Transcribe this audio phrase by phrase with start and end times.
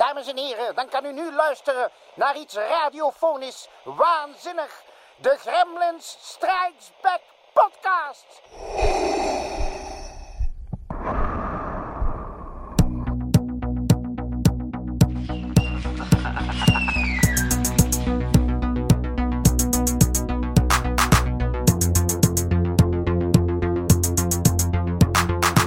[0.00, 4.82] Dames en heren, dan kan u nu luisteren naar iets radiofonisch waanzinnig.
[5.16, 7.20] De Gremlins Strikes Back
[7.52, 8.42] podcast.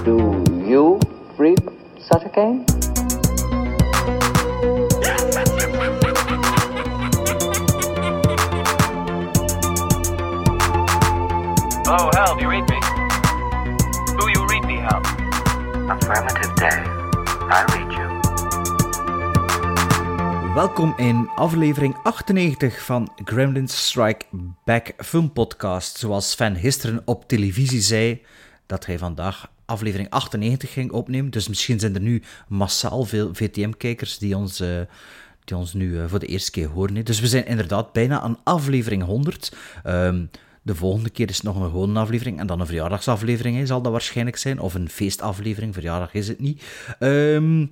[0.04, 0.98] Do you
[1.36, 1.62] read
[1.98, 2.73] such a game?
[16.54, 16.88] Dave.
[17.50, 18.22] I read you.
[20.54, 24.24] Welkom in aflevering 98 van Gremlins Strike
[24.64, 25.98] Back Film Podcast.
[25.98, 28.22] Zoals Sven gisteren op televisie zei
[28.66, 31.30] dat hij vandaag aflevering 98 ging opnemen.
[31.30, 34.80] Dus misschien zijn er nu massaal veel VTM-kijkers die ons, eh,
[35.44, 37.04] die ons nu eh, voor de eerste keer horen.
[37.04, 39.56] Dus we zijn inderdaad bijna aan aflevering 100.
[39.82, 40.24] Ehm,
[40.64, 43.82] de volgende keer is het nog een gewone aflevering en dan een verjaardagsaflevering hè, zal
[43.82, 44.58] dat waarschijnlijk zijn.
[44.58, 46.62] Of een feestaflevering, verjaardag is het niet.
[46.98, 47.66] Ehm,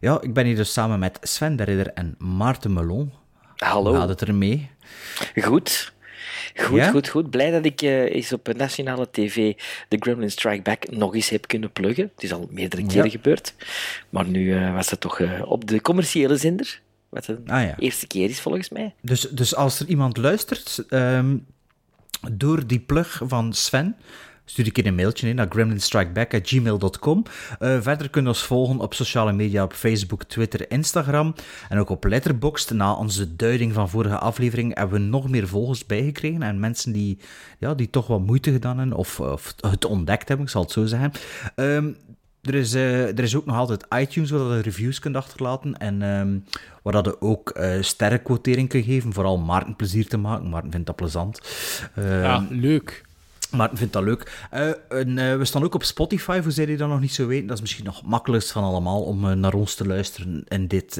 [0.00, 3.12] ja, ik ben hier dus samen met Sven de Ridder en Maarten Melon.
[3.56, 3.90] Hallo.
[3.90, 4.70] Hoe gaat het ermee?
[5.42, 5.92] Goed.
[6.56, 6.90] Goed, Ja?
[6.90, 7.30] goed, goed.
[7.30, 9.54] Blij dat ik eh, eens op nationale tv
[9.88, 12.10] de Gremlin Strike Back nog eens heb kunnen pluggen.
[12.14, 13.10] Het is al meerdere keren Ja.
[13.10, 13.54] gebeurd.
[14.10, 16.80] Maar nu eh, was het toch eh, op de commerciële zender.
[17.08, 17.78] Wat de Ah, ja.
[17.78, 18.94] eerste keer is, volgens mij.
[19.02, 21.36] Dus, dus als er iemand luistert, ehm,
[22.32, 23.96] door die plug van Sven,
[24.44, 27.22] stuur ik een mailtje in naar gremlinstrikeback.gmail.com.
[27.58, 31.34] Eh verder kun je ons volgen op sociale media op Facebook, Twitter, Instagram
[31.68, 32.70] en ook op Letterboxd.
[32.70, 37.18] Na onze duiding van vorige aflevering hebben we nog meer volgers bijgekregen en mensen die,
[37.58, 40.70] ja, die toch wat moeite gedaan hebben of, of het ontdekt hebben, ik zal het
[40.72, 41.12] zo zeggen.
[41.54, 41.92] Ehm,
[42.42, 46.02] er is, eh, er is ook nog altijd iTunes waar je reviews kunt achterlaten en
[46.02, 46.38] ehm,
[46.82, 50.48] waar dat je ook eh sterrenquotering kunt geven, vooral Maarten plezier te maken.
[50.48, 51.40] Maarten vindt dat plezant.
[51.94, 53.04] Ehm, Ja, leuk.
[53.50, 54.46] Maarten vindt dat leuk.
[54.50, 57.26] Eh, en, eh, we staan ook op Spotify, voor zij die dat nog niet zo
[57.26, 57.46] weten.
[57.46, 60.66] Dat is misschien nog het makkelijkst van allemaal om eh, naar ons te luisteren in
[60.66, 60.96] dit,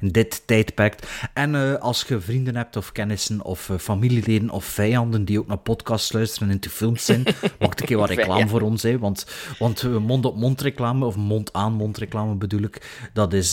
[0.00, 1.28] in dit tijdperk.
[1.34, 6.12] En als je vrienden hebt of kennissen of familieleden of vijanden die ook naar podcasts
[6.12, 7.22] luisteren en into films zijn,
[7.60, 8.82] maak een keer wat reclame voor ons.
[8.82, 9.26] Hè, want
[9.58, 13.52] want mond-op-mond reclame, of mond-aan-mond reclame bedoel ik, dat is,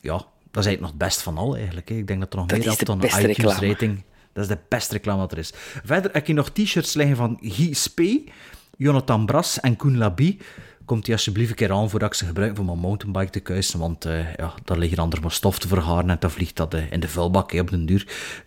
[0.00, 1.88] ja, dat is eigenlijk nog het best van al eigenlijk.
[1.88, 1.94] Hè.
[1.94, 4.02] Ik denk dat er nog Dat meer is dan een iTunes rating.
[4.36, 5.52] Dat is de beste reclame dat er is.
[5.84, 8.32] Verder heb je nog t-shirts liggen van Guy Spee,
[8.76, 10.38] Jonathan Bras en Koen Labie.
[10.86, 13.78] Komt die alsjeblieft een keer aan voordat ik ze gebruik voor mijn mountainbike te kuisen,
[13.78, 16.92] want eh ja, daar liggen anders maar stof te vergaren en dan vliegt dat eh,
[16.92, 18.06] in de vuilbak hè, op den duur.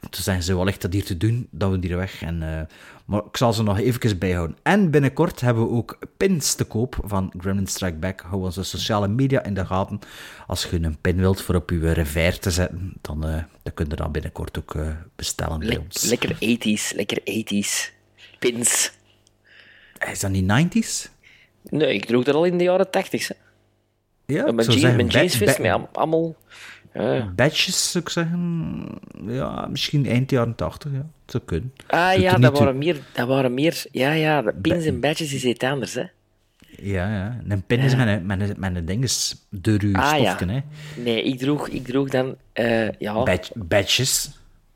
[0.09, 2.21] Toen zijn ze wel echt dat hier te doen, dat we die er weg.
[2.21, 2.61] En, eh,
[3.05, 4.57] maar ik zal ze nog even bijhouden.
[4.63, 8.21] En binnenkort hebben we ook pins te koop van Gremlin Strike Back.
[8.21, 9.99] Hou onze sociale media in de gaten.
[10.47, 13.19] Als je een pin wilt voor op je revers te zetten, dan,
[13.63, 14.75] dan kun je dat binnenkort ook
[15.15, 16.03] bestellen bij ons.
[16.03, 17.97] lekker 80s, lekker 80s.
[18.39, 18.91] Pins.
[20.11, 21.18] Is dat niet 90s?
[21.69, 23.27] Nee, ik droeg dat al in de jaren 80.
[23.27, 23.35] Hè.
[24.25, 26.35] Ja, Mijn, ik zou jeans, zeggen, mijn jeansvest met allemaal...
[26.93, 27.25] Ja.
[27.35, 28.85] Badges, zou ik zeggen.
[29.27, 30.97] Ja, misschien eind jaren 80, ja.
[30.97, 31.73] Dat zou kunnen.
[31.87, 33.83] Ah Doet ja, dat waren, meer, dat waren meer...
[33.91, 36.03] Ja, ja, de pins en badges is iets anders, hè.
[36.81, 37.39] Ja, ja.
[37.47, 40.37] Een pin is met een, met een ding is door uw Ah, ja.
[40.45, 40.59] hè.
[41.01, 42.35] Nee, ik droeg, ik droeg dan...
[42.53, 44.29] eh, ja, Badge- badges.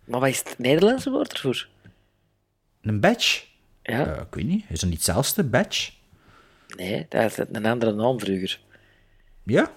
[0.05, 1.67] maar wat is het Nederlandse woord ervoor?
[2.81, 3.41] Een badge?
[3.83, 4.65] Ja, Eh, ik weet niet.
[4.69, 5.91] Is dat niet hetzelfde, badge?
[6.75, 8.59] Nee, dat is een andere naam vroeger.
[9.43, 9.71] Ja?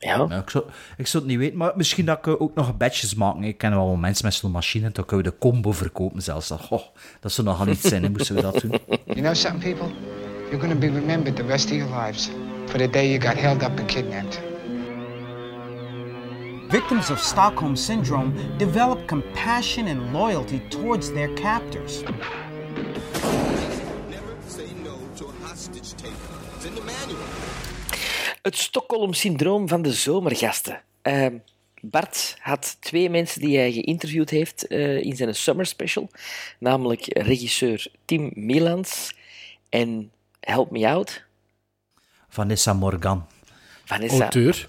[0.00, 0.64] Ja, Nou, ik, zou,
[0.96, 3.42] ik zou het niet weten, maar misschien dat ik eh, ook nog badges maken.
[3.42, 6.48] Ik ken wel mensen met zo'n machine, dan kunnen we de combo verkopen zelfs.
[6.48, 6.82] Dat, goh,
[7.20, 8.70] dat zou nogal iets zijn, hè, moesten we dat doen.
[9.04, 9.94] You know something, people?
[10.50, 12.30] You're gonna be remembered the rest of your lives
[12.66, 14.40] for the day you got held up and kidnapped.
[16.68, 22.02] Victims of Stockholm Syndrome develop compassion and loyalty towards their captors.
[28.42, 30.82] Het Stockholm-syndroom van de zomergasten.
[31.02, 31.36] Ehm,
[31.80, 36.08] Bart had twee mensen die hij geïnterviewd heeft eh, in zijn summer special.
[36.58, 39.14] Namelijk regisseur Tim Milans
[39.68, 41.26] en Help Me Out,
[42.28, 43.26] Vanessa Morgan.
[43.84, 44.20] Vanessa...
[44.22, 44.68] Auteur.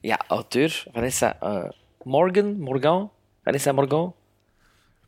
[0.00, 0.84] Ja, auteur.
[0.92, 1.70] Vanessa eh,
[2.02, 3.10] Morgan, Morgan,
[3.44, 4.14] Vanessa Morgan.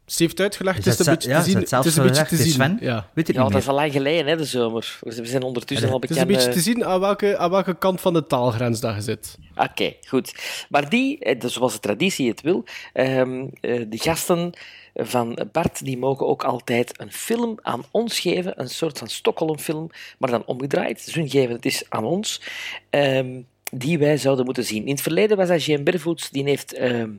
[0.07, 1.55] Ze heeft uitgelegd, Is het is een ze- beetje te zien.
[1.63, 2.53] is het Het is een beetje te zien.
[2.53, 2.79] Sven?
[2.81, 3.09] Ja.
[3.15, 4.99] Weet het Ja, niet dat is al lang geleden, hè, de zomer.
[5.01, 6.29] We zijn ondertussen al Het is bekend.
[6.31, 9.37] een beetje te zien aan welke, aan welke kant van de taalgrens dat je zit.
[9.57, 10.35] Oké, goed.
[10.69, 14.53] Maar die, eh, dus zoals de traditie het wil, ehm, eh, de gasten
[14.95, 19.91] van Bart, die mogen ook altijd een film aan ons geven, een soort van Stockholm-film,
[20.19, 21.05] maar dan omgedraaid.
[21.05, 22.43] Dus hun geven het is aan ons.
[22.91, 23.41] Ehm,
[23.75, 24.85] die wij zouden moeten zien.
[24.87, 27.11] In het verleden was dat Jane Barefoots, die heeft ehm,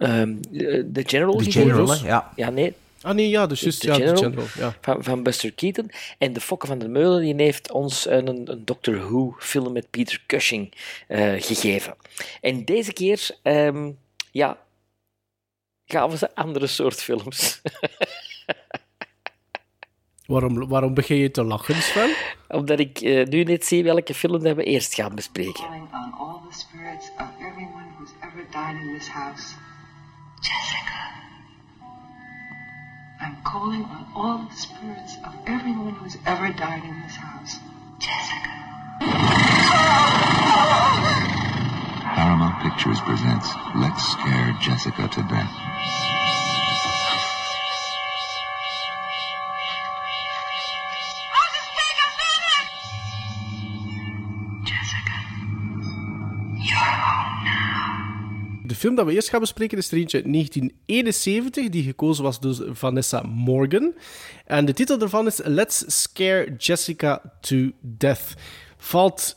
[0.00, 1.70] ehm, eh, The General De gegeven.
[1.70, 2.32] General, ja.
[2.36, 4.46] Ja, nee, Ah nee, ja, dus juist, de ja, de General.
[4.58, 4.76] Ja.
[4.80, 5.90] Van, van Buster Keaton.
[6.18, 9.90] En de Fokke van der Meulen die heeft ons een, een Doctor Who film met
[9.90, 10.72] Peter Cushing
[11.06, 11.94] eh, gegeven.
[12.40, 13.90] En deze keer, ehm,
[14.30, 14.58] ja,
[15.84, 17.60] we ze andere soort films.
[20.26, 22.14] Waarom, waarom begin je te lachen, Sven?
[22.48, 25.64] Omdat ik eh, nu net zie welke film dat we eerst gaan bespreken.
[30.42, 31.00] Jessica.
[33.20, 37.56] I'm calling on all the spirits of everyone who's ever died in this house.
[37.98, 38.50] Jessica.
[42.14, 46.29] Paramount Pictures presents Let's Scare Jessica to Death.
[58.80, 62.56] Film dat we eerst gaan bespreken is er eentje uit 1971, die gekozen was door
[62.72, 63.94] Vanessa Morgan.
[64.44, 68.34] En de titel daarvan is Let's Scare Jessica to Death.
[68.76, 69.36] Valt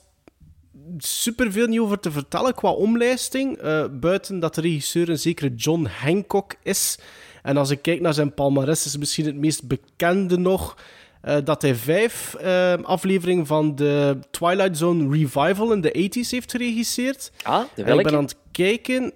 [0.98, 5.86] superveel niet over te vertellen qua omlijsting, eh, buiten dat de regisseur een zekere John
[5.86, 6.98] Hancock is.
[7.42, 10.78] En als ik kijk naar zijn palmarès, is misschien het meest bekende nog
[11.22, 16.52] eh, dat hij vijf eh, afleveringen van de Twilight Zone Revival in de 80s heeft
[16.52, 17.32] geregisseerd.
[17.44, 18.04] Ah, de En ik welke?
[18.04, 19.14] ben aan het kijken.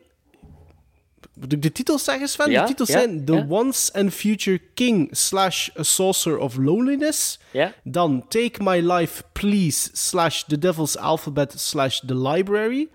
[1.39, 2.51] Moet ik de titels zeggen, Sven?
[2.51, 3.45] Ja, de titels ja, zijn The ja.
[3.49, 7.39] Once and Future King slash A Saucer of Loneliness.
[7.83, 12.89] Dan Take My Life Please slash The Devil's Alphabet slash The Library.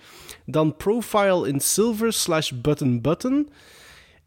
[0.46, 3.48] Dan Profile in Silver slash Button Button.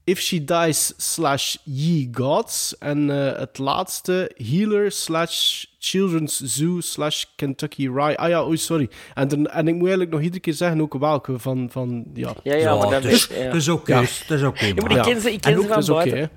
[0.08, 2.78] If She Dies slash Ye Gods.
[2.78, 8.18] En eh, het laatste Healer slash Children's Zoo slash Kentucky Rye.
[8.18, 8.90] Ah ja, oei, sorry.
[9.14, 11.70] En, dan- en ik moet eigenlijk nog iedere keer zeggen ook welke van...
[11.72, 12.34] van ja.
[12.44, 13.94] Ja, ja, maar dat is, dat is oké.
[13.94, 14.00] Ja.
[14.28, 14.66] Dat is oké.
[14.66, 15.04] Ja, maar ik Ja.
[15.04, 16.30] ken ze, ik ken En ze ook- van buiten.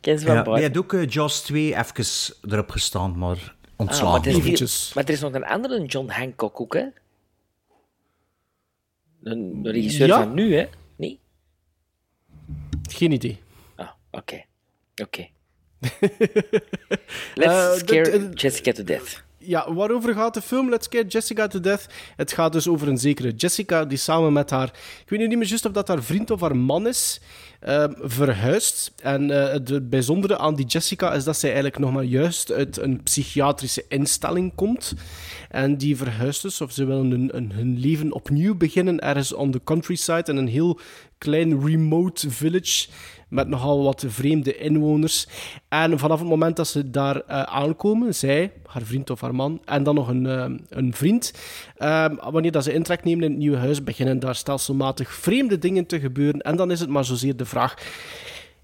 [0.00, 0.62] ken ze van buiten.
[0.62, 4.22] had ook eh, Jaws 2 even erop gestaan, maar Ah, maar, ontslagen.
[4.22, 4.92] er is, Eventjes.
[4.94, 6.84] maar er is nog een andere John Hancock ook, hè?
[9.22, 10.22] Een, een regisseur Ja?
[10.22, 10.66] van nu, hè?
[12.90, 13.38] Geen idee.
[13.76, 14.44] Ah, oké.
[15.02, 15.28] Oké.
[17.34, 19.22] Let's Eh, scare Jessica to death.
[19.46, 21.86] Ja, waarover gaat de film Let's Get Jessica to Death?
[22.16, 24.66] Het gaat dus over een zekere Jessica die samen met haar...
[25.02, 27.20] Ik weet nu niet meer juist of dat haar vriend of haar man is,
[27.60, 28.92] ehm, verhuist.
[29.02, 32.76] En eh, het bijzondere aan die Jessica is dat zij eigenlijk nog maar juist uit
[32.76, 34.94] een psychiatrische instelling komt.
[35.48, 39.50] En die verhuist dus, of ze willen hun, hun, hun leven opnieuw beginnen ergens on
[39.50, 40.78] the countryside in een heel
[41.24, 42.88] klein remote village
[43.28, 45.26] met nogal wat vreemde inwoners.
[45.68, 49.60] En vanaf het moment dat ze daar eh, aankomen, zij, haar vriend of haar man,
[49.64, 51.32] en dan nog een, eh, een vriend,
[51.76, 55.86] eh, wanneer dat ze intrek nemen in het nieuwe huis, beginnen daar stelselmatig vreemde dingen
[55.86, 56.40] te gebeuren.
[56.40, 57.74] En dan is het maar zozeer de vraag...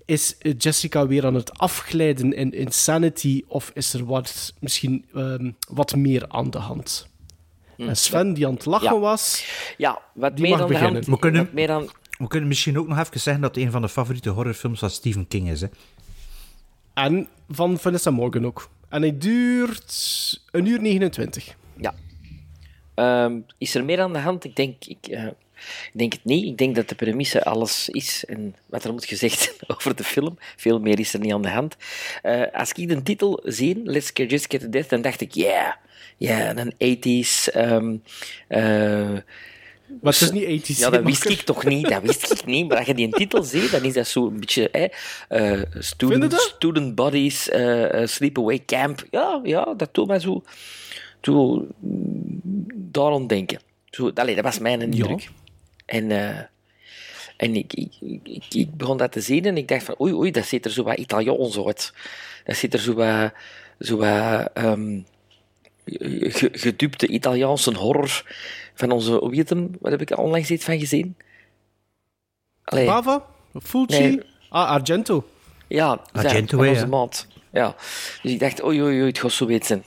[0.05, 5.97] Is Jessica weer aan het afglijden in insanity of is er wat, misschien ehm, wat
[5.97, 7.09] meer aan de hand?
[7.77, 8.95] En Sven, die aan het lachen Hm.
[8.95, 9.01] Ja.
[9.01, 9.45] was,
[9.77, 10.93] Ja, wat Die meer mag aan de hand.
[10.93, 11.15] beginnen.
[11.15, 11.87] We kunnen- wat meer aan...
[12.21, 14.91] We kunnen misschien ook nog even zeggen dat het een van de favoriete horrorfilms van
[14.91, 15.61] Stephen King is.
[15.61, 15.67] Hè?
[16.95, 18.71] en van Vanessa Morgan ook.
[18.89, 21.57] En hij duurt een uur 29.
[21.77, 21.95] Ja.
[22.95, 24.45] Ehm, is er meer aan de hand?
[24.45, 25.27] Ik denk, ik, eh,
[25.93, 26.45] ik denk het niet.
[26.45, 30.39] Ik denk dat de premisse alles is en wat er moet gezegd over de film.
[30.57, 31.77] Veel meer is er niet aan de hand.
[32.23, 35.79] Eh, als ik de titel zie, Let's Scare Jessica to Death, dan dacht ik, ja,
[36.17, 37.51] ja, een 80s.
[37.51, 37.97] ehm,
[38.49, 39.17] eh,
[40.01, 40.79] Maar het is niet ethisch.
[40.79, 41.89] ja, dat wist ik toch niet.
[41.89, 42.69] Dat wist ik niet.
[42.69, 44.69] Maar als je die titel ziet, dan is dat zo een beetje...
[44.73, 44.87] Hè,
[45.29, 49.07] eh, student, student Bodies, eh, eh, Sleepaway Camp.
[49.11, 50.43] Ja, ja, dat doet mij zo...
[51.21, 52.41] zo mm,
[52.75, 53.61] daarom denken.
[53.91, 55.29] Zo, allee, dat was mijn indruk.
[55.87, 56.11] En,
[57.37, 57.93] en ik, ik,
[58.25, 59.95] ik, ik begon dat te zien en ik dacht van...
[60.01, 61.93] Oei, oei, dat ziet er zo wat Italiaans uit.
[62.45, 63.33] Dat ziet er zo wat...
[63.79, 64.51] Zo wat
[65.85, 68.25] ge- gedupte Italiaanse horror
[68.81, 69.71] van onze, hoe heet hem?
[69.81, 71.17] Wat heb ik er onlangs iets van gezien?
[72.65, 73.27] Allee, Bava?
[73.63, 73.99] Fulci?
[73.99, 74.21] Nee.
[74.49, 75.27] Ah, Argento.
[75.69, 76.87] ja, Argento, hè, onze ja.
[76.87, 77.27] maat.
[77.53, 77.75] Ja.
[78.23, 79.85] Dus ik dacht, oei, oei, oei, het gaat zo weten zijn.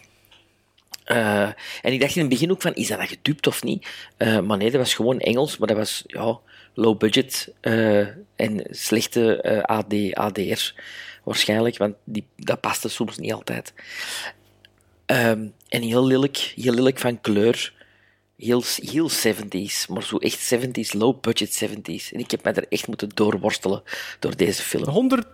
[1.04, 1.48] Eh,
[1.82, 3.88] en ik dacht in het begin ook van, is dat dan gedupt of niet?
[4.18, 6.40] Eh, maar nee, dat was gewoon Engels, maar dat was ja,
[6.74, 10.74] low budget eh, en slechte eh, AD, ADR
[11.24, 13.74] waarschijnlijk, want die, dat paste soms niet altijd.
[15.06, 17.74] Ehm, en heel lelijk, heel lelijk van kleur.
[18.44, 22.12] Heel, heel 70s, maar zo echt 70s, low budget 70s.
[22.12, 23.84] En ik heb mij er echt moeten doorworstelen
[24.20, 24.88] door deze film.
[24.88, 25.28] 100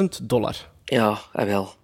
[0.00, 0.70] 180.000 dollar.
[0.84, 1.74] Ja, ah, wel.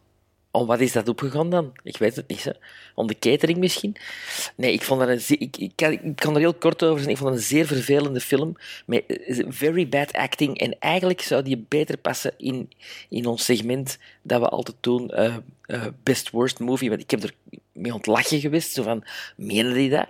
[0.50, 1.72] Om wat is dat opgegaan dan?
[1.82, 2.44] Ik weet het niet.
[2.44, 2.50] Hè.
[2.94, 3.96] Om de catering misschien?
[4.56, 5.38] Nee, ik vond dat een...
[5.38, 7.10] Ik, ik, kan, ik kan er heel kort over zijn.
[7.10, 8.56] Ik vond het een zeer vervelende film.
[8.86, 10.58] Met eh, very bad acting.
[10.58, 12.70] En eigenlijk zou die beter passen in,
[13.08, 15.10] in ons segment dat we altijd doen.
[15.10, 16.88] eh, eh, best worst movie.
[16.88, 17.34] Want ik heb er
[17.72, 18.72] mee ontlachen geweest.
[18.72, 19.04] Zo van,
[19.36, 20.06] menen die dat?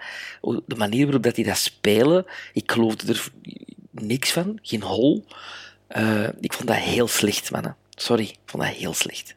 [0.67, 2.27] De manier waarop dat die dat spelen.
[2.53, 3.29] Ik geloofde er
[3.91, 4.59] niks van.
[4.63, 5.25] Geen hol.
[6.41, 7.77] Ik vond dat heel slecht, mannen.
[7.91, 9.37] Sorry, ik vond dat heel slecht.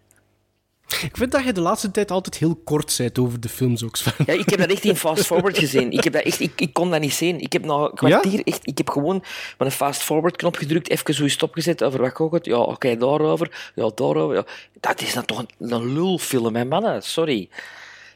[1.00, 3.96] Ik vind dat je de laatste tijd altijd heel kort bent over de films ook,
[3.96, 4.14] Sven.
[4.26, 5.92] Ja, ik heb dat echt in fast forward gezien.
[5.92, 7.40] Ik, heb dat echt, ik, ik kon dat niet zien.
[7.40, 8.68] Ik heb nou een kwartier echt...
[8.68, 9.24] Ik heb gewoon
[9.58, 12.46] met een fast forward knop gedrukt, even zo stopgezet over wat gaat het.
[12.46, 13.72] Ja, oké, daarover.
[13.76, 14.36] Ja, daarover.
[14.36, 14.46] Ja.
[14.80, 17.04] Dat is dan toch een, een lulfilm, hè, mannen.
[17.04, 17.50] Sorry.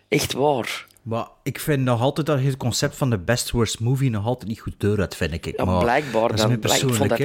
[0.08, 0.86] Echt waar.
[1.02, 4.26] Maar ik vind nog altijd dat je het concept van de best worst movie nog
[4.26, 5.58] altijd niet goed deur hebt, vind ik.
[5.58, 6.60] Ja, maar blijkbaar Dat is dan.
[6.60, 7.18] persoonlijk,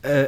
[0.00, 0.26] hè.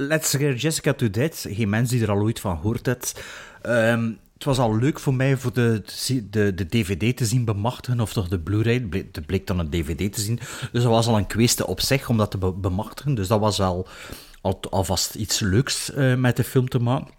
[0.00, 1.46] Let's Scare Jessica to Death.
[1.48, 3.24] Geen mens die er al ooit van hoort het.
[3.62, 5.82] Ehm, het was al leuk voor mij voor de,
[6.30, 8.86] de, de DVD te zien bemachtigen, of toch de Blu-ray.
[9.12, 10.36] Het bleek dan een DVD te zien.
[10.72, 13.14] Dus dat was al een kwestie op zich om dat te be- bemachtigen.
[13.14, 13.88] Dus dat was al,
[14.40, 17.14] al alvast iets leuks eh, met de film te maken.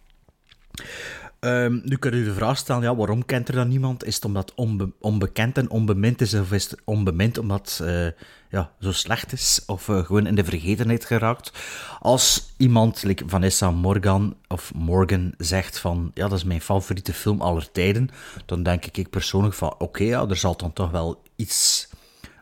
[1.40, 4.04] Ehm, nu kun je de vraag stellen, ja, waarom kent er dan niemand?
[4.06, 4.54] Is het omdat
[5.00, 8.08] onbekend en onbemind is, of is het onbemind omdat eh,
[8.50, 11.52] ja, zo slecht is, of eh, gewoon in de vergetenheid geraakt?
[12.00, 17.42] Als iemand, like Vanessa Morgan, of Morgan, zegt van, ja, dat is mijn favoriete film
[17.42, 18.10] aller tijden,
[18.46, 21.90] dan denk ik persoonlijk van, oké, ja, er zal dan toch wel iets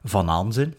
[0.04, 0.76] van aan zijn.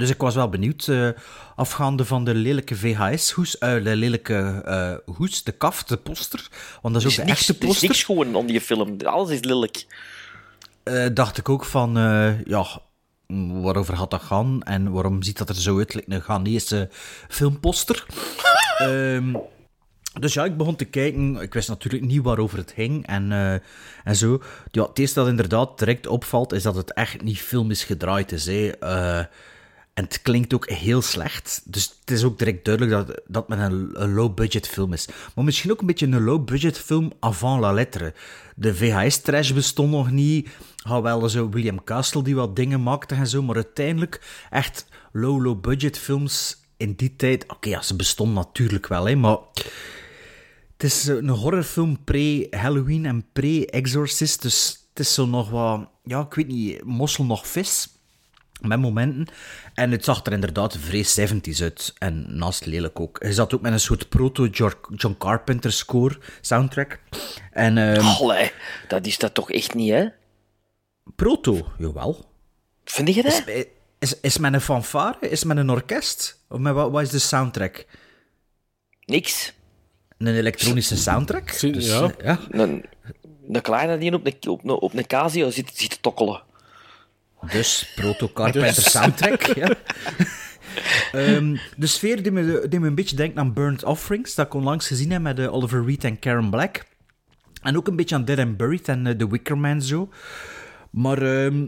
[0.00, 1.08] Dus ik was wel benieuwd, eh,
[1.56, 6.48] afgaande van de lelijke VHS-hoes, eh, de lelijke eh, hoes, de kaft, de poster,
[6.82, 7.88] want dat is ook de niks, echte er is poster.
[7.88, 9.00] niks gewoon om die film.
[9.00, 9.86] Alles is lelijk.
[11.12, 11.92] Dacht ik ook van,
[12.44, 12.66] ja,
[13.62, 16.88] waarover gaat dat gaan en waarom ziet dat er zo uit, like een Ghanese
[17.28, 18.06] filmposter.
[18.78, 19.36] Ehm,
[20.20, 21.36] dus ja, ik begon te kijken.
[21.36, 23.32] Ik wist natuurlijk niet waarover het ging en,
[24.04, 24.42] en zo.
[24.70, 28.46] Ja, het eerste dat inderdaad direct opvalt, is dat het echt niet filmisch gedraaid is.
[28.46, 28.70] Hè.
[29.94, 31.62] En het klinkt ook heel slecht.
[31.64, 35.08] Dus het is ook direct duidelijk dat, dat een, een low-budget film is.
[35.34, 38.14] Maar misschien ook een beetje een low-budget film avant la lettre.
[38.56, 40.48] De VHS-trash bestond nog niet.
[40.82, 43.42] Had wel zo William Castle die wat dingen maakte en zo.
[43.42, 47.44] Maar uiteindelijk echt low-low-budget films in die tijd...
[47.48, 49.38] Oké, ja, ze bestonden natuurlijk wel, hè, maar...
[50.72, 54.42] Het is een horrorfilm pre-Halloween en pre-Exorcist.
[54.42, 55.88] Dus het is zo nog wat...
[56.04, 57.99] Ja, ik weet niet, mossel nog vis
[58.60, 59.26] met momenten.
[59.74, 61.94] En het zag er inderdaad vrij 70s uit.
[61.98, 63.22] En naast lelijk ook.
[63.22, 67.00] Hij zat ook met een soort proto-John Carpenter score soundtrack.
[67.50, 68.52] En, ehm, Allee,
[68.88, 70.06] dat is dat toch echt niet, hè?
[71.16, 72.24] proto, jawel.
[72.84, 73.42] Vind je dat?
[73.46, 73.64] Is,
[73.98, 75.28] is, is met een fanfare?
[75.28, 76.42] Is met een orkest?
[76.48, 77.86] Of met wat, wat is de soundtrack?
[79.04, 79.52] Niks.
[80.18, 81.48] Een elektronische soundtrack?
[81.50, 82.02] Zie- Dus, ja.
[82.18, 82.38] eh, ja.
[82.50, 82.84] Een,
[83.52, 86.42] een kleine die op een, op een, op een Casio zit, zit te tokkelen.
[87.52, 89.42] Dus proto-Carpenter soundtrack.
[89.42, 89.74] Ja.
[91.12, 94.54] Ehm, de sfeer die me, die me een beetje denkt aan Burnt Offerings, dat ik
[94.54, 96.84] onlangs gezien heb met eh, Oliver Reed en Karen Black.
[97.62, 100.08] En ook een beetje aan Dead and Buried en eh, The Wicker Man zo.
[100.90, 101.66] Maar ehm,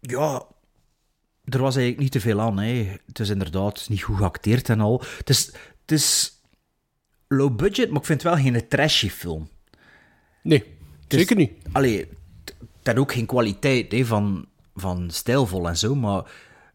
[0.00, 0.42] ja,
[1.44, 2.58] er was eigenlijk niet te veel aan.
[2.58, 2.98] Hè.
[3.06, 5.02] Het is inderdaad niet goed geacteerd en al.
[5.18, 5.46] Het is,
[5.80, 6.32] het is
[7.28, 9.48] low budget, maar ik vind het wel geen trashy film.
[10.42, 10.58] Nee,
[11.02, 11.52] Het is- zeker niet.
[11.72, 12.08] Allee,
[12.86, 16.22] heeft ook geen kwaliteit hè, van, van stijlvol en zo, maar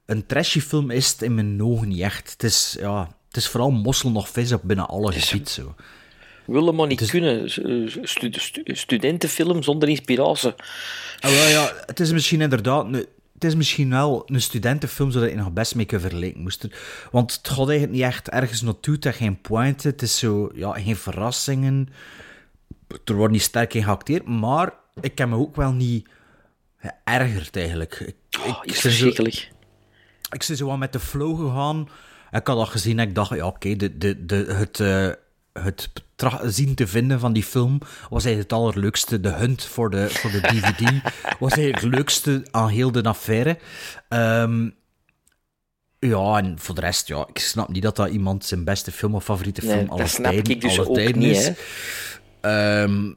[0.05, 2.31] een trashy film is het in mijn ogen niet echt.
[2.31, 5.75] Het is, ja, het is vooral mossel nog vis op binnen alle gebied zo.
[6.45, 7.49] Willen maar niet kunnen.
[7.49, 10.53] Stu- stu- studentenfilm zonder inspiratie.
[11.19, 12.85] Ah, wel, ja, het is misschien inderdaad...
[12.85, 16.41] Een, het is misschien wel een studentenfilm, zodat je nog best mee kunt vergelijken.
[16.41, 16.67] Moest
[17.11, 18.95] want het gaat eigenlijk niet echt ergens naartoe.
[18.95, 19.87] Het heeft geen pointe.
[19.87, 20.49] Het is zo...
[20.53, 21.89] Ja, geen verrassingen.
[23.05, 24.25] Er wordt niet sterk in geacteerd.
[24.25, 26.07] Maar ik heb me ook wel niet
[26.77, 27.99] geërgerd, eigenlijk.
[27.99, 29.51] Ik, ik, Oh, iets ben zo- verschrikkelijk.
[30.31, 31.89] ik ben zo wat met de flow gegaan.
[32.31, 35.09] Ik had dat gezien en ik dacht, ja, oké, de, de, de, het, eh,
[35.63, 35.89] het
[36.43, 37.77] zien te vinden van die film
[38.09, 39.19] was eigenlijk het allerleukste.
[39.19, 40.79] De hunt voor de, voor de DVD
[41.39, 43.57] was eigenlijk het leukste aan heel de affaire.
[44.09, 44.69] Ehm,
[45.99, 49.15] ja, en voor de rest, ja, ik snap niet dat dat iemand zijn beste film
[49.15, 51.51] of favoriete Nee, film aller tijden, ik dus tijden niet, is.
[52.41, 53.13] Ehm,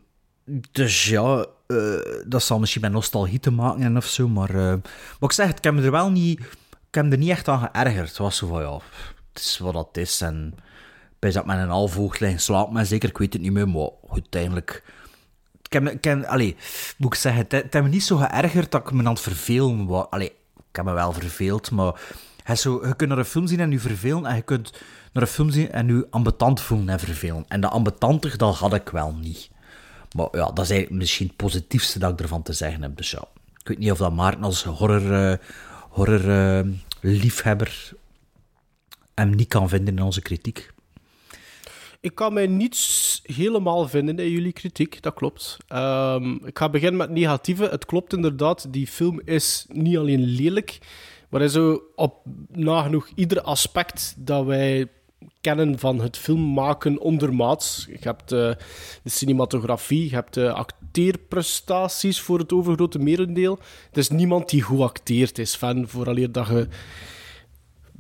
[0.73, 4.55] dus ja, eh, dat zal misschien met nostalgie te maken hebben of zo, maar, eh,
[4.55, 4.83] maar
[5.21, 8.09] ik zeg ik heb me er wel niet, ik heb er niet echt aan geërgerd.
[8.09, 8.79] Het was zo van, ja,
[9.33, 10.55] het is wat dat is en
[11.19, 13.91] bij dat met een half oog liggen maar zeker, ik weet het niet meer, maar
[14.11, 14.83] uiteindelijk...
[15.63, 16.57] Ik heb, ik heb, allee,
[16.97, 19.21] moet ik zeggen, het, het heeft me niet zo geërgerd dat ik me aan het
[19.21, 20.07] vervelen was.
[20.11, 22.01] Allee, ik heb me wel verveeld, maar
[22.43, 24.73] Hij zo, je kunt naar een film zien en je vervelen, en je kunt
[25.13, 27.45] naar een film zien en je ambetant voelen en vervelen.
[27.49, 29.51] En dat ambetantig, dat had ik wel niet.
[30.15, 32.97] Maar ja, dat is eigenlijk misschien het positiefste dat ik ervan te zeggen heb.
[32.97, 33.25] Dus ja,
[33.61, 35.39] ik weet niet of dat Maarten als horror, eh,
[35.91, 36.67] horror eh,
[37.01, 37.93] liefhebber
[39.15, 40.71] hem niet kan vinden in onze kritiek.
[42.01, 45.57] Ik kan mij niets helemaal vinden in jullie kritiek, dat klopt.
[45.69, 47.65] Ehm, ik ga beginnen met negatieve.
[47.65, 50.79] Het klopt inderdaad, die film is niet alleen lelijk,
[51.29, 54.89] maar hij zo op nagenoeg ieder aspect dat wij
[55.41, 57.87] kennen van het filmmaken ondermaats.
[57.91, 58.39] Je hebt uh,
[59.03, 63.59] de cinematografie, je hebt de acteerprestaties voor het overgrote merendeel.
[63.93, 66.69] Er is niemand die goed acteert is, fan, vooraleer dat je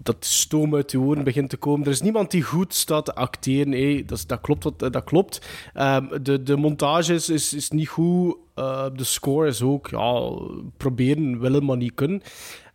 [0.02, 1.86] dat stoom uit je oren begint te komen.
[1.86, 3.72] Er is niemand die goed staat te acteren.
[3.72, 4.62] Hey, dat, dat, klopt.
[4.62, 5.46] Dat, dat klopt.
[5.74, 8.36] Um, de, de montage is, is, niet goed.
[8.56, 10.30] Uh, de score is ook ja,
[10.76, 12.22] proberen, willen, maar niet kunnen.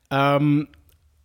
[0.10, 0.70] Um,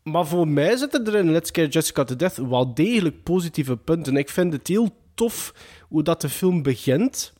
[0.02, 4.16] maar voor mij zitten er in Let's Scare Jessica to Death wel degelijk positieve punten.
[4.16, 5.54] Ik vind het heel tof
[5.88, 7.32] hoe dat de film begint.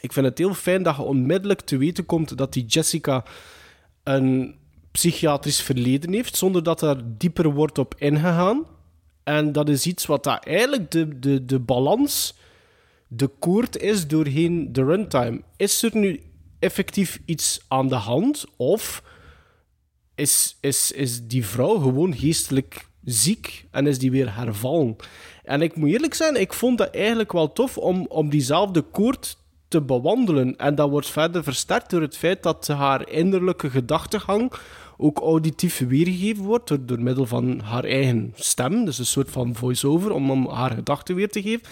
[0.00, 3.24] Ik vind het heel fijn dat je onmiddellijk te weten komt dat die Jessica
[4.02, 4.54] een
[4.90, 8.66] psychiatrisch verleden heeft, zonder dat er dieper wordt op ingegaan.
[9.22, 12.34] En dat is iets wat dat eigenlijk de, de, de balans,
[13.08, 15.42] de koord is doorheen de runtime.
[15.56, 16.20] Is er nu
[16.58, 18.44] effectief iets aan de hand?
[18.56, 19.02] Of
[20.22, 24.96] is, is, is die vrouw gewoon geestelijk ziek en is die weer hervallen?
[25.44, 29.36] En ik moet eerlijk zijn, ik vond dat eigenlijk wel tof om, om diezelfde koord
[29.68, 30.56] te bewandelen.
[30.56, 34.52] En dat wordt verder versterkt door het feit dat haar innerlijke gedachtegang
[34.96, 38.84] ook auditief weergegeven wordt door, middel van haar eigen stem.
[38.84, 41.62] Dus een soort van voice-over om, om haar gedachten weer te geven.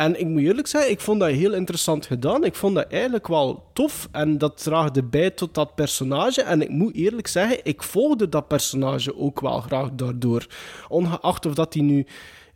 [0.00, 2.44] En ik moet eerlijk zeggen, ik vond dat heel interessant gedaan.
[2.44, 4.08] Ik vond dat eigenlijk wel tof.
[4.12, 6.42] En dat draagde bij tot dat personage.
[6.42, 10.46] En ik moet eerlijk zeggen, ik volgde dat personage ook wel graag daardoor.
[10.88, 12.06] Ongeacht of dat hij nu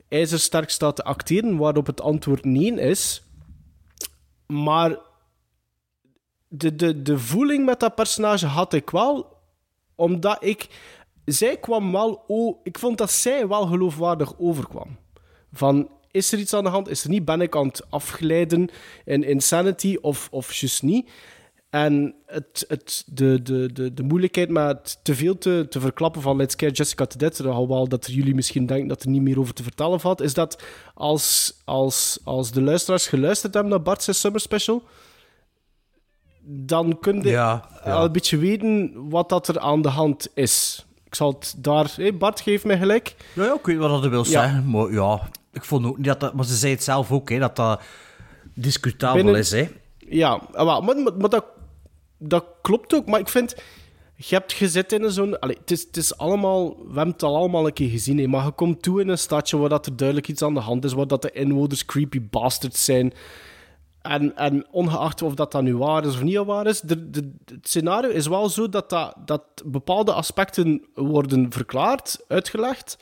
[0.09, 3.23] ijzersterk staat te acteren, waarop het antwoord nee is.
[4.47, 4.99] Maar
[6.49, 9.37] de, de, de voeling met dat personage had ik wel
[9.95, 10.69] omdat ik...
[11.25, 12.25] Zij kwam wel...
[12.27, 14.97] Oh, ik vond dat zij wel geloofwaardig overkwam.
[15.53, 16.89] Van, is er iets aan de hand?
[16.89, 17.25] Is er niet?
[17.25, 18.69] Ben ik aan het afglijden
[19.05, 21.11] in insanity of, of juist niet?
[21.71, 26.37] En het, het, de, de, de, de moeilijkheid met te veel te, te verklappen van
[26.37, 29.55] Let's Care Jessica to Death, alhoewel dat jullie misschien denken dat er niet meer over
[29.55, 30.63] te vertellen valt, is dat
[30.95, 34.83] als, als, als de luisteraars geluisterd hebben naar Bart's Summer Special,
[36.43, 37.93] dan kun je Ja, ja.
[37.93, 40.87] al een beetje weten wat dat er aan de hand is.
[41.05, 41.97] Ik zal het daar...
[42.19, 43.15] Bart, geef mij gelijk.
[43.33, 46.21] Ja, ja, ik weet wat dat wil zeggen, maar ja, ik vond ook niet dat
[46.21, 46.35] dat...
[46.35, 47.81] Maar ze zei het zelf ook, hè, dat dat
[48.55, 49.69] discutabel Binnen- is, hè.
[49.99, 51.45] Ja, ah, maar, maar, maar dat,
[52.19, 53.07] dat klopt ook.
[53.07, 53.55] Maar ik vind,
[54.17, 55.37] je hebt gezet in een zo'n...
[55.41, 56.69] Het is, het is allemaal...
[56.69, 58.19] We hebben het al allemaal een keer gezien.
[58.19, 60.61] Hè, maar je komt toe in een stadje waar dat er duidelijk iets aan de
[60.61, 60.93] hand is.
[60.93, 63.13] Waar dat de inwoners creepy bastards zijn.
[64.03, 67.33] En, en ongeacht of dat, dat nu waar is of niet waar is, de, de,
[67.45, 72.99] het scenario is wel zo dat, dat, dat bepaalde aspecten worden verklaard, uitgelegd.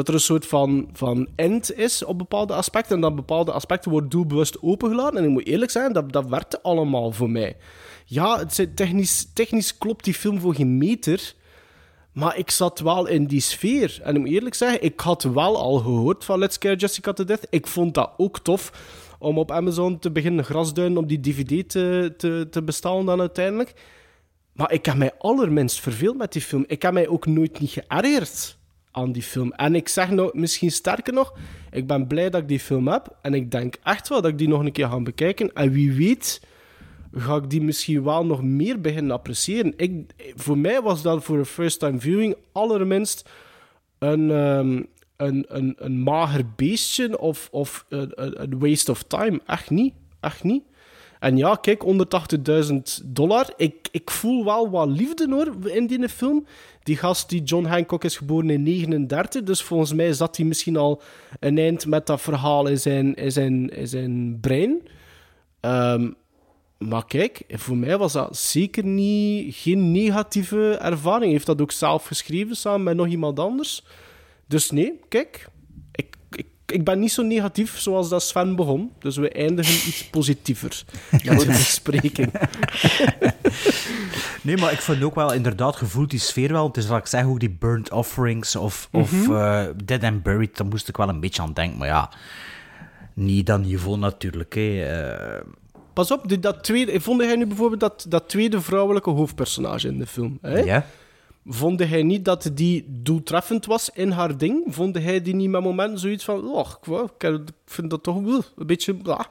[0.00, 2.94] Dat er een soort van, van end is op bepaalde aspecten.
[2.94, 5.18] En dat bepaalde aspecten worden doelbewust opengelaten.
[5.18, 7.56] En ik moet eerlijk zijn, dat, dat werkte allemaal voor mij.
[8.04, 11.34] Ja, het technisch, technisch klopt die film voor geen meter.
[12.12, 14.00] Maar ik zat wel in die sfeer.
[14.02, 17.24] En ik moet eerlijk zeggen, ik had wel al gehoord van Let's Scare Jessica to
[17.24, 17.46] Death.
[17.50, 18.72] Ik vond dat ook tof
[19.18, 23.74] om op Amazon te beginnen grasduinen om die DVD te, te, te bestellen dan uiteindelijk.
[24.52, 26.64] Maar ik heb mij allerminst verveeld met die film.
[26.66, 28.58] Ik heb mij ook nooit niet geërgerd
[28.92, 29.52] aan die film.
[29.52, 31.34] En ik zeg nou, misschien sterker nog,
[31.70, 33.16] ik ben blij dat ik die film heb.
[33.22, 35.52] En ik denk echt wel dat ik die nog een keer ga bekijken.
[35.52, 36.40] En wie weet
[37.14, 39.72] ga ik die misschien wel nog meer beginnen appreciëren.
[39.76, 43.28] Ik, voor mij was dat voor een first-time viewing allerminst
[43.98, 44.82] een, ehm,
[45.16, 49.40] een, een, een mager beestje of, of een- een waste of time.
[49.46, 49.94] Echt niet.
[50.20, 50.62] Echt niet.
[51.20, 51.84] En ja, kijk,
[52.70, 53.52] 180.000 dollar.
[53.56, 56.46] Ik, ik voel wel wat liefde hoor in die film.
[56.82, 59.42] Die gast, die John Hancock, is geboren in 39.
[59.42, 61.02] Dus volgens mij zat hij misschien al
[61.40, 64.82] een eind met dat verhaal in zijn, in zijn, in zijn brein.
[65.60, 66.10] Ehm,
[66.78, 71.22] maar kijk, voor mij was dat zeker niet, geen negatieve ervaring.
[71.22, 73.84] Hij heeft dat ook zelf geschreven samen met nog iemand anders.
[74.46, 75.48] Dus nee, kijk,
[76.72, 78.92] ik, ben niet zo negatief zoals dat Sven begon.
[78.98, 82.32] Dus we eindigen iets positiever met de bespreking.
[84.42, 86.66] Nee, maar ik vind ook wel inderdaad gevoeld die sfeer wel.
[86.66, 89.32] Het is wat ik zeg, ook die burnt offerings of, of Mhm.
[89.36, 91.78] eh, Dead and Buried, daar moest ik wel een beetje aan denken.
[91.78, 92.10] Maar ja,
[93.14, 94.54] niet dat niveau natuurlijk.
[94.54, 94.82] Hè.
[94.84, 95.40] Eh,
[95.92, 100.06] Pas op, dat tweede, vond jij nu bijvoorbeeld dat, dat tweede vrouwelijke hoofdpersonage in de
[100.06, 100.38] film?
[100.42, 100.58] Hè?
[100.58, 100.86] ja.
[101.52, 104.64] Vond hij niet dat die doeltreffend was in haar ding?
[104.68, 106.44] Vond hij die niet met momenten zoiets van...
[106.48, 106.70] Oh,
[107.18, 108.94] ik, vind dat toch wel een beetje...
[108.94, 109.26] bla.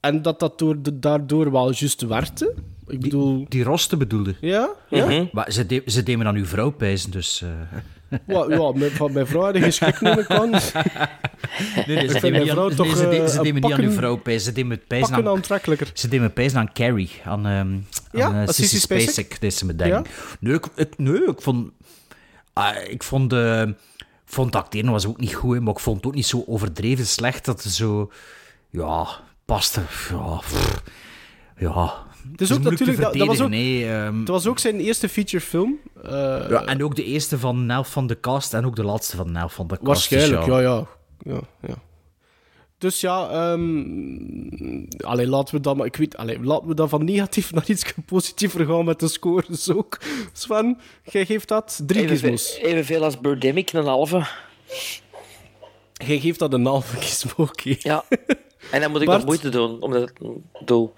[0.00, 2.54] En dat dat door de, daardoor wel juist werkte?
[2.86, 3.46] Ik bedoel...
[3.48, 4.34] Die roste bedoelde.
[4.40, 4.70] Ja?
[4.88, 5.28] Ja?
[5.32, 7.42] Maar ze, de, ze deden me aan uw vrouw pijzen, dus...
[7.42, 7.78] eh.
[8.26, 10.50] Ja, ja mijn, van mijn vrouw je geschikt neem ik aan.
[11.86, 13.36] Nee, nee, Ik ze vind mijn niet vrouw aan- toch, nee, ze de- eh, ze
[13.36, 14.54] deden me niet aan vrouw pijzen.
[14.54, 15.34] Ze pijzen Pakken aan...
[15.36, 15.90] aantrekkelijker.
[15.94, 17.72] Ze deden me pijzen aan Carrie, aan, ehm
[18.12, 19.02] Ja, aan eh, aan Sissy Spacek?
[19.08, 19.40] Spacek.
[19.40, 20.04] deed ze me denken.
[20.40, 21.70] Nee, ik, ik, nee, ik vond...
[22.52, 23.32] ah, ik vond...
[23.32, 23.62] eh,
[24.24, 27.44] vond acteren was ook niet goed, maar ik vond het ook niet zo overdreven slecht
[27.44, 28.10] dat het zo...
[28.70, 29.06] Ja,
[29.44, 29.80] paste.
[30.10, 30.82] Ja, pff,
[31.56, 31.92] ja.
[32.30, 33.00] Het is ook moeilijk te natuurlijk...
[33.00, 34.18] Dat, dat was ook, verdedigen, hè, ehm.
[34.18, 35.78] het was ook zijn eerste featurefilm.
[36.02, 36.10] Eh,
[36.50, 39.16] ja, en ook de eerste van een helft van de cast en ook de laatste
[39.16, 39.86] van een helft van de cast.
[39.86, 40.86] Waarschijnlijk, dus ja, ja.
[41.18, 41.74] ja, ja.
[42.78, 45.86] Dus ja, ehm allee, laten we dan maar...
[45.86, 49.70] Ik weet, allee, laten we dan van negatief naar iets positiever gaan met de scores
[49.70, 49.98] ook.
[50.32, 52.48] Sven, jij geeft dat drie gizmos.
[52.48, 54.26] Evenveel, evenveel als Birdemic, een halve.
[55.92, 57.76] Jij geeft dat een halve gizmo, oké.
[57.78, 58.04] Ja.
[58.70, 59.18] En dan moet ik Bart?
[59.18, 60.90] nog moeite doen om dat te doen.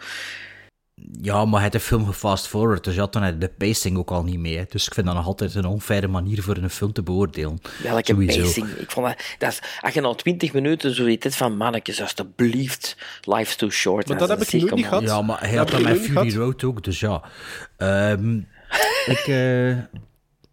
[1.21, 4.11] Ja, maar hij heeft de film gefast forward, dus ja, dan had de pacing ook
[4.11, 4.57] al niet mee.
[4.57, 4.65] hè.
[4.69, 7.59] Dus ik vind dat nog altijd een onfaire manier voor een film te beoordelen.
[7.83, 8.41] Welke Sowieso.
[8.43, 8.69] pacing.
[8.69, 12.97] Ik vond dat, dat is, als je nou 20 minuten zoiets hebt van mannetjes, alstublieft,
[13.23, 14.09] life's too short.
[14.09, 15.03] Maar dat heb ik nooit come niet gehad.
[15.03, 16.37] Ja, maar hij Dat had dat met Fury.
[16.37, 17.23] Road ook, dus ja.
[17.77, 18.37] Ehm,
[19.15, 19.71] ik, eh,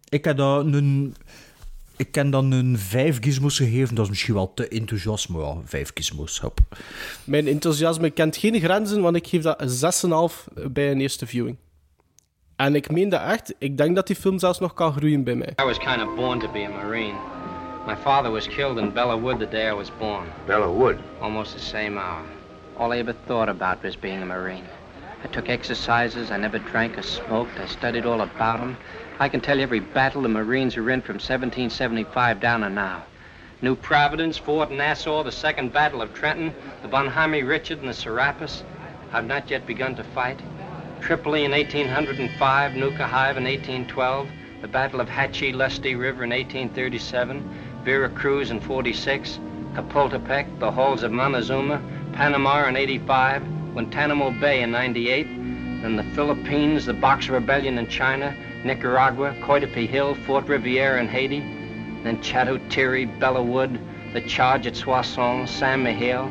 [0.08, 1.14] ik heb dat een...
[1.96, 3.94] Ik ken dan een vijf gizmos gegeven.
[3.94, 6.40] Dat is misschien wel te enthousiast, maar ja, vijf gizmos.
[6.40, 6.58] Hop.
[7.24, 11.56] Mijn enthousiasme kent geen grenzen, want ik geef dat een 6,5 bij een eerste viewing.
[12.56, 13.54] En ik meen dat echt.
[13.58, 15.52] Ik denk dat die film zelfs nog kan groeien bij mij.
[15.60, 17.14] I was kind of born to be a Marine.
[17.86, 20.26] My father was killed in Bella Wood the day I was born.
[20.46, 20.96] Bella Wood?
[21.20, 22.22] Almost the same hour.
[22.76, 24.64] All I ever thought about was being a Marine.
[25.24, 28.76] I took exercises, I never drank or smoked, I studied all about them.
[29.18, 33.04] I can tell you every battle the Marines were in from 1775 down to now.
[33.60, 38.64] New Providence, Fort Nassau, the Second Battle of Trenton, the Bonhomme Richard and the Serapis.
[39.12, 40.40] I've not yet begun to fight.
[41.00, 44.28] Tripoli in 1805, Nuka Hive in 1812,
[44.62, 49.38] the Battle of Hatchie Lusty River in 1837, Vera Cruz in 46,
[49.74, 51.80] Capultepec, the Halls of Montezuma,
[52.12, 55.24] Panama in 85, Guantanamo Bay in 98,
[55.82, 61.40] then the Philippines, the Boxer Rebellion in China, Nicaragua, Coitope Hill, Fort Riviera in Haiti,
[62.02, 63.80] then Chateau-Thierry, Bella Wood,
[64.12, 66.24] the charge at Soissons, San Miguel,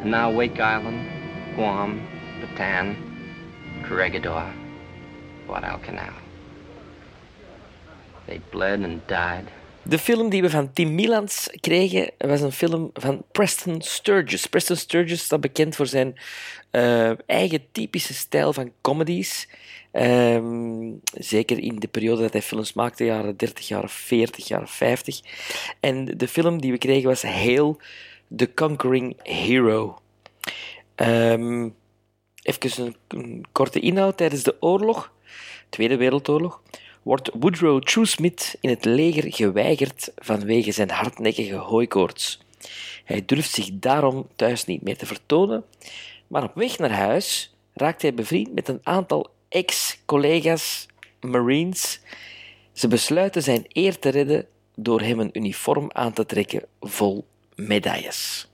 [0.00, 1.06] and now Wake Island,
[1.54, 2.06] Guam,
[2.40, 2.96] Bataan,
[3.84, 4.52] Corregidor,
[5.46, 6.14] Guadalcanal.
[8.26, 9.50] They bled and died.
[9.86, 14.46] De film die we van Tim Milans kregen was een film van Preston Sturges.
[14.46, 16.14] Preston Sturges staat bekend voor zijn
[16.70, 19.48] eh, eigen typische stijl van comedies.
[19.94, 25.20] Ehm, zeker in de periode dat hij films maakte, jaren 30, jaren 40, jaren 50.
[25.80, 27.80] En de film die we kregen was Hail,
[28.36, 29.98] The Conquering Hero.
[30.94, 31.68] Ehm,
[32.42, 34.16] even een, een korte inhoud.
[34.16, 35.12] Tijdens de oorlog,
[35.68, 36.62] Tweede Wereldoorlog,
[37.02, 42.40] wordt Woodrow Truesmith in het leger geweigerd vanwege zijn hardnekkige hooikoorts.
[43.04, 45.64] Hij durft zich daarom thuis niet meer te vertonen,
[46.26, 50.86] maar op weg naar huis raakt hij bevriend met een aantal ex-collega's,
[51.20, 52.00] Marines.
[52.72, 58.48] Ze besluiten zijn eer te redden door hem een uniform aan te trekken vol medailles.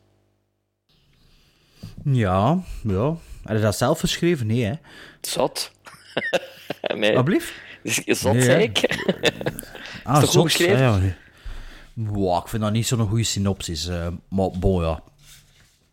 [2.05, 3.17] Ja, ja.
[3.49, 4.47] Je dat zelf geschreven?
[4.47, 4.73] Nee, hè?
[5.21, 5.71] Zot.
[6.95, 7.17] nee.
[7.17, 7.53] Alblieft?
[7.85, 8.79] Zot, Nee, zei ik.
[10.05, 10.79] Ah, toch goed zot, geschreven?
[10.79, 11.17] ja, ja.
[11.93, 13.87] Wow, ik vind dat niet zo'n goede synopsis.
[13.87, 15.03] eh, maar bon, ja.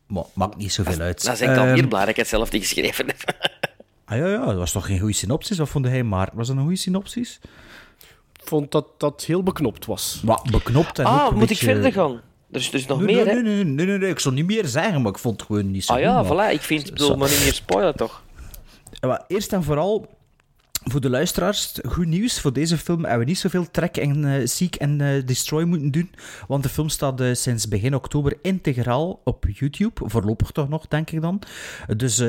[0.07, 1.23] Maar maakt niet zoveel uit.
[1.23, 3.23] Dan ben ik al Ehm, meer blij dat ik het zelf niet geschreven heb.
[4.09, 5.57] Ah ja, ja, dat was toch geen goede synopsis?
[5.57, 7.39] Wat vond hij, maar Was dat een goede synopsis?
[8.41, 10.21] Ik vond dat dat heel beknopt was.
[10.25, 12.21] Wat beknopt en Ah, moet beetje- ik verder gaan?
[12.51, 13.41] Er is, er is nog nee, meer, nee, hè?
[13.41, 15.71] nee, nee, nee, nee, nee, ik zal niet meer zeggen, maar ik vond het gewoon
[15.71, 16.53] niet zo Ah ja, goed, maar- voilà.
[16.53, 18.21] Ik vind, ik bedoel, maar niet meer spoilen, toch?
[18.91, 20.16] Ja, maar eerst en vooral,
[20.83, 22.39] voor de luisteraars, goed nieuws.
[22.41, 25.91] Voor deze film hebben we niet zoveel track en eh, seek en eh, destroy moeten
[25.91, 26.11] doen.
[26.47, 30.01] Want de film staat eh, sinds begin oktober integraal op YouTube.
[30.05, 31.41] Voorlopig toch nog, denk ik dan.
[31.97, 32.23] Dus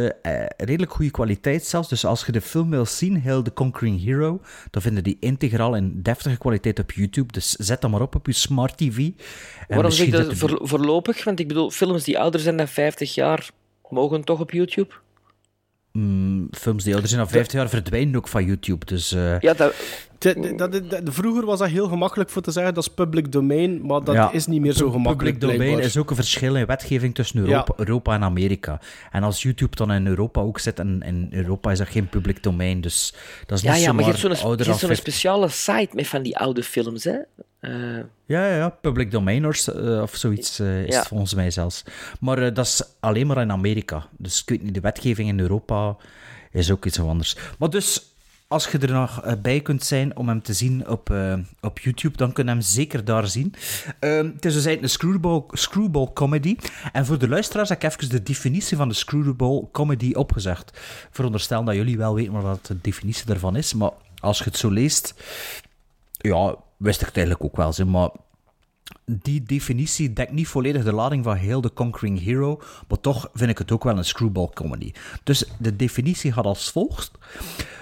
[0.56, 1.88] redelijk goede kwaliteit zelfs.
[1.88, 5.74] Dus als je de film wil zien, Hail the Conquering Hero, dan vinden die integraal
[5.74, 7.32] in deftige kwaliteit op YouTube.
[7.32, 9.10] Dus zet dat maar op op je smart TV.
[9.68, 11.24] Waarom zeg ik dat de- voorlopig?
[11.24, 13.50] Want ik bedoel, films die ouder zijn dan 50 jaar
[13.88, 14.94] mogen toch op YouTube?
[15.92, 18.86] Mm, films die ouder zijn dan 15 jaar verdwijnen ook van YouTube.
[18.86, 19.74] Dus, eh, Ja, dat,
[20.18, 23.32] De- de- de- de- vroeger was dat heel gemakkelijk voor te zeggen, dat is public
[23.32, 25.18] domain, maar dat ja, is niet meer zo gemakkelijk.
[25.18, 25.84] Public domain blijkbaar.
[25.84, 28.80] is ook een verschil in wetgeving tussen Europa, Europa en Amerika.
[29.10, 32.42] En als YouTube dan in Europa ook zit, en in Europa is dat geen public
[32.42, 33.14] domain, dus
[33.46, 35.12] dat is ja, niet ja, maar je hebt zo'n ouder je hebt dan zo'n 15
[35.12, 37.16] speciale site met van die oude films, hè.
[37.60, 40.98] Eh, Ja, ja, ja, public domainers eh, of zoiets eh, is Ja.
[40.98, 41.84] het volgens mij zelfs.
[42.20, 44.06] Maar dat is alleen maar in Amerika.
[44.16, 45.96] Dus ik weet niet, de wetgeving in Europa
[46.52, 47.36] is ook iets anders.
[47.58, 48.02] Maar dus,
[48.48, 51.14] als je er nog bij kunt zijn om hem te zien op,
[51.60, 53.54] op YouTube, dan kun je hem zeker daar zien.
[54.00, 56.56] Ehm, het is dus eigenlijk een screwball, screwball comedy.
[56.92, 60.78] En voor de luisteraars heb ik even de definitie van de screwball comedy opgezegd.
[61.10, 63.90] Veronderstel dat jullie wel weten wat de definitie daarvan is, maar
[64.20, 65.14] als je het zo leest,
[66.10, 68.10] ja, wist ik eigenlijk ook wel, zeg, maar
[69.08, 73.50] die definitie dekt niet volledig de lading van heel de Conquering Hero, maar toch vind
[73.50, 74.92] ik het ook wel een screwball comedy.
[75.22, 77.10] Dus de definitie gaat als volgt.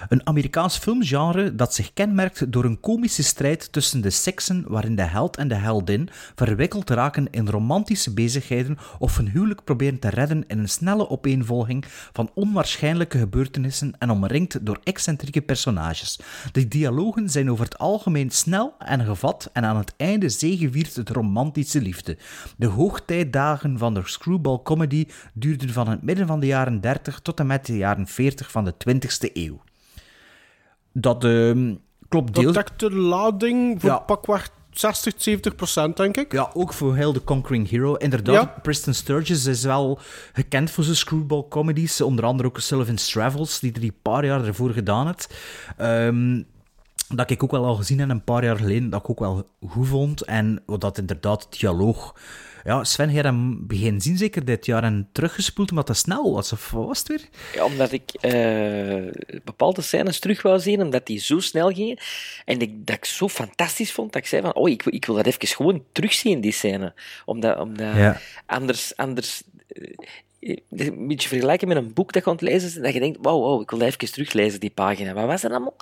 [0.09, 5.03] Een Amerikaans filmgenre dat zich kenmerkt door een komische strijd tussen de seksen waarin de
[5.03, 10.43] held en de heldin verwikkeld raken in romantische bezigheden of hun huwelijk proberen te redden
[10.47, 16.19] in een snelle opeenvolging van onwaarschijnlijke gebeurtenissen en omringd door excentrieke personages.
[16.51, 21.09] De dialogen zijn over het algemeen snel en gevat en aan het einde zegeviert het
[21.17, 22.17] romantische liefde.
[22.57, 27.39] De hoogtijdagen van de screwball comedy duurden van het midden van de jaren 30 tot
[27.39, 29.61] en met de jaren 40 van de 20ste eeuw.
[30.93, 31.75] Dat ehm,
[32.09, 32.55] klopt Dat deels.
[32.55, 33.97] dekt de lading voor Ja.
[33.99, 36.31] pakweg 60, 70 procent, denk ik.
[36.31, 37.95] Ja, ook voor heel de Conquering Hero.
[37.95, 38.59] Inderdaad, Ja.
[38.61, 39.99] Preston Sturges is wel
[40.33, 42.01] gekend voor zijn screwball comedies.
[42.01, 45.33] Onder andere ook Sullivan's Travels, die er die paar jaar ervoor gedaan heeft.
[45.77, 46.43] Ehm,
[47.07, 49.49] dat ik ook wel al gezien heb een paar jaar geleden, dat ik ook wel
[49.67, 50.21] goed vond.
[50.21, 52.15] En dat inderdaad dialoog...
[52.63, 56.51] Ja, Sven, jij hem begin zien zeker dit jaar en teruggespoeld omdat het snel was,
[56.53, 57.21] of wat was het weer?
[57.53, 61.97] Ja, omdat ik eh, bepaalde scènes terug wou zien, omdat die zo snel gingen.
[62.45, 65.05] En ik, dat ik zo fantastisch vond, dat ik zei van, oh, ik, wil- ik
[65.05, 66.93] wil dat even gewoon terugzien, die scène.
[67.25, 68.19] Omdat, omdat Ja.
[68.45, 68.95] anders...
[68.95, 69.93] anders eh,
[70.69, 73.17] een beetje vergelijken met een boek dat je aan het lezen bent, dat je denkt,
[73.21, 75.13] wauw, wow, ik wil dat even teruglezen, die pagina.
[75.13, 75.75] Wat was dat allemaal?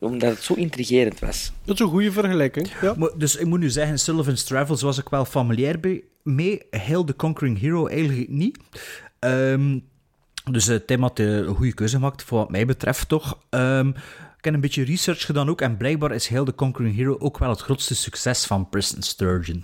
[0.00, 1.52] Omdat het zo intrigerend was.
[1.64, 2.70] Dat is een goede vergelijking.
[2.80, 2.94] Ja.
[2.96, 6.62] Maar, dus ik moet nu zeggen, Sullivan's Travels was ik wel familiair bij, mee.
[6.70, 8.58] Heel de Conquering Hero eigenlijk niet.
[9.18, 9.78] Ehm,
[10.50, 13.38] dus Tim had een goede keuze gemaakt, voor wat mij betreft toch.
[13.50, 13.92] Ehm,
[14.38, 17.38] ik heb een beetje research gedaan ook, en blijkbaar is heel de Conquering Hero ook
[17.38, 19.62] wel het grootste succes van Preston Sturgeon.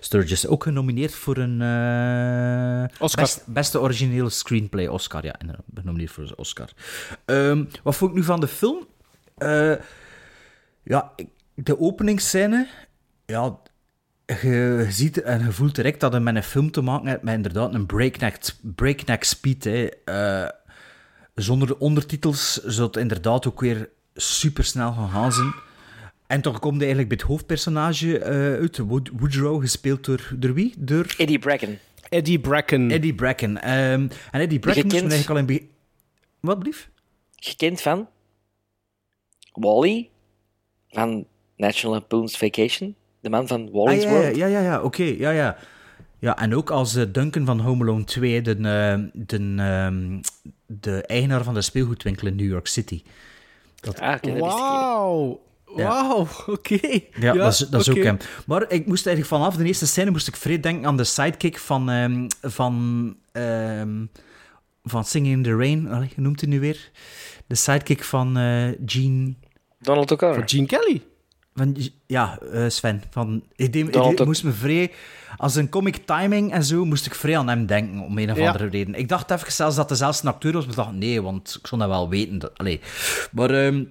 [0.00, 0.46] Sturgis.
[0.46, 3.22] Ook genomineerd voor een eh, Oscar.
[3.24, 5.24] best- beste originele screenplay Oscar.
[5.24, 5.34] Ja,
[5.74, 6.68] genomineerd voor een Oscar.
[7.24, 8.86] Ehm, wat vond ik nu van de film?
[9.36, 9.72] Eh,
[10.82, 11.12] ja,
[11.54, 12.68] de openingsscène,
[13.26, 13.58] ja,
[14.26, 17.34] je ziet en je voelt direct dat je met een film te maken hebt met
[17.34, 19.64] inderdaad een breakneck, breakneck speed.
[19.64, 19.86] Hè.
[20.04, 20.48] Eh,
[21.34, 25.52] zonder de ondertitels zou het inderdaad ook weer super snel gaan gaan zijn.
[26.26, 30.54] En toch komt hij eigenlijk bij het hoofdpersonage eh, uit, Wood- Woodrow, gespeeld door, door
[30.54, 30.74] wie?
[30.78, 31.78] Door Eddie Bracken.
[32.08, 32.90] Eddie Bracken.
[32.90, 33.62] Eddie Bracken.
[33.62, 35.12] Ehm, en Eddie Bracken moest Gekend.
[35.12, 35.68] eigenlijk al in begin...
[36.40, 36.90] Wat blief?
[37.36, 38.08] Gekend van
[39.52, 40.08] Wally,
[40.88, 44.36] van National Lampoon's Vacation, de man van Wally's Ah, ja, World.
[44.36, 45.56] ja, ja, ja, oké, ja, ja.
[46.18, 50.20] Ja, en ook als eh, Duncan van Home Alone 2, de, eh, de, ehm,
[50.66, 53.02] de eigenaar van de speelgoedwinkel in New York City.
[53.84, 54.38] Dat, Ah, niet.
[54.38, 55.40] Wauw.
[55.76, 55.88] Ja.
[55.88, 56.78] Wauw, oké.
[57.20, 58.06] ja, dat is, dat is ook oké.
[58.06, 58.18] hem.
[58.46, 61.58] Maar ik moest eigenlijk vanaf de eerste scène moest ik vrij denken aan de sidekick
[61.58, 64.04] van, ehm, van, ehm,
[64.82, 65.88] van Singing in the Rain.
[65.92, 66.90] Allee, hoe noemt hij nu weer?
[67.46, 69.34] De sidekick van eh Gene...
[69.78, 70.36] Donald O'Connor.
[70.36, 71.02] Voor Gene Kelly.
[71.54, 73.02] Van, ja, eh, Sven.
[73.10, 74.92] Van, ik, moest me vrij...
[75.36, 78.36] Als een comic timing en zo, moest ik vrij aan hem denken, om een of
[78.36, 78.46] Ja.
[78.46, 78.94] andere reden.
[78.94, 81.56] Ik dacht even zelfs dat hij zelfs een acteur was, maar ik dacht, nee, want
[81.60, 82.38] ik zou dat wel weten.
[82.38, 82.80] Dat, allee.
[83.32, 83.84] Maar, ehm,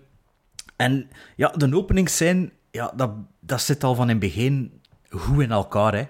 [0.76, 5.52] en ja, de openingsscène, ja, dat, dat zit al van in het begin goed in
[5.52, 6.04] elkaar, hè.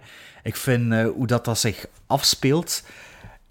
[0.44, 2.84] Ik vind eh, hoe dat, dat zich afspeelt...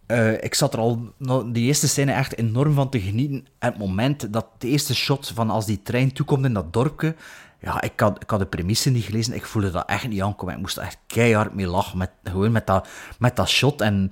[0.06, 1.12] Eh, ik zat er al
[1.52, 3.46] die eerste scène echt enorm van te genieten.
[3.58, 7.14] En het moment dat de eerste shot van als die trein toekomt in dat dorpje.
[7.62, 9.35] Ja, ik had, ik had de premisse niet gelezen.
[9.35, 10.55] Ik voelde dat echt niet aankomen.
[10.55, 11.98] Ik moest er echt keihard mee lachen.
[11.98, 14.11] Met, gewoon met dat, met dat shot en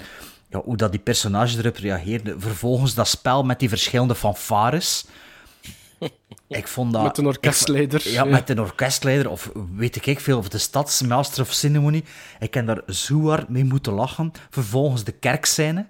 [0.49, 2.35] ja, hoe dat die personage erop reageerde.
[2.39, 5.05] Vervolgens dat spel met die verschillende fanfares.
[6.49, 7.03] Ik vond dat...
[7.03, 7.99] Met een orkestleider.
[7.99, 8.31] ik- ja, Ja.
[8.31, 12.05] met een orkestleider, of weet ik veel, of de stadsmaster of ceremony.
[12.41, 14.33] Ik heb daar zo hard mee moeten lachen.
[14.51, 15.87] Vervolgens de kerkscène.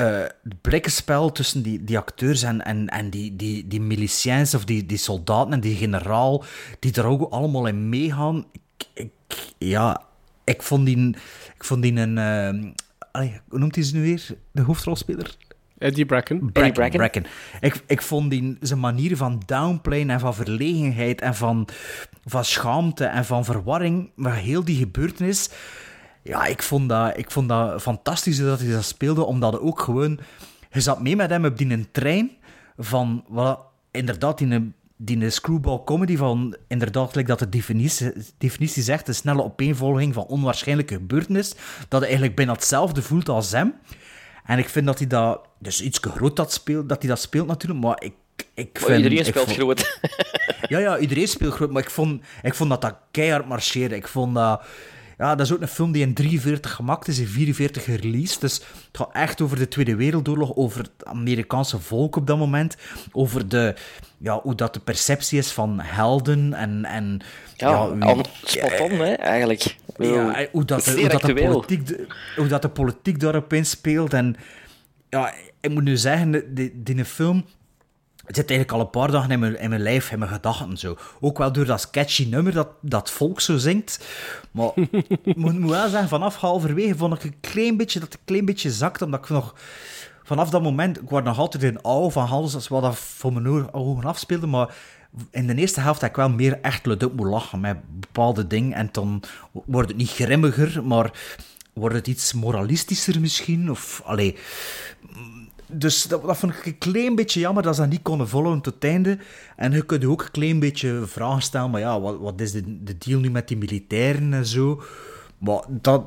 [0.00, 4.64] Eh, het blikkenspel tussen die, die acteurs en, en, en die, die, die miliciëns of
[4.64, 6.44] die, die soldaten en die generaal,
[6.78, 8.44] die er ook allemaal in meegaan.
[8.52, 9.10] Ik, ik,
[9.58, 10.02] ja,
[10.44, 11.08] ik vond die,
[11.54, 12.18] ik vond die een...
[12.18, 12.70] eh,
[13.12, 14.26] allee, hoe noemt hij ze nu weer?
[14.52, 15.36] De hoofdrolspeler?
[15.78, 16.52] Eddie Bracken.
[16.52, 16.98] Bracken, Bracken.
[16.98, 17.26] Bracken.
[17.60, 21.68] Ik, ik vond die, zijn manier van downplayen en van verlegenheid en van,
[22.24, 25.50] van schaamte en van verwarring, met heel die gebeurtenis,
[26.22, 29.80] ja, ik vond dat, ik vond dat fantastisch dat hij dat speelde, omdat hij ook
[29.80, 30.18] gewoon...
[30.72, 32.30] Je zat mee met hem op die trein
[32.78, 38.82] van, wat, inderdaad, die, een- die screwball comedy van, inderdaad, like dat de definitie, definitie
[38.82, 41.50] zegt, een snelle opeenvolging van onwaarschijnlijke gebeurtenis,
[41.88, 43.74] dat hij eigenlijk bijna hetzelfde voelt als hem.
[44.44, 47.46] En ik vind dat hij dat, dus iets groot dat speelt, dat hij dat speelt
[47.46, 48.12] natuurlijk, maar ik,
[48.54, 48.96] ik vind...
[48.96, 49.98] iedereen speelt vond- groot.
[50.68, 53.94] ja, ja, iedereen speelt groot, maar ik vond, ik vond dat dat keihard marcheerde.
[53.96, 54.62] Ik vond dat...
[55.20, 58.40] Ja, dat is ook een film die in 43 gemaakt is, in 44 gereleased.
[58.40, 62.76] Dus het gaat echt over de Tweede Wereldoorlog, over het Amerikaanse volk op dat moment,
[63.12, 63.74] over de,
[64.18, 66.84] ja, hoe dat de perceptie is van helden en...
[66.84, 67.20] en
[67.56, 67.68] Ja,
[68.00, 69.76] aan- spot on, hè, eigenlijk.
[69.98, 72.06] Ja, hoe dat, de, hoe, dat de politiek, de-
[72.36, 74.12] hoe dat de politiek daarop inspeelt.
[74.12, 74.36] En
[75.08, 77.44] ja, ik moet nu zeggen, die, die film
[78.30, 80.76] het zit eigenlijk al een paar dagen in mijn, in mijn lijf, in mijn gedachten.
[80.76, 80.96] Zo.
[81.20, 84.04] Ook wel door dat sketchy nummer dat, dat volk zo zingt.
[84.50, 84.90] Maar ik
[85.36, 88.44] moet, moet wel zeggen, vanaf halverwege vond ik een klein beetje, dat het een klein
[88.44, 89.54] beetje zakt, omdat ik nog...
[90.22, 93.32] Vanaf dat moment, ik was nog altijd in oude van alles, als wat dat voor
[93.32, 94.74] mijn oor- ogen afspeelde, maar
[95.30, 98.72] in de eerste helft heb ik wel meer echt luid moet lachen met bepaalde dingen.
[98.72, 101.12] En dan wordt het niet grimmiger, maar
[101.72, 103.70] wordt het iets moralistischer misschien.
[103.70, 104.36] Of, allee,
[105.72, 108.74] dus dat, vond ik een klein beetje jammer dat ze dat niet konden volgen tot
[108.74, 109.18] het einde.
[109.56, 112.84] En je kunt ook een klein beetje vragen stellen, maar ja, wat, wat is de,
[112.84, 114.82] de deal nu met die militairen en zo?
[115.38, 116.04] Maar dat,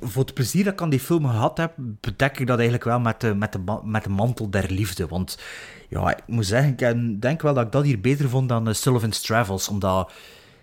[0.00, 3.00] voor het plezier dat ik aan die film gehad heb, bedek ik dat eigenlijk wel
[3.00, 5.06] met de, met de, met de mantel der liefde.
[5.06, 5.38] Want
[5.88, 8.68] ja, ik moet zeggen, ik en- denk wel dat ik dat hier beter vond dan
[8.68, 9.68] eh, Sullivan's Travels.
[9.68, 10.12] Omdat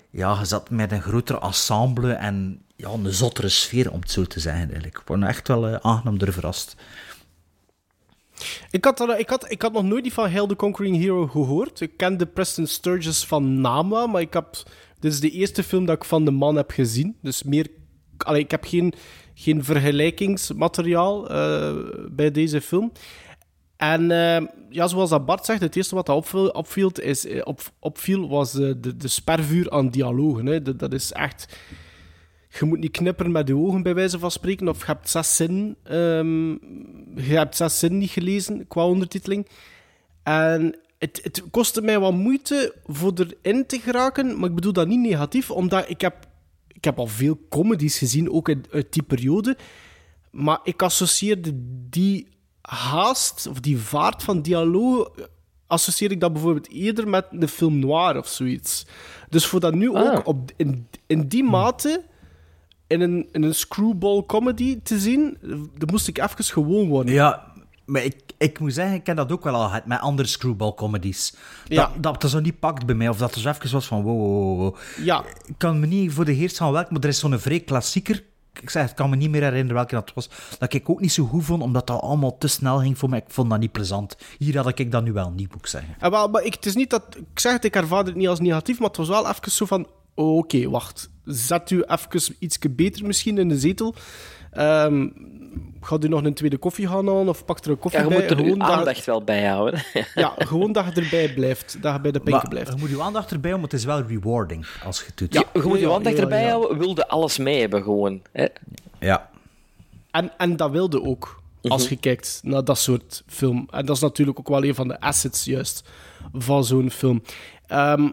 [0.10, 4.24] ja, je zat met een groter ensemble en ja, een zottere sfeer, om het zo
[4.24, 4.64] te zeggen.
[4.64, 4.98] Eigenlijk.
[4.98, 6.76] Ik ben echt wel eh, aangenaam door verrast.
[8.70, 11.82] Ik had, ik, had, ik had nog nooit die van Hail the Conquering Hero gehoord.
[11.82, 14.64] Ik kende Preston Sturges van wel, maar ik heb,
[15.00, 17.18] dit is de eerste film dat ik van de man heb gezien.
[17.22, 17.68] Dus meer,
[18.18, 18.94] allee, ik heb geen,
[19.34, 21.76] geen vergelijkingsmateriaal eh,
[22.12, 22.92] bij deze film.
[23.78, 27.62] En eh, ja, zoals dat Bart zegt, het eerste wat dat opviel, is, eh, op,
[27.80, 30.46] opviel was de, de spervuur aan dialogen.
[30.46, 30.62] Hè.
[30.62, 31.58] Dat, dat is echt...
[32.60, 34.68] Je moet niet knipperen met je ogen, bij wijze van spreken.
[34.68, 36.50] Of je hebt zes zinnen, ehm,
[37.16, 39.48] je hebt zes zinnen niet gelezen qua ondertiteling.
[40.24, 44.40] En het, het kostte mij wat moeite voor erin te geraken.
[44.40, 46.28] Maar ik bedoel dat niet negatief, omdat ik heb,
[46.68, 49.58] ik heb al veel comedies gezien, ook uit, uit die periode.
[50.32, 51.52] Maar ik associeerde
[51.90, 52.28] die
[52.62, 55.12] haast, of die vaart van dialoog,
[55.68, 58.86] associeer ik dat bijvoorbeeld eerder met een film noir of zoiets.
[59.30, 60.02] Dus voor dat nu Ah.
[60.14, 62.04] ook op, in, in die mate
[62.88, 65.38] in een, in een screwball comedy te zien,
[65.78, 67.14] dan moest ik even gewoon worden.
[67.14, 67.44] Ja,
[67.86, 71.32] maar ik, ik moet zeggen, ik ken dat ook wel al met andere screwball comedies.
[71.68, 71.92] Dat, Ja.
[72.00, 74.60] dat zo niet pakt bij mij, of dat er zo even was van wow, wow,
[74.60, 74.76] wow.
[75.04, 77.60] Ja, Ik kan me niet voor de heerst van welk, maar er is zo'n vrij
[77.60, 78.24] klassieker.
[78.62, 80.30] Ik zeg, ik kan me niet meer herinneren welke dat was.
[80.60, 83.20] Dat ik ook niet zo goed vond, omdat dat allemaal te snel ging voor mij.
[83.20, 84.18] Ik vond dat niet plezant.
[84.38, 85.96] Hier had ik dat nu wel niet, moet ik zeggen.
[86.00, 88.28] En wel, maar ik, het is niet dat, ik zeg het, ik ervaarde het niet
[88.28, 91.10] als negatief, maar het was wel even zo van, oh, oké, wacht.
[91.26, 93.96] Zet u even iets beter misschien in de zetel.
[94.52, 95.08] Ehm
[95.86, 98.12] gaat u nog een tweede koffie gaan halen of pak er een koffie Ja, je
[98.12, 98.22] bij?
[98.22, 99.84] moet er gewoon uw dat, aandacht wel bij houden.
[100.16, 101.78] ja, gewoon dat je erbij blijft.
[101.82, 102.72] Dat je bij de pinken Maar blijft.
[102.72, 105.34] je moet je aandacht erbij houden, het is wel rewarding als je het doet.
[105.34, 105.44] Ja.
[105.54, 106.50] je moet je aandacht ja, erbij ja.
[106.50, 108.22] houden, wilde alles mee hebben gewoon.
[108.32, 108.46] Hè?
[109.00, 109.30] ja.
[110.12, 113.68] En, en dat wilde ook, als je kijkt naar dat soort film.
[113.72, 115.84] En dat is natuurlijk ook wel een van de assets juist
[116.34, 117.22] van zo'n film.
[117.68, 118.10] Ehm,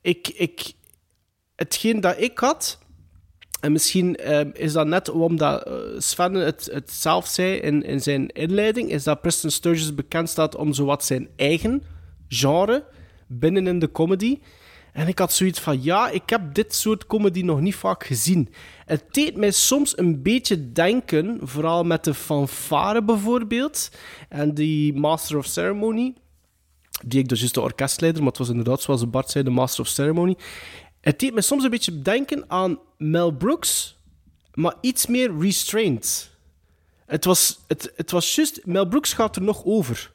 [0.00, 0.72] ik, ik,
[1.56, 2.78] hetgeen dat ik had,
[3.60, 8.00] en misschien ehm, is dat net omdat eh, Sven het, het zelf zei in, in
[8.00, 11.82] zijn inleiding, is dat Preston Sturges bekend staat om zowat zijn eigen
[12.28, 12.84] genre
[13.26, 14.38] binnen in de comedy.
[14.92, 18.48] En ik had zoiets van, ja, ik heb dit soort comedy nog niet vaak gezien.
[18.84, 23.90] Het deed mij soms een beetje denken, vooral met de fanfare bijvoorbeeld,
[24.28, 26.14] en die Master of Ceremony,
[27.04, 29.80] die ik dus juist de orkestleider, maar het was inderdaad, zoals Bart zei, de Master
[29.80, 30.36] of Ceremony.
[31.04, 33.96] Het deed me soms een beetje denken aan Mel Brooks,
[34.54, 36.30] maar iets meer restrained.
[37.06, 40.12] Het was, het, het was juist, Mel Brooks gaat er nog over.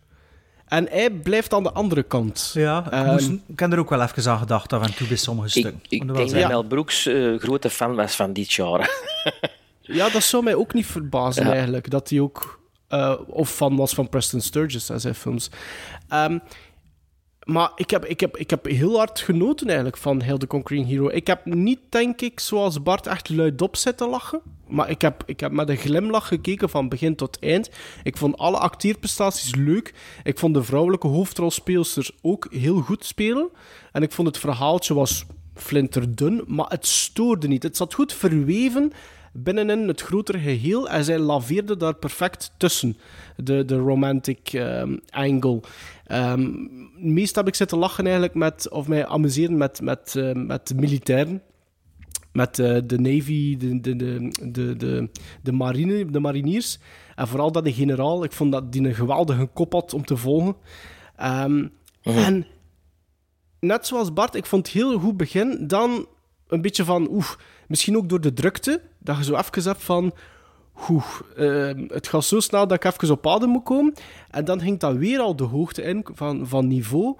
[0.67, 2.51] En hij blijft aan de andere kant.
[2.53, 5.17] Ja, ik, Ehm, ik heb er ook wel even aan gedacht af en toe bij
[5.17, 5.81] sommige Ik, stukken.
[5.83, 6.47] ik denk dat.
[6.47, 8.89] Mel Brooks eh grote fan was van dit genre.
[9.81, 11.51] Ja, dat zou mij ook niet verbazen Ja.
[11.53, 11.89] eigenlijk.
[11.89, 12.59] Dat hij ook...
[12.87, 15.49] eh, of fan was van Preston Sturges en zijn films.
[16.07, 16.39] Ehm,
[17.49, 20.87] maar ik heb, ik, heb, ik heb heel hard genoten eigenlijk van Hail the Conquering
[20.87, 21.09] Hero.
[21.09, 24.41] Ik heb niet, denk ik, zoals Bart, echt luidop zitten lachen.
[24.67, 27.69] Maar ik heb, ik heb met een glimlach gekeken van begin tot eind.
[28.03, 29.93] Ik vond alle acteerprestaties leuk.
[30.23, 33.49] Ik vond de vrouwelijke hoofdrolspeelsters ook heel goed spelen.
[33.91, 35.25] En ik vond het verhaaltje was
[35.55, 37.63] flinterdun, maar het stoorde niet.
[37.63, 38.91] Het zat goed verweven
[39.33, 42.97] binnenin het grotere geheel en zij laveerde daar perfect tussen.
[43.35, 45.59] De, de romantic ehm, angle.
[46.09, 46.67] Ehm
[46.99, 50.75] meest heb ik zitten lachen eigenlijk met, of mij amuseren met, met, eh, met de
[50.75, 51.41] militairen.
[52.31, 55.09] Met eh, de Navy, de, de, de, de, de,
[55.41, 56.79] de, marine, de mariniers.
[57.15, 58.23] En vooral dat de generaal.
[58.23, 60.55] Ik vond dat die een geweldige kop had om te volgen.
[61.15, 61.67] Ehm,
[62.01, 62.45] En
[63.59, 65.67] net zoals Bart, ik vond het heel goed begin.
[65.67, 66.07] Dan
[66.47, 67.29] een beetje van, oeh,
[67.67, 68.81] misschien ook door de drukte.
[68.99, 70.13] Dat je zo hebt van,
[70.89, 71.05] oeh,
[71.37, 73.93] ehm, het gaat zo snel dat ik even op adem moet komen.
[74.29, 77.15] En dan ging dat weer al de hoogte in van, van niveau.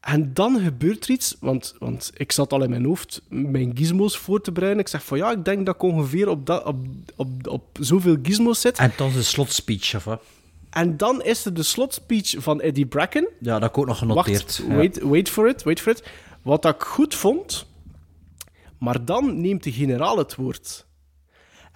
[0.00, 4.18] En dan gebeurt er iets, want, want ik zat al in mijn hoofd mijn gizmos
[4.18, 4.80] voor te bereiden.
[4.80, 6.76] Ik zeg van ja, ik denk dat ik ongeveer op, dat, op,
[7.16, 8.78] op, op zoveel gizmos zit.
[8.78, 10.22] En dan de slotspeech, of wat?
[10.70, 13.28] En dan is er de slotspeech van Eddie Bracken.
[13.40, 14.42] Ja, dat heb ik ook nog genoteerd.
[14.58, 14.74] Wacht, Ja.
[14.76, 16.02] wait, wait for it, wait for it.
[16.42, 17.66] Wat ik goed vond,
[18.78, 20.86] maar dan neemt de generaal het woord.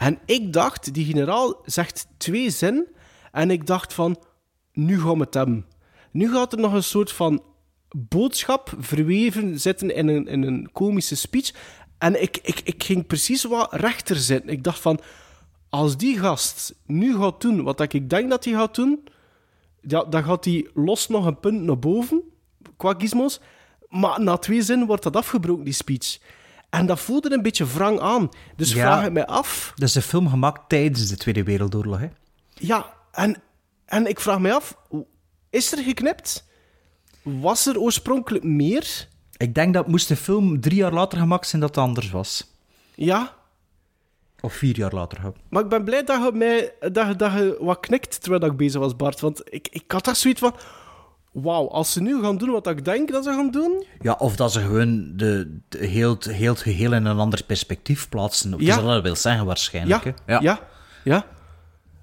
[0.03, 2.87] En ik dacht, die generaal zegt twee zinnen,
[3.33, 4.17] en ik dacht van,
[4.73, 5.67] nu gaan we het hebben.
[6.11, 7.43] Nu gaat er nog een soort van
[7.97, 11.55] boodschap verweven zitten in een, in een komische speech.
[11.99, 14.51] En ik, ik, ik ging precies wat rechter zitten.
[14.51, 15.01] Ik dacht van,
[15.69, 19.05] als die gast nu gaat doen wat ik denk dat hij gaat doen,
[19.81, 22.23] ja, dan gaat hij los nog een punt naar boven,
[22.77, 23.41] qua gizmos.
[23.89, 26.19] Maar na twee zinnen wordt dat afgebroken, die speech.
[26.73, 28.29] En dat voelde een beetje wrang aan.
[28.57, 28.75] Dus Ja.
[28.81, 29.73] vraag ik mij af...
[29.75, 32.09] Dat is een film gemaakt tijdens de Tweede Wereldoorlog, hè?
[32.55, 33.43] Ja, en,
[33.85, 34.77] en ik vraag mij af,
[35.51, 36.47] is er geknipt?
[37.23, 39.09] Was er oorspronkelijk meer?
[39.37, 42.51] Ik denk dat moest de film drie jaar later gemaakt zijn dat het anders was.
[42.95, 43.35] Ja,
[44.41, 45.23] Of vier jaar later.
[45.23, 45.29] hè.
[45.49, 48.57] maar ik ben blij dat je, mij, dat, je- dat je wat knikt terwijl ik
[48.57, 49.21] bezig was, Bart.
[49.21, 50.55] Want ik, ik had daar zoiets van...
[51.33, 53.85] Wauw, als ze nu gaan doen wat ik denk dat ze gaan doen...
[54.01, 57.45] Ja, of dat ze gewoon de, de heel, het- heel het geheel in een ander
[57.45, 58.51] perspectief plaatsen.
[58.51, 58.77] Dat Ja.
[58.77, 60.05] is wat dat wil zeggen, waarschijnlijk.
[60.05, 60.37] Ja, hè.
[60.39, 60.61] ja,
[61.05, 61.27] ja.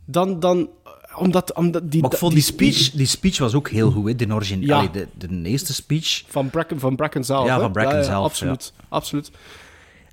[0.05, 0.69] Dan, dan...
[1.15, 4.15] Omdat, omdat die, Maar ik vond die speech, die speech was ook heel goed, hè?
[4.15, 4.77] De, origin, Ja.
[4.77, 6.23] allee, de, de eerste speech.
[6.27, 7.45] Van Bracken, van Bracken zelf.
[7.45, 7.61] Ja, hè?
[7.61, 9.31] van Bracken zelf, Absoluut, absoluut.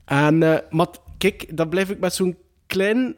[0.04, 0.86] En, eh, maar
[1.18, 2.36] kijk, daar blijf ik met zo'n
[2.66, 3.14] klein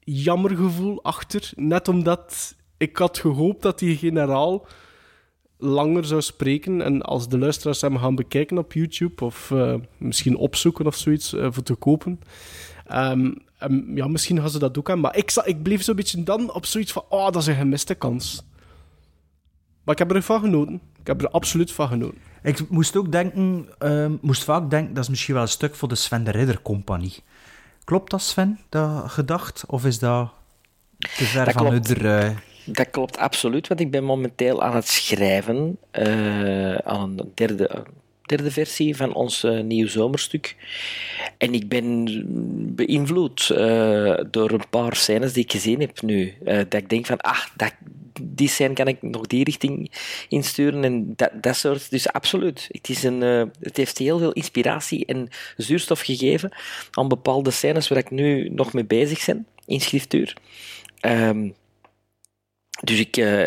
[0.00, 1.50] jammergevoel achter.
[1.56, 4.66] Net omdat ik had gehoopt dat die generaal
[5.62, 6.82] langer zou spreken.
[6.82, 11.34] En als de luisteraars hem gaan bekijken op YouTube, of eh, misschien opzoeken of zoiets
[11.34, 12.20] eh, voor te kopen.
[12.86, 15.00] ehm, ehm, ja, misschien gaan ze dat ook aan.
[15.00, 17.94] Maar ik, ik bleef zo'n beetje dan op zoiets van: oh, dat is een gemiste
[17.94, 18.42] kans.
[19.84, 20.80] Maar ik heb ervan genoten.
[21.00, 22.18] Ik heb er absoluut van genoten.
[22.42, 25.88] Ik moest ook denken, ehm, moest vaak denken, dat is misschien wel een stuk voor
[25.88, 27.22] de Sven de Ridder Compagnie.
[27.84, 29.64] Klopt dat, Sven, dat gedacht?
[29.66, 30.32] Of is dat
[30.98, 31.88] te ver Dat van klopt.
[32.64, 37.84] Dat klopt absoluut, want ik ben momenteel aan het schrijven eh, aan een derde,
[38.22, 40.56] derde versie van ons eh, nieuw zomerstuk.
[41.38, 42.06] En ik ben
[42.74, 46.34] beïnvloed eh, door een paar scènes die ik gezien heb nu.
[46.44, 47.72] Dat ik denk van, ah, dat,
[48.22, 49.90] die scène kan ik nog die richting
[50.28, 51.90] insturen en dat, dat soort.
[51.90, 52.68] Dus absoluut.
[52.70, 53.20] Het, is een,
[53.60, 56.52] het heeft heel veel inspiratie en zuurstof gegeven
[56.90, 60.36] aan bepaalde scènes waar ik nu nog mee bezig ben in schriftuur.
[61.00, 61.48] Ehm,
[62.82, 63.46] dus ik, eh,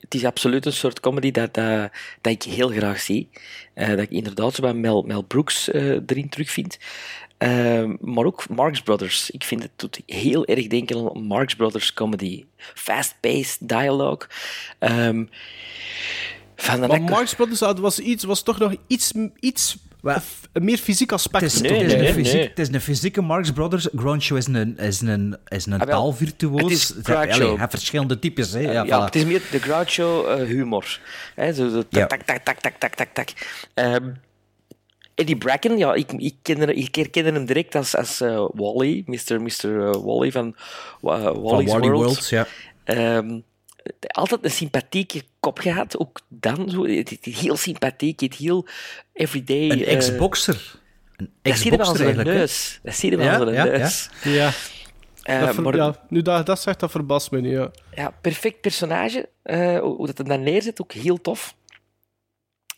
[0.00, 3.28] het is absoluut een soort comedy dat, dat, dat ik heel graag zie.
[3.74, 6.78] Eh, dat ik inderdaad zo bij Mel, Mel Brooks eh, erin terugvind.
[7.38, 9.30] Eh, maar ook Marx Brothers.
[9.30, 12.44] Ik vind het doet heel erg denken aan Marx Brothers comedy.
[12.56, 14.28] Fast-paced dialogue.
[14.78, 15.24] Ehm,
[16.56, 19.76] van Maar Marx Brothers was, iets, was toch nog iets, iets
[20.52, 21.44] een meer fysiek aspect.
[21.44, 22.48] Het is, Nee, het, is nee, fysiek, nee.
[22.48, 23.88] het is een fysieke Marx Brothers.
[23.96, 26.62] Groucho is een, is een, is een Ah, taalvirtuoos.
[26.62, 27.48] het is Groucho.
[27.48, 28.52] hij heeft verschillende types.
[28.52, 28.58] Hè.
[28.60, 29.04] Ja, Ja, voilà.
[29.04, 31.00] het is meer de Groucho eh, humor.
[31.34, 32.06] Hè, zo, zo, Ja.
[32.06, 33.28] tak, tak, tak, tak, tak, tak, tak.
[33.74, 34.08] Ehm,
[35.14, 39.40] Eddie Bracken, ja, ik, ik, kende, ik herkende hem direct als, als eh, Wally, Mr.
[39.42, 39.86] Mr.
[39.88, 41.90] eh, Wally van uh, Van Wally's Wally World.
[41.90, 42.46] World, ja.
[42.84, 43.38] Ehm,
[44.08, 46.70] altijd een sympathieke kop gehad, ook dan.
[46.70, 46.84] Zo,
[47.20, 48.66] heel sympathiek, het heel
[49.12, 49.70] everyday...
[49.70, 50.80] Een eh, ex-boxer.
[51.16, 52.80] Een Dat zie je wel neus.
[52.82, 53.78] Dat zie je wel zijn ja, ja.
[53.78, 54.08] neus.
[54.22, 54.50] Ja,
[55.22, 57.52] Eh, dat ver- maar- ja, nu dat dat zegt, dat verbaast me niet.
[57.52, 57.70] Ja.
[57.94, 59.28] ja, perfect personage.
[59.42, 61.54] eh, hoe hoe dat het dan neerzet, ook heel tof.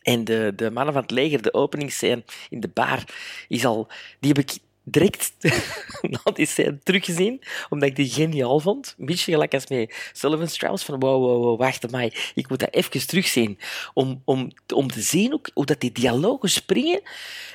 [0.03, 3.05] En de, de mannen van het leger, de openingsscène in de bar,
[3.49, 3.89] is al,
[4.21, 4.59] die heb ik
[4.91, 5.33] direct
[6.13, 8.95] na die teruggezien, omdat ik die geniaal vond.
[8.99, 12.59] Een beetje gelijk als met Sullivan Strauss, van wow, wow, wow, wacht maar, ik moet
[12.59, 13.59] dat even terugzien.
[13.95, 17.01] Om, om, om te zien ook hoe dat die dialogen springen,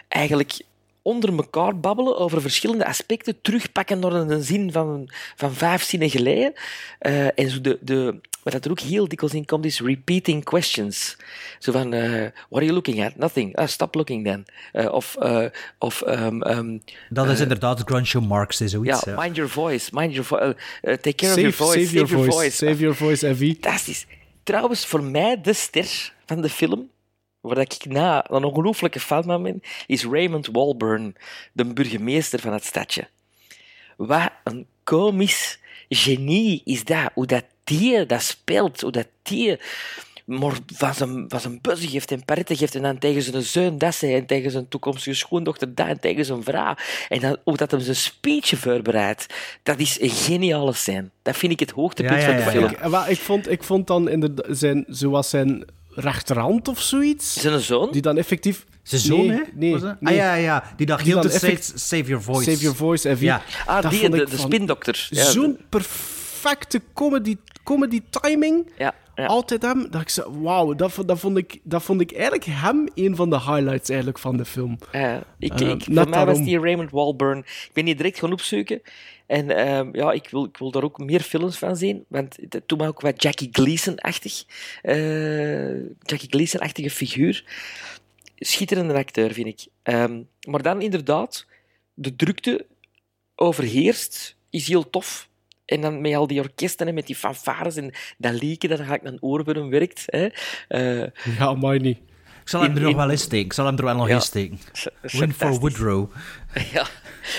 [0.08, 0.62] eigenlijk
[1.02, 6.54] onder elkaar babbelen over verschillende aspecten, terugpakken naar een zin van, van vijf zinnen geleden.
[7.00, 10.44] Eh, en zo de, de, wat dat er ook heel dikwijls in komt, is repeating
[10.44, 11.18] questions.
[11.60, 13.16] Zo van, eh, what are you looking at?
[13.16, 13.56] Nothing.
[13.56, 14.46] Ah, stop looking then.
[14.72, 15.46] Eh, of, eh,
[15.80, 19.02] of um, um, Dat is inderdaad Groucho Marx, is zoiets.
[19.06, 20.56] ja, Ja, mind your voice, mind your voice.
[20.82, 22.56] take care Save, of your voice, save your voice.
[22.56, 23.58] Save your voice, Evie.
[23.62, 24.06] Fantastisch.
[24.44, 26.90] Trouwens, voor mij de ster van de film,
[27.42, 31.16] waar ik na een ongelooflijke fan van ben, is Raymond Walburn,
[31.54, 33.08] de burgemeester van het stadje.
[33.98, 37.10] Wat een komisch genie is dat.
[37.14, 39.60] Hoe dat die dat speelt, hoe dat die
[40.26, 43.78] maar van zijn, van zijn buzzen geeft en parten geeft en dan tegen zijn zoon
[43.78, 46.76] dat zei en tegen zijn toekomstige schoondochter dat en tegen zijn vrouw.
[47.10, 49.26] En dan hoe dat hem zijn speech voorbereidt.
[49.64, 51.10] Dat is een geniale scène.
[51.22, 52.64] Dat vind ik het hoogtepunt Ja, ja, van de film.
[52.64, 52.70] ja.
[52.86, 57.34] Ik, wel, ik, vond, ik vond dan inderdaad zijn, zoals zijn rechterhand of zoiets.
[57.42, 57.92] Zijn zoon?
[57.92, 58.66] Die dan effectief.
[58.84, 59.44] Zijn zoon, nee, hè?
[59.54, 59.76] Nee.
[60.04, 60.74] Ah ja, ja.
[60.76, 62.50] Die dacht heel effect- save your voice.
[62.52, 63.26] Save your voice, Evie.
[63.26, 63.42] Ja.
[63.66, 65.08] Ah, Dat die, de, de spindokter.
[65.10, 68.72] Ja, Zo'n perfecte comedy, comedy timing.
[68.78, 69.26] Ja, ja.
[69.26, 69.88] Altijd hem.
[69.92, 73.30] Dat ik zei, wauw, dat, dat, vond ik, dat vond ik eigenlijk hem een van
[73.30, 74.78] de highlights eigenlijk van de film.
[74.92, 77.38] Ja, ik, Eh, ik, voor net mij was die Raymond Walburn.
[77.38, 78.82] Ik ben die direct gaan opzoeken.
[79.26, 82.06] En ehm, ja, ik wil, ik wil daar ook meer films van zien.
[82.08, 84.44] Want dat doet ook wat Jackie Gleason-achtig.
[84.82, 87.44] eh, Jackie Gleason-achtige figuur.
[88.36, 89.66] Schitterende acteur, vind ik.
[89.84, 91.46] Ehm, maar dan inderdaad,
[91.94, 92.66] de drukte
[93.36, 95.30] overheerst, is heel tof.
[95.74, 99.10] En dan met al die orkesten en met die fanfares en dat lieken dat eigenlijk
[99.14, 100.04] een oorworm werkt.
[100.06, 100.28] Hè.
[100.68, 101.08] Eh,
[101.40, 101.98] Ja, maar niet.
[102.42, 103.46] Ik zal hem In- er nog in- wel in steken.
[103.46, 104.14] Ik zal hem er wel nog Ja.
[104.16, 104.60] in steken.
[105.20, 105.60] Win for.
[105.60, 106.12] Woodrow.
[106.74, 106.88] Ja,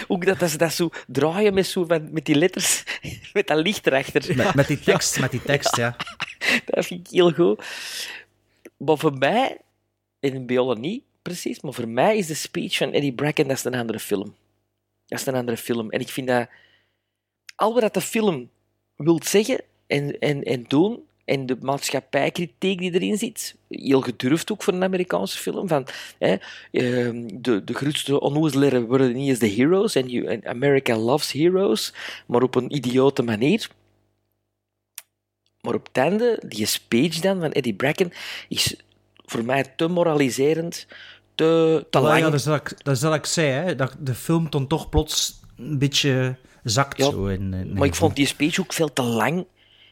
[0.09, 2.82] ook dat, dat ze dat zo draaien met, zo van, met die letters,
[3.32, 4.37] met dat licht erachter.
[4.37, 5.97] Met, met die tekst, met die tekst, ja.
[6.64, 7.64] Dat vind ik heel goed.
[8.76, 9.59] Maar voor mij,
[10.20, 13.64] in Beola niet precies, maar voor mij is de speech van Eddie Bracken, dat is
[13.64, 14.35] een andere film.
[15.07, 15.91] Dat is een andere film.
[15.91, 16.49] En ik vind dat...
[17.55, 18.51] Al wat dat de film
[18.97, 24.63] wil zeggen en, en, en doen, en de maatschappijkritiek die erin zit, heel gedurfd ook
[24.63, 25.87] voor een Amerikaanse film, van
[26.19, 26.37] hè,
[26.71, 31.93] ehm, de, de grootste onnozeleren worden niet eens de heroes, en, America loves heroes,
[32.27, 33.69] maar op een idiote manier.
[35.61, 38.13] Maar op het einde, die speech dan van Eddie Bracken,
[38.49, 38.77] is
[39.25, 40.87] voor mij te moraliserend,
[41.35, 42.19] te, te lang.
[42.19, 43.77] ja, dat is wat ik, dat is ik zei, hè.
[43.77, 47.27] Dat de film dan toch plots een beetje zakt Ja, zo.
[47.27, 49.47] In, in- Maar ik vond die speech ook veel te lang.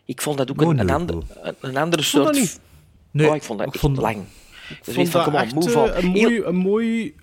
[0.05, 1.23] Ik vond dat ook een, een, ander,
[1.61, 2.37] een, andere vond dat soort...
[2.37, 2.61] niet.
[3.11, 4.17] Nee, oh, ik vond dat ik vond- lang.
[4.69, 6.05] Ik Dus vond van, dat kom on, echt move eh, on.
[6.05, 7.15] een mooi, een mooi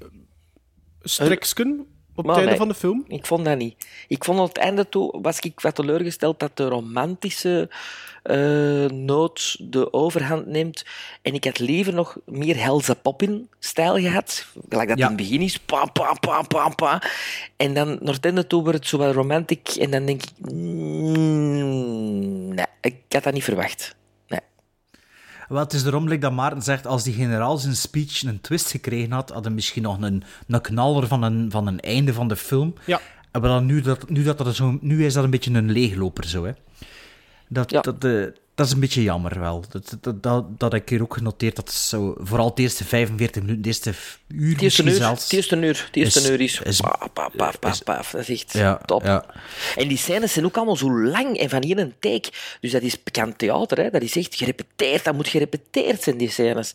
[1.01, 1.85] streksken
[2.19, 3.03] op het einde van de film.
[3.07, 3.87] Ik vond dat niet.
[4.07, 7.69] Ik vond op het einde toe, was ik wat teleurgesteld dat de romantische
[8.93, 10.85] noot de overhand neemt.
[11.21, 14.45] En ik had liever nog meer Helza Poppin-stijl gehad.
[14.69, 15.03] Gelijk dat Ja.
[15.09, 15.59] in het begin is.
[15.59, 17.01] Pa, pa, pa, pa, pa.
[17.57, 19.67] En dan naar het einde toe wordt het zo wat romantiek.
[19.69, 20.51] En dan denk ik...
[20.53, 23.95] mm, nee, ik had dat niet verwacht.
[25.49, 28.71] Wel, het is daarom like dat Maarten zegt, als die generaal zijn speech een twist
[28.71, 32.27] gekregen had, had hij misschien nog een, een knaller van een, van een einde van
[32.27, 32.73] de film.
[32.85, 32.99] Ja.
[33.31, 36.25] Maar dan nu, dat, nu, dat dat zo, nu is dat een beetje een leegloper
[36.27, 36.51] zo, hè.
[37.47, 37.81] Dat, Ja.
[37.81, 38.23] dat, eh,
[38.59, 39.63] dat is een beetje jammer wel.
[39.69, 41.55] Dat, dat, dat, dat heb ik hier ook genoteerd.
[41.55, 43.95] Dat is zo, vooral de eerste 45 minuten, de eerste uur
[44.27, 45.23] Het eerste misschien uur, zelfs.
[45.23, 46.61] het eerste uur, het eerste is- uur is...
[46.61, 48.11] is- paf, paf, paf, paf, is- paf.
[48.11, 49.03] Dat is echt Ja, top.
[49.03, 49.25] ja.
[49.75, 52.29] En die scènes zijn ook allemaal zo lang en van hier een take.
[52.61, 53.89] Dus dat is bekend theater, hè?
[53.89, 55.03] dat is echt gerepeteerd.
[55.03, 56.73] Dat moet gerepeteerd zijn, die scènes.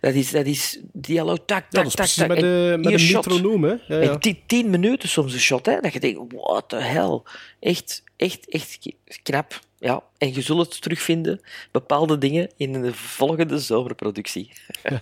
[0.00, 2.28] Dat is, dat is dialoog, tak, tak, Ja, dat is tak, precies tak.
[2.28, 3.26] met, de, met een shot.
[3.26, 3.70] metronoom, hè.
[3.70, 4.10] Ja, ja.
[4.10, 5.80] En tien, tien minuten soms een shot, hè?
[5.80, 7.20] dat je denkt, what the hell.
[7.60, 8.78] Echt, echt, echt
[9.22, 9.60] knap.
[9.80, 14.50] Ja, en je zult het terugvinden, bepaalde dingen, in de volgende zomerproductie.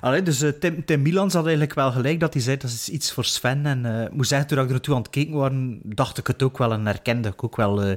[0.00, 2.88] Allee, dus eh, Tim, Tim Milans had eigenlijk wel gelijk dat hij zei dat is
[2.88, 3.66] iets voor Sven.
[3.66, 6.26] En eh, ik moet zeggen, toen ik er naartoe aan het kijken was, dacht ik
[6.26, 7.96] het ook wel en herkende ik ook wel eh,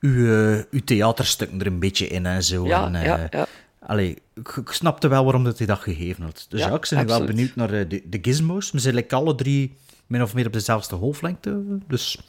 [0.00, 0.26] uw,
[0.70, 2.66] uw theaterstukken er een beetje in en zo.
[2.66, 3.46] Ja, en, ja, ja.
[3.86, 6.46] Allee, ik, ik snapte wel waarom dat hij dat gegeven had.
[6.48, 8.70] Dus Ja, ja, ik ben nu wel benieuwd naar de, de gizmos.
[8.70, 9.76] We zijn like alle drie
[10.06, 11.62] min of meer op dezelfde golflengte.
[11.86, 12.20] Dus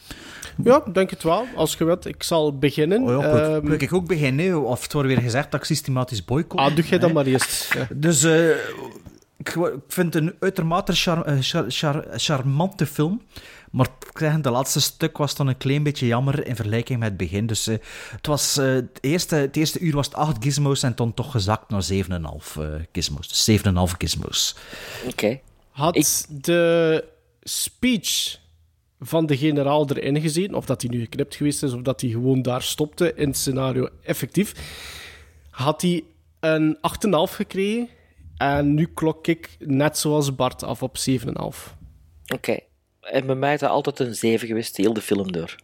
[0.64, 1.46] Ja, denk het wel.
[1.56, 3.02] Als je wilt, ik zal beginnen.
[3.04, 4.64] oh ja, Ehm, wil ik ook beginnen.
[4.66, 6.62] Of het wordt weer gezegd dat ik systematisch boycott.
[6.62, 7.16] ah, doe jij dan hè.
[7.16, 7.74] maar eerst.
[7.74, 7.88] Ja.
[7.96, 8.50] Dus eh,
[9.38, 9.56] ik, ik
[9.88, 13.22] vind het een uitermate char- eh, char- char- charmante film.
[13.72, 17.08] Maar ik zeg, de laatste stuk was dan een klein beetje jammer in vergelijking met
[17.08, 17.46] het begin.
[17.48, 17.76] Dus eh,
[18.12, 21.32] het, was, eh, het, eerste, het eerste uur was het 8 gizmos en dan toch
[21.32, 21.98] gezakt naar 7,5
[22.60, 23.28] eh gizmos.
[23.46, 24.56] Dus 7,5 gizmos.
[25.08, 25.40] Oké.
[25.70, 27.04] Had de
[27.44, 28.38] speech
[29.04, 32.10] van de generaal erin gezeten, of dat hij nu geknipt geweest is, of dat hij
[32.10, 34.54] gewoon daar stopte in het scenario effectief,
[35.50, 36.04] had hij
[36.40, 37.90] een 8,5 gekregen.
[38.38, 41.26] En nu klok ik net zoals Bart af op 7,5.
[42.34, 42.58] Oké.
[43.02, 45.56] En bij mij is dat altijd een 7 geweest, heel de film door.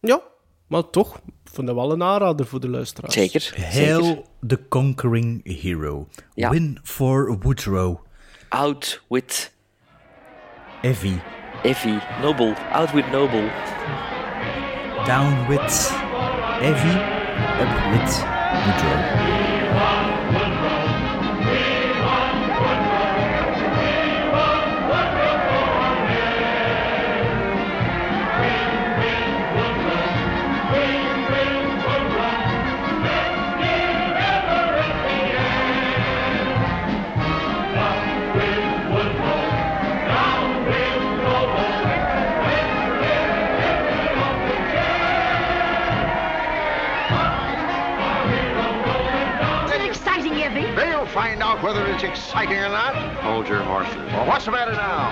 [0.00, 0.22] Ja,
[0.66, 3.14] maar toch, ik vond dat wel een aanrader voor de luisteraars.
[3.14, 3.54] Zeker.
[3.56, 6.08] Hail the Conquering Hero.
[6.34, 6.50] Ja.
[6.50, 7.98] Win for Woodrow.
[8.48, 9.52] Out with
[10.82, 11.35] Evie.
[11.66, 12.00] Effie.
[12.22, 12.54] Noble.
[12.70, 13.48] Out with Noble.
[15.04, 15.60] Down with
[16.62, 17.00] Evie.
[17.60, 18.10] Up with
[18.66, 19.45] Woodrow.
[52.06, 52.94] Exciting or not.
[53.22, 53.96] Hold your horses.
[54.12, 55.10] Well, what's the matter now?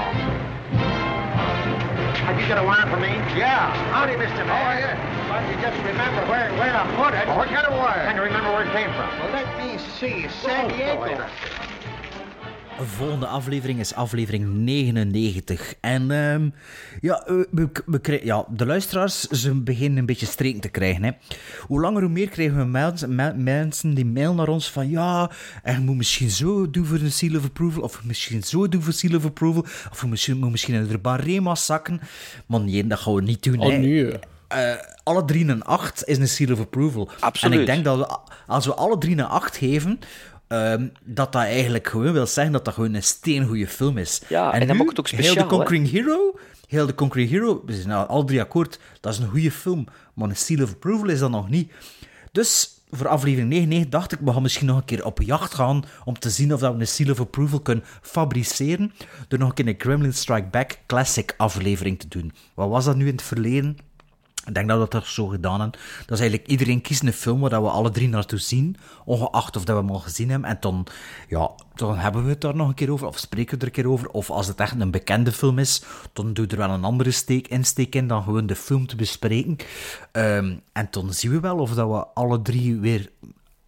[2.25, 3.09] Have you got a wire for me?
[3.37, 3.75] Yeah.
[3.93, 4.47] Howdy, Mr.
[4.47, 4.55] Mayor.
[4.55, 5.29] Oh, yeah.
[5.29, 7.27] But you just remember where, where I put it.
[7.27, 8.01] Well, what kind of wire?
[8.01, 9.11] And you remember where it came from.
[9.19, 10.29] Well, let me see.
[10.41, 11.29] San oh, Diego.
[12.81, 15.75] Volgende aflevering is aflevering 99.
[15.81, 16.49] En ehm,
[17.01, 21.03] ja, we, we, ja, de luisteraars ze beginnen een beetje streken te krijgen.
[21.05, 21.11] Hè.
[21.61, 25.31] Hoe langer hoe meer krijgen we mails- me- mensen die mailen naar ons van ja,
[25.63, 28.93] en moet misschien zo doen voor een seal of approval, of misschien zo doen voor
[28.93, 32.01] seal of approval, of misschien, moet misschien in de barema zakken.
[32.47, 33.59] Maar nee, dat gaan we niet doen.
[33.61, 33.77] Oh, hè.
[33.79, 34.13] nee.
[34.49, 37.11] Eh, alle drie een 8 is een seal of approval.
[37.21, 37.55] Absoluut.
[37.55, 38.17] En ik denk dat we,
[38.47, 39.99] als we alle drie een 8 geven,
[40.55, 44.21] ehm, dat dat eigenlijk gewoon wil zeggen dat dat gewoon een steengoede film is.
[44.29, 46.39] Ja, en dan nu, maakt het ook Heel speciaal, The Conquering Hero,
[46.69, 49.87] heel The Conquering Hero, we zijn nou alle drie akkoord, dat is een goede film,
[50.15, 51.73] maar een seal of approval is dat nog niet.
[52.33, 55.85] Dus voor aflevering 99 dacht ik, we gaan misschien nog een keer op jacht gaan
[56.05, 58.93] om te zien of dat we een seal of approval kunnen fabriceren
[59.29, 62.33] door nog een keer een Gremlin Strike Back classic aflevering te doen.
[62.55, 63.77] Wat was dat nu in het verleden?
[64.47, 65.81] Ik denk dat we dat zo gedaan hebben.
[66.07, 69.65] Dat is eigenlijk iedereen kiest een film waar we alle drie naartoe zien, ongeacht of
[69.65, 70.49] dat we hem al gezien hebben.
[70.49, 70.87] En dan,
[71.29, 73.73] ja, dan hebben we het daar nog een keer over, of spreken we er een
[73.73, 74.09] keer over.
[74.09, 75.83] Of als het echt een bekende film is,
[76.13, 78.97] dan doe je er wel een andere steek, insteek in dan gewoon de film te
[78.97, 79.57] bespreken.
[80.13, 83.11] Ehm, en dan zien we wel of dat we alle drie weer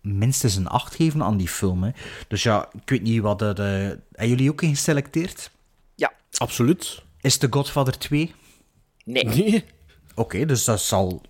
[0.01, 1.83] minstens een 8 geven aan die film.
[1.83, 1.91] Hè.
[2.29, 3.61] Dus ja, ik weet niet wat er...
[3.61, 5.51] eh hebben jullie ook een geselecteerd?
[5.95, 6.13] Ja.
[6.37, 7.03] Absoluut.
[7.21, 8.35] Is The Godfather 2?
[9.05, 9.25] Nee.
[9.25, 9.65] Nee.
[10.17, 11.23] Oké, dus dat zal...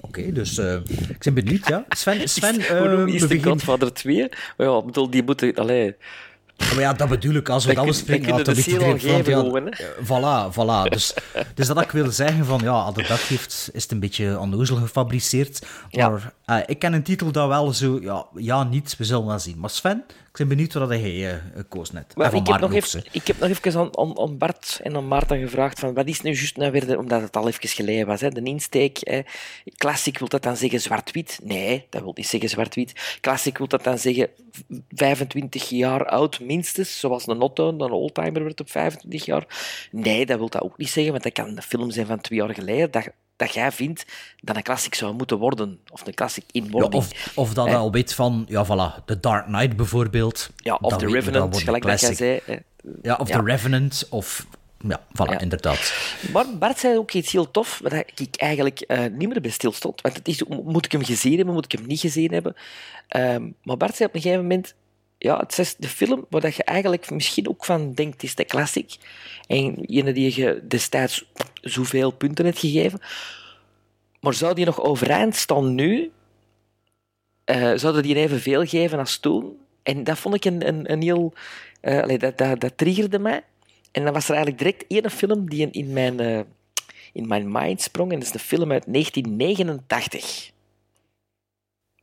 [0.00, 0.74] Oké, dus eh,
[1.08, 1.84] ik ben benieuwd, ja.
[1.88, 4.28] Sven, Sven noem eh, we de Godfather 2?
[4.56, 5.54] Maar ja, ik bedoel, die moeten...
[5.54, 5.96] Allee,
[6.56, 7.48] Maar ja, dat bedoel ik.
[7.48, 9.64] Als we dat bespreken, weet seal iedereen van...
[9.64, 10.90] Ja, eh, voilà, voilà.
[10.90, 11.14] Dus,
[11.54, 14.38] dus dat ik wil zeggen van, ja, als het dat geeft, is het een beetje
[14.38, 15.66] onnozel gefabriceerd.
[15.90, 16.08] Ja.
[16.46, 17.98] Maar ik ken een titel dat wel zo...
[18.00, 19.58] Ja, ja, niet, we zullen wel zien.
[19.58, 20.04] Maar Sven,
[20.34, 22.16] ik ben benieuwd wat jij eh gekozen hebt.
[22.16, 24.96] Maar van ik, heb nog even, ik heb nog even aan, aan, aan Bart en
[24.96, 27.68] aan Maarten gevraagd van wat is nu juist nou weer, de- omdat het al even
[27.68, 28.98] geleden was, hè, de insteek.
[29.00, 29.20] Hè.
[29.76, 31.38] Classic wil dat dan zeggen zwart-wit?
[31.42, 33.18] Nee, dat wil niet zeggen zwart-wit.
[33.20, 34.28] Classic wil dat dan zeggen
[34.88, 39.44] 25 jaar oud minstens, zoals een Otto, een oldtimer wordt op 25 jaar.
[39.90, 42.38] Nee, dat wil dat ook niet zeggen, want dat kan een film zijn van twee
[42.38, 44.04] jaar geleden dat, dat jij vindt
[44.40, 45.78] dat een classic zou moeten worden.
[45.92, 46.94] Of een classic in Ja, wording.
[46.94, 50.23] of, of dat je al weet van, ja, voilà, The Dark Knight bijvoorbeeld.
[50.56, 52.40] Ja, of The Revenant, gelijk dat jij zei.
[53.02, 53.38] Ja, of Ja.
[53.38, 54.46] The Revenant, of...
[54.88, 55.40] Ja, voilà, Ja.
[55.40, 55.94] inderdaad.
[56.32, 60.00] Maar Bart zei ook iets heel tof, waar ik eigenlijk eh, niet meer bij stilstond.
[60.00, 62.54] Want het is, moet ik hem gezien hebben, moet ik hem niet gezien hebben?
[63.08, 64.74] Ehm, maar Bart zei op een gegeven moment...
[65.18, 68.44] Ja, het is de film waar dat je eigenlijk misschien ook van denkt, is de
[68.44, 68.96] classic.
[69.46, 71.24] En ene die je destijds
[71.60, 73.00] zoveel punten hebt gegeven.
[74.20, 76.10] Maar zou die nog overeind staan nu?
[77.44, 79.56] Eh, zouden die evenveel geven als toen?
[79.84, 81.32] En dat vond ik een, een, een heel...
[81.80, 83.42] eh, allee, dat, dat, dat triggerde mij.
[83.92, 86.40] En dan was er eigenlijk direct één film die in mijn, eh,
[87.12, 88.12] in mijn mind sprong.
[88.12, 90.50] En dat is de film uit 1989.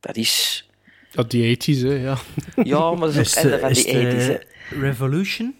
[0.00, 0.66] Dat is...
[1.10, 2.16] Ja, die 80s, hè, ja.
[2.62, 4.26] Ja, maar dat is Is het einde de- van die 80s.
[4.26, 4.26] hè.
[4.26, 4.46] de
[4.80, 5.54] Revolution?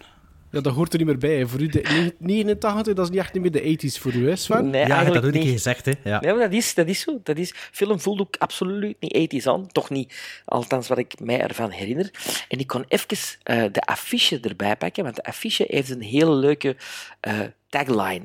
[0.52, 1.36] Ja, dat hoort er niet meer bij.
[1.36, 1.48] hè.
[1.48, 4.36] Voor u, de 89, dat is niet echt niet meer de 80s voor u, hè,
[4.36, 4.70] Sven?
[4.70, 5.48] Nee, ja, dat ook een niet.
[5.48, 5.92] gezegd, hè.
[6.04, 6.20] Ja.
[6.20, 7.20] Nee, maar dat is, dat is zo.
[7.22, 9.66] Dat is, film voelt ook absoluut niet 80s aan.
[9.66, 12.10] Toch niet, althans wat ik mij ervan herinner.
[12.48, 16.34] En ik kon even eh, de affiche erbij pakken, want de affiche heeft een hele
[16.34, 16.76] leuke
[17.20, 18.24] eh, tagline.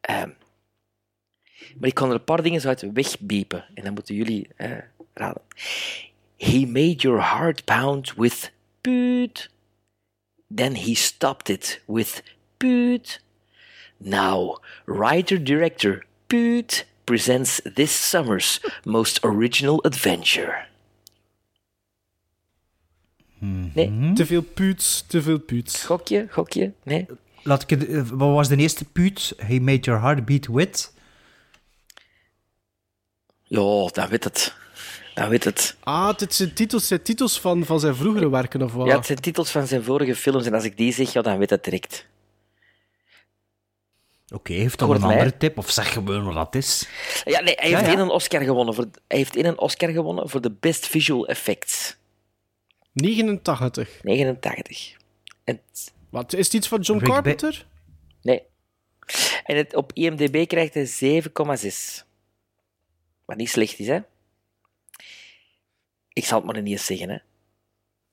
[0.00, 0.30] Ehm,
[1.78, 3.64] maar ik kon er een paar dingen uit wegbiepen.
[3.74, 4.70] En dan moeten jullie eh,
[5.14, 5.42] raden.
[6.38, 9.50] He made your heart pound with puut.
[10.56, 12.22] Then he stopped it with
[12.58, 13.20] puut.
[13.98, 20.66] Now, writer-director Puut presents this summer's most original adventure.
[23.38, 24.12] Nee.
[24.14, 25.84] Te veel puuts, te veel puuts.
[25.84, 27.06] Gokje, gokje, nee.
[27.42, 29.34] Laat ik het, eh, wat was de eerste puut?
[29.36, 30.92] He made your heart beat with?
[33.42, 34.54] Ja, dan weet het.
[35.14, 35.76] Dan weet het.
[35.80, 38.86] Ah, dit zijn titels, zijn titels van, van zijn vroegere werken, of wat?
[38.86, 41.38] Ja, het zijn titels van zijn vorige films en als ik die zeg, ja, dan
[41.38, 42.06] weet het direct.
[44.34, 45.16] Oké, heeft dan Hoort een mij.
[45.18, 45.58] andere tip?
[45.58, 46.88] Of zeg gewoon wat dat is?
[47.24, 47.88] Ja, nee, hij heeft ja.
[47.88, 51.26] één een Oscar gewonnen voor, hij heeft één een Oscar gewonnen voor de Best Visual
[51.28, 51.96] Effects.
[52.92, 53.98] 89.
[54.02, 54.96] 89.
[55.44, 57.66] En het- Wat, is het iets van John Rick Ba- Carpenter?
[58.22, 58.42] nee.
[59.44, 62.04] En het, op IMDb krijgt hij 7,6.
[63.24, 63.98] Wat niet slecht is, hè?
[66.12, 67.18] Ik zal het maar niet eens zeggen, hè.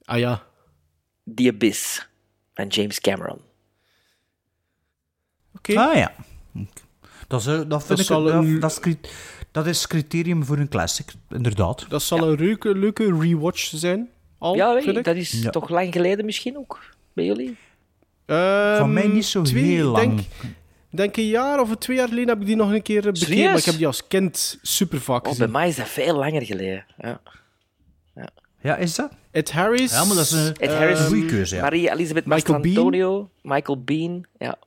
[0.05, 0.43] Ah ja.
[1.35, 2.07] The Abyss
[2.53, 3.39] van James Cameron.
[5.55, 5.77] Oké.
[5.79, 6.13] Ah ja.
[7.27, 8.99] Dat is, eh, dat, vind Dat ik, dat, een- dat, is, cri-
[9.51, 11.85] dat is criterium voor een classic, inderdaad.
[11.89, 14.09] Dat zal een leuke, leuke rewatch zijn.
[14.37, 15.03] Al, ja, ik.
[15.03, 15.49] dat is Ja.
[15.49, 16.79] toch lang geleden misschien ook,
[17.13, 17.57] bij jullie?
[18.25, 20.15] Ehm, mij niet zo twee, heel lang.
[20.15, 20.27] Denk,
[20.89, 23.43] denk een jaar of twee jaar geleden heb ik die nog een keer eh, bekeken.
[23.43, 26.45] Maar ik heb die als kind super vaak Oh, bij mij is dat veel langer
[26.45, 26.85] geleden.
[26.97, 27.21] Ja.
[28.61, 29.11] Ja, is dat?
[29.31, 29.91] Ed Harris.
[29.91, 31.61] Ja, maar dat is een, Ed Harris, een goede keuze, ja.
[31.61, 32.59] Maria Elizabeth Michael.
[32.59, 34.25] Mastrantonio, Michael Bean.
[34.37, 34.57] Ja.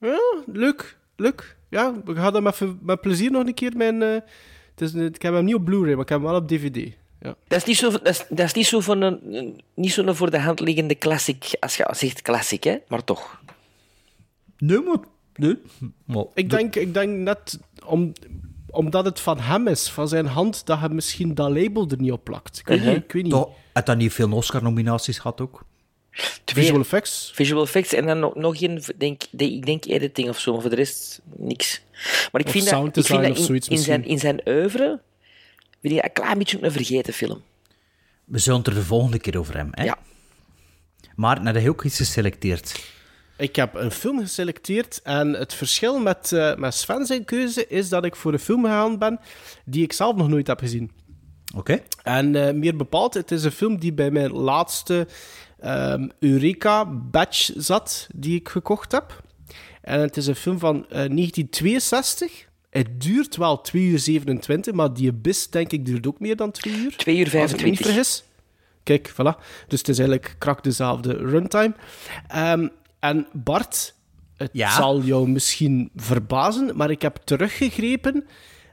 [0.00, 0.98] Ja, leuk.
[1.16, 1.56] Leuk.
[1.68, 4.02] Ja, we gaan dat met, met plezier nog een keer mijn...
[4.02, 4.08] eh,
[4.74, 6.92] het is, ik heb hem niet op Blu-ray, maar ik heb hem wel op DVD.
[7.20, 7.34] Ja.
[7.48, 10.14] Dat is niet zo, dat is, dat is niet zo, van een, niet zo een
[10.14, 12.76] voor de hand liggende classic, als je zegt classic, hè?
[12.88, 13.40] maar toch.
[14.58, 14.98] Nee, maar...
[15.34, 15.58] Nee.
[16.04, 18.12] Maar, Ik denk, ik denk net om,
[18.70, 22.12] omdat het van hem is, van zijn hand, dat hij misschien dat label er niet
[22.12, 22.58] op plakt.
[22.58, 22.94] Ik weet Uh-huh.
[22.94, 23.04] niet.
[23.04, 23.32] Ik weet niet.
[23.32, 25.64] Toch, had dat niet veel Oscar-nominaties gehad ook?
[26.44, 27.30] Twee Visual effects.
[27.34, 30.60] visual effects en dan nog, nog een, denk, de- ik denk editing of zo, maar
[30.60, 31.82] voor de rest niks.
[32.32, 33.98] Maar ik Of vind dat, sound ik vind design dat of zoiets in, in, zijn,
[34.00, 34.14] misschien.
[34.32, 35.00] in zijn oeuvre
[35.80, 37.42] vind ik dat een klein beetje een vergeten film.
[38.24, 39.72] We zullen het er de volgende keer over hebben.
[39.78, 39.84] Hè?
[39.84, 39.98] Ja.
[41.16, 42.80] Maar naar de ook iets geselecteerd.
[43.38, 47.88] Ik heb een film geselecteerd en het verschil met, eh, met Sven zijn keuze is
[47.88, 49.20] dat ik voor een film gegaan ben
[49.64, 50.90] die ik zelf nog nooit heb gezien.
[51.56, 51.82] Oké?
[52.02, 55.06] En eh, meer bepaald, het is een film die bij mijn laatste
[55.60, 59.22] ehm, Eureka-batch zat, die ik gekocht heb.
[59.82, 62.46] En het is een film van eh, 1962.
[62.70, 66.50] Het duurt wel 2 uur 27, maar die Abyss, denk ik, duurt ook meer dan
[66.50, 66.96] 2 uur.
[66.96, 67.86] 2 uur Als ik me niet 25.
[67.86, 68.24] vergis.
[68.82, 69.38] Kijk, voilà.
[69.66, 71.74] Dus het is eigenlijk krak dezelfde runtime.
[72.28, 72.68] Ehm,
[73.00, 73.94] en Bart,
[74.36, 74.70] het Ja?
[74.70, 78.24] zal jou misschien verbazen, maar ik heb teruggegrepen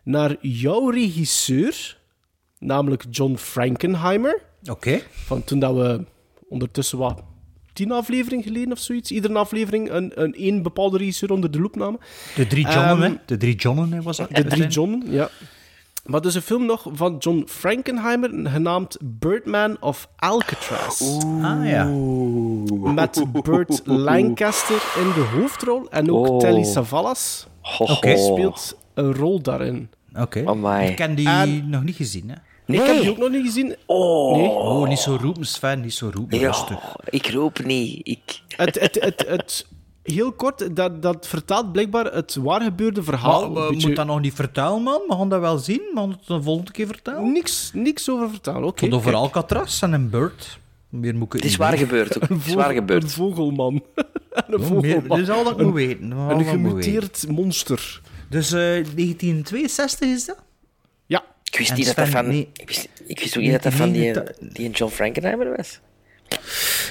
[0.04, 1.98] naar jouw regisseur,
[2.60, 4.42] namelijk John Frankenheimer.
[4.70, 5.02] Oké.
[5.12, 6.06] Van toen dat we
[6.50, 7.24] ondertussen wat
[7.74, 11.76] tien afleveringen geleden of zoiets, iedere aflevering een, een één bepaalde regisseur onder de loep
[11.76, 12.00] namen.
[12.36, 13.14] De drie Johnnen, Ehm, hè?
[13.26, 14.30] De drie Johnnen hè, was dat?
[14.36, 15.30] De drie John, ja.
[16.06, 21.01] Maar er is een film nog van John Frankenheimer, genaamd Birdman of Alcatraz.
[21.41, 21.84] Ah, ja.
[22.93, 26.38] Met Burt Lancaster in de hoofdrol en ook Oh.
[26.39, 27.47] Telly Savalas
[27.80, 28.18] Oké.
[28.18, 29.89] speelt een rol daarin.
[30.20, 30.39] Oké.
[30.82, 32.36] Ik ken die En- nog niet gezien, hè?
[32.66, 32.80] Nee.
[32.82, 33.76] Ik heb die ook nog niet gezien.
[33.86, 34.47] Oh, Nee.
[34.49, 35.82] Oh, niet zo roepen, Sven.
[35.82, 36.39] Niet zo roepen.
[36.39, 36.56] Ja,
[37.10, 37.99] ik roep niet.
[38.08, 38.41] Ik...
[38.56, 39.68] Het, het, het, het,
[40.14, 43.51] heel kort, dat, dat vertaalt blijkbaar het waar gebeurde verhaal.
[43.51, 45.01] Maar, beetje- moeten dat nog niet vertellen, man.
[45.08, 45.82] We gaan dat wel zien.
[45.93, 47.32] We gaan het de volgende keer vertellen.
[47.32, 48.64] Niks, niks over vertalen.
[48.68, 48.84] Oké.
[48.84, 49.24] Tot over kijk.
[49.24, 50.60] Alcatraz en een bird.
[50.89, 52.22] Meer moet ik Het is waar gebeurd ook.
[52.22, 53.74] Het is Vogel- waar Een vogelman.
[54.32, 55.18] een vogelman.
[55.18, 56.14] Dit is al dat ik moet weten.
[56.14, 56.60] Al dat Een moet weten.
[56.91, 58.01] gemuteerd monster.
[58.30, 60.38] Dus eh 1962 is dat?
[61.06, 61.24] Ja.
[61.43, 62.28] Ik wist En niet dat dat van...
[62.28, 62.49] nee.
[62.53, 64.53] Ik wist, ik wist ook niet dat dat van die, 1989.
[64.58, 65.80] die John Frankenheimer was.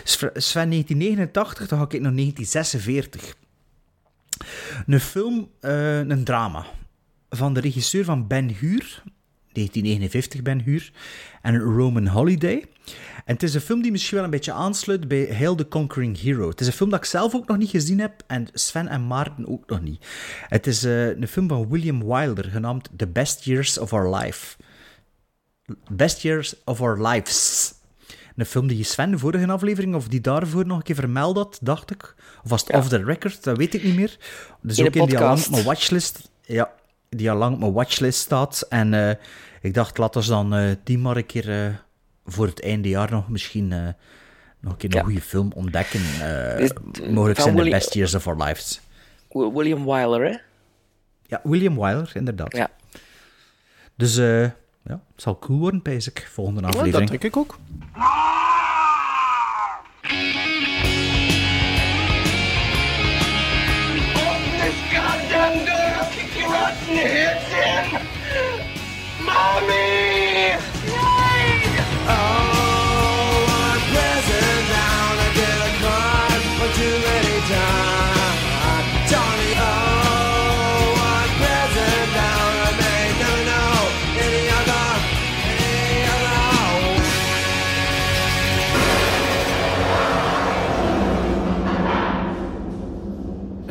[0.05, 3.34] Sven 1989, dan ga ik naar 1946.
[4.86, 6.66] Een film, eh, een drama.
[7.30, 9.02] Van de regisseur van Ben Hur,
[9.52, 10.92] 1959 Ben Hur,
[11.42, 12.64] en Roman Holiday.
[13.24, 16.20] En het is een film die misschien wel een beetje aansluit bij Hail the Conquering
[16.20, 16.48] Hero.
[16.48, 19.07] Het is een film dat ik zelf ook nog niet gezien heb en Sven en
[19.07, 20.07] Maarten ook nog niet.
[20.48, 24.57] Het is eh, een film van William Wilder, genaamd The Best Years of Our Life.
[25.90, 27.72] Best Years of Our Lives.
[28.37, 31.59] Een film die Sven de vorige aflevering, of die daarvoor nog een keer vermeld had,
[31.62, 32.14] dacht ik.
[32.45, 34.16] Of was het off the record, dat weet ik niet meer.
[34.61, 36.30] Dus In ook in die al lang op mijn watchlist.
[36.43, 36.72] Ja,
[37.09, 38.66] die al lang op mijn watchlist staat.
[38.68, 39.14] En eh,
[39.61, 41.74] ik dacht, laten we dan eh, die maar een keer eh,
[42.26, 43.68] voor het einde jaar nog misschien
[44.61, 46.01] nog een keer een goede film ontdekken.
[46.59, 46.70] Is-
[47.11, 48.80] mogelijk zijn de best years of our lives.
[49.30, 50.37] Wi- William Wyler, hè?
[51.26, 52.57] Ja, William Wyler, inderdaad.
[52.57, 52.70] Ja.
[53.97, 54.47] Dus eh,
[54.85, 57.11] ja, het zal cool worden, pijs ik, volgende Ja, aflevering.
[57.11, 57.59] dat denk ik ook.
[66.87, 67.05] This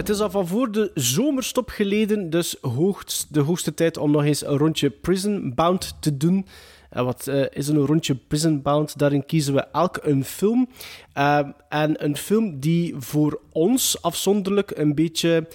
[0.04, 4.24] Het is al van voor de zomerstop geleden, dus hoogst, de hoogste tijd om nog
[4.24, 6.46] eens een rondje Prison Bound te doen.
[6.90, 8.98] En wat uh, is een rondje Prison Bound?
[8.98, 10.70] Daarin kiezen we elk een film.
[11.18, 11.40] Uh,
[11.70, 15.48] en een film die voor ons afzonderlijk een beetje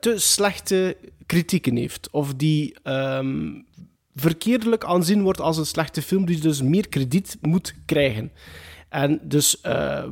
[0.00, 2.08] te slechte kritieken heeft.
[2.10, 3.66] Of die um,
[4.14, 8.32] verkeerdelijk aanzien wordt als een slechte film, die dus meer krediet moet krijgen.
[8.88, 9.60] En dus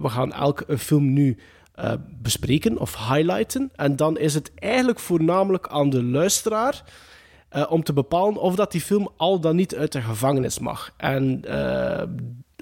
[0.00, 1.36] we gaan elk film nu
[1.78, 3.70] uh, bespreken of highlighten.
[3.74, 6.84] En dan is het eigenlijk voornamelijk aan de luisteraar
[7.56, 10.92] uh, om te bepalen of dat die film al dan niet uit de gevangenis mag.
[10.96, 12.02] En uh,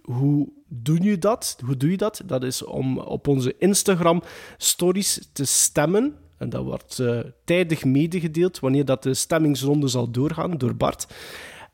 [0.03, 1.57] hoe doe je dat?
[1.65, 2.23] Hoe doe je dat?
[2.25, 4.23] Dat is om op onze Instagram
[4.57, 6.15] stories te stemmen.
[6.39, 7.03] En dat wordt
[7.45, 11.07] tijdig medegedeeld wanneer dat de stemmingsronde zal doorgaan door Bart.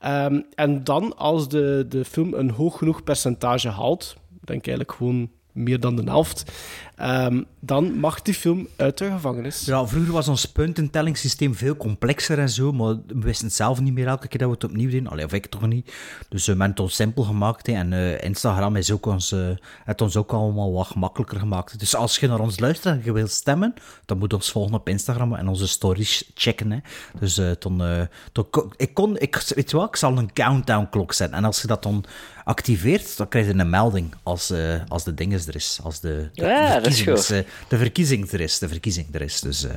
[0.06, 5.30] Um, en dan, als de, de film een hoog genoeg percentage haalt, denk eigenlijk gewoon
[5.52, 6.52] meer dan de helft,
[7.00, 9.64] um, dan mag die film uit de gevangenis.
[9.64, 13.92] Ja, vroeger was ons puntentellingssysteem veel complexer en zo, maar we wisten het zelf niet
[13.92, 15.08] meer elke keer dat we het opnieuw deden.
[15.08, 15.92] Allee, of ik toch niet.
[16.28, 17.72] Dus uh, we hebben het ons simpel gemaakt hè.
[17.72, 19.48] en uh, Instagram is ook ons, uh,
[19.84, 21.78] het ons ook allemaal wat gemakkelijker gemaakt.
[21.78, 23.74] Dus als je naar ons luistert en je wilt stemmen,
[24.04, 26.72] dan moet je ons volgen op Instagram en onze stories checken.
[26.72, 26.78] Hè.
[27.18, 31.36] Dus dan, dan, ik kon, ik, weet je wat, ik zal een countdown klok zetten
[31.36, 32.04] en als je dat dan
[32.44, 35.78] activeert, dan krijg je een melding als, uh, als de dinges er is.
[35.82, 38.58] Als de, de, ja, de, verkiezings, uh, de verkiezing er is.
[38.58, 39.40] De verkiezing er is.
[39.40, 39.70] Dus uh,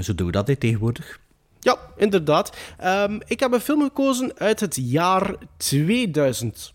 [0.00, 1.20] zo doen we dat hè, tegenwoordig.
[1.60, 2.56] Ja, inderdaad.
[2.84, 6.72] Um, ik heb een film gekozen uit het jaar 2000.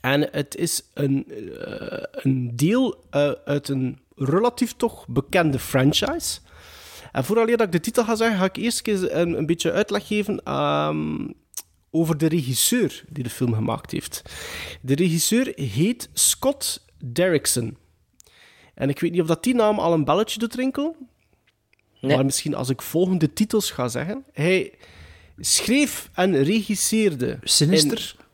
[0.00, 1.26] En het is een,
[2.10, 3.04] een deel
[3.44, 6.38] uit een relatief toch bekende franchise.
[7.12, 10.06] En vooral dat ik de titel ga zeggen, ga ik eerst een, een beetje uitleg
[10.06, 11.34] geven um,
[11.90, 14.22] over de regisseur die de film gemaakt heeft.
[14.80, 17.76] De regisseur heet Scott Derrickson.
[18.78, 20.94] En ik weet niet of dat die naam al een belletje doet rinkelen.
[22.00, 22.16] Nee.
[22.16, 24.24] Maar misschien als ik volgende titels ga zeggen.
[24.32, 24.72] Hij
[25.38, 27.38] schreef en regisseerde.
[27.42, 28.14] Sinister.
[28.18, 28.24] In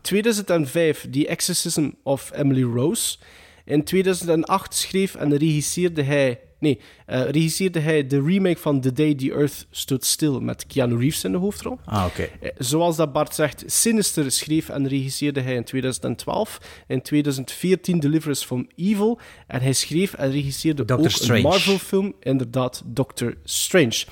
[0.00, 3.16] 2005 The Exorcism of Emily Rose.
[3.64, 9.14] In 2008 schreef en regisseerde hij Nee, uh, regisseerde hij de remake van The Day
[9.14, 11.78] the Earth Stood Still met Keanu Reeves in de hoofdrol.
[11.84, 12.22] Ah, oké.
[12.22, 12.30] Okay.
[12.42, 16.60] Uh, zoals dat Bart zegt, Sinister schreef en regisseerde hij in 2012.
[16.86, 19.18] In 2014 Deliverance from Evil.
[19.46, 21.38] En hij schreef en regisseerde Doctor ook Strange.
[21.38, 24.04] een Marvel-film, inderdaad, Doctor Strange.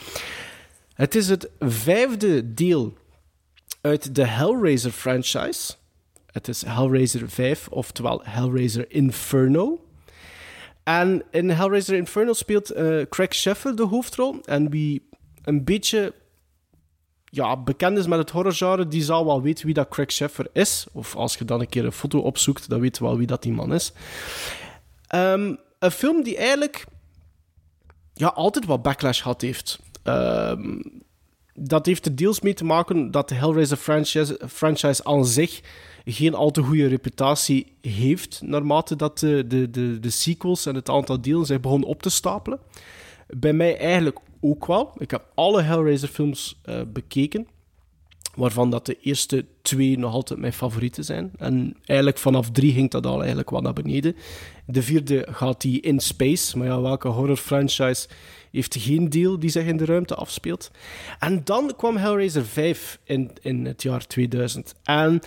[0.95, 2.95] Het is het vijfde deel
[3.81, 5.73] uit de Hellraiser franchise.
[6.27, 9.84] Het is Hellraiser 5, oftewel Hellraiser Inferno.
[10.85, 14.41] En in Hellraiser Inferno speelt uh, Craig Sheffer de hoofdrol.
[14.45, 15.09] En wie
[15.43, 16.15] een beetje
[17.25, 20.87] ja, bekend is met het horrorgenre, die zal wel weten wie dat Craig Sheffer is.
[20.93, 23.43] Of als je dan een keer een foto opzoekt, dan weet je wel wie dat
[23.43, 23.93] die man is.
[25.15, 26.85] Um, een film die eigenlijk
[28.15, 29.79] ja, altijd wat backlash gehad heeft.
[30.05, 31.03] Um,
[31.55, 35.61] dat heeft er deels mee te maken dat de Hellraiser franchise, franchise aan zich
[36.05, 40.89] geen al te goede reputatie heeft, naarmate dat de, de, de, de sequels en het
[40.89, 42.59] aantal delen zijn begonnen op te stapelen.
[43.27, 44.93] Bij mij eigenlijk ook wel.
[44.99, 47.47] Ik heb alle Hellraiser-films uh, bekeken,
[48.35, 51.33] waarvan dat de eerste twee nog altijd mijn favorieten zijn.
[51.39, 54.17] En eigenlijk vanaf drie ging dat al eigenlijk wat naar beneden.
[54.67, 58.09] De vierde gaat die in space, maar ja, welke horror-franchise
[58.51, 60.71] heeft geen deel die zich in de ruimte afspeelt?
[61.19, 64.75] En dan kwam Hellraiser 5 in, in het jaar 2000.
[64.83, 65.21] En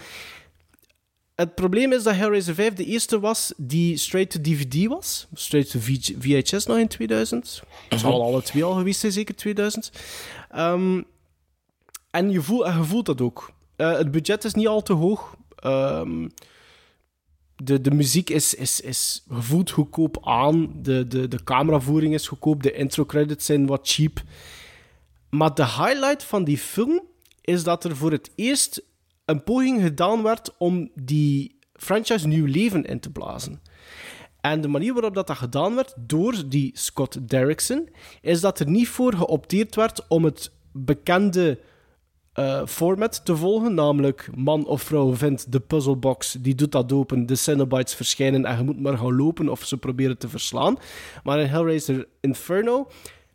[1.37, 5.27] het probleem is dat Hellraiser 5 de eerste was die straight to DVD was.
[5.33, 5.79] Straight to
[6.19, 7.63] VHS nog in 2000.
[7.89, 9.91] Het zal alle twee al geweest zijn, zeker 2000.
[10.55, 11.05] Um,
[12.11, 13.51] en je, voel, je voelt dat ook.
[13.77, 15.35] Uh, het budget is niet al te hoog.
[15.65, 16.31] Um,
[17.55, 20.69] de, de muziek is, is, is gevoeld goedkoop aan.
[20.81, 22.63] De, de, de cameravoering is goedkoop.
[22.63, 24.21] De intro credits zijn wat cheap.
[25.29, 27.01] Maar de highlight van die film
[27.41, 28.81] is dat er voor het eerst
[29.27, 33.61] een poging gedaan werd om die franchise nieuw leven in te blazen.
[34.41, 37.89] En de manier waarop dat, dat gedaan werd door die Scott Derrickson,
[38.21, 41.59] is dat er niet voor geopteerd werd om het bekende
[42.39, 47.25] uh, format te volgen, namelijk man of vrouw vindt de puzzlebox, die doet dat open,
[47.25, 50.77] de Cenobites verschijnen en je moet maar gaan lopen of ze proberen te verslaan.
[51.23, 52.87] Maar in Hellraiser Inferno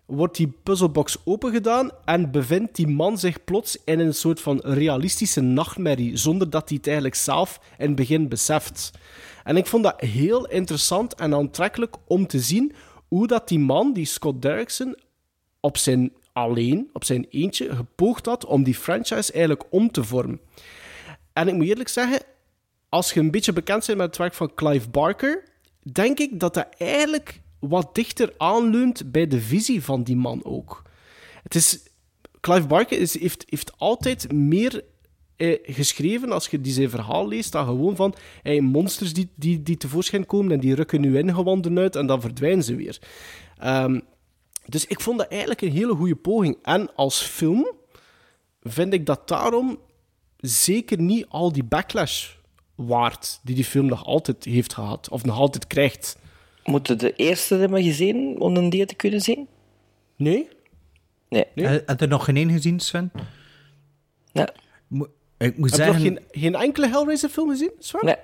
[0.06, 5.40] wordt die puzzelbox opengedaan en bevindt die man zich plots in een soort van realistische
[5.40, 8.90] nachtmerrie, zonder dat hij het eigenlijk zelf in het begin beseft.
[9.44, 12.72] En ik vond dat heel interessant en aantrekkelijk om te zien
[13.08, 14.96] hoe dat die man, die Scott Derrickson,
[15.60, 20.40] op zijn alleen, op zijn eentje, gepoogd had om die franchise eigenlijk om te vormen.
[21.32, 22.20] En ik moet eerlijk zeggen,
[22.88, 25.44] als je een beetje bekend bent met het werk van Clive Barker,
[25.92, 30.82] denk ik dat dat eigenlijk wat dichter aanleunt bij de visie van die man ook.
[31.42, 31.90] Het is...
[32.40, 34.84] Clive Barker is, heeft, altijd meer
[35.36, 39.62] eh, geschreven, als je die zijn verhaal leest, dan gewoon van hey, monsters die, die,
[39.62, 42.98] die tevoorschijn komen en die rukken nu ingewanden uit en dan verdwijnen ze weer.
[43.58, 44.00] Ehm,
[44.66, 46.58] dus ik vond dat eigenlijk een hele goede poging.
[46.62, 47.70] En als film
[48.62, 49.78] vind ik dat daarom
[50.36, 52.30] zeker niet al die backlash
[52.74, 56.16] waard die die film nog altijd heeft gehad, of nog altijd krijgt.
[56.64, 59.46] Moeten de eerste hebben gezien om een die te kunnen zien?
[60.16, 60.48] Nee.
[61.28, 61.44] Nee.
[61.54, 61.66] Nee?
[61.66, 63.12] Heb je er nog geen één gezien, Sven?
[64.32, 64.48] Ja.
[64.86, 65.06] Mo-
[65.38, 66.12] Ik moet Heb je zeggen...
[66.12, 67.70] nog geen, geen enkele Hellraiser-film gezien?
[67.78, 68.04] Sven?
[68.04, 68.16] Nee.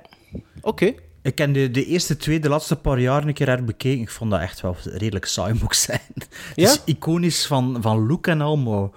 [0.61, 0.95] Oké.
[1.23, 4.01] Ik ken de, de eerste twee de laatste paar jaar een keer herbekeken.
[4.01, 6.01] Ik vond dat echt wel redelijk saai, moet ik zijn.
[6.15, 6.71] Het Ja?
[6.71, 8.89] is iconisch van, van look en al, maar...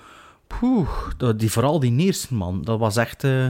[0.59, 0.89] Poeh,
[1.35, 2.61] die, vooral die eerste, man.
[2.63, 3.23] Dat was echt...
[3.23, 3.47] eh,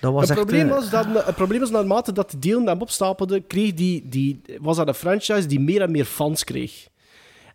[0.00, 0.38] dat was Het echt...
[0.38, 4.08] probleem, eh, was dat, het probleem was naarmate dat de delen hem opstapelden, kreeg die,
[4.08, 6.88] die, was dat een franchise die meer en meer fans kreeg.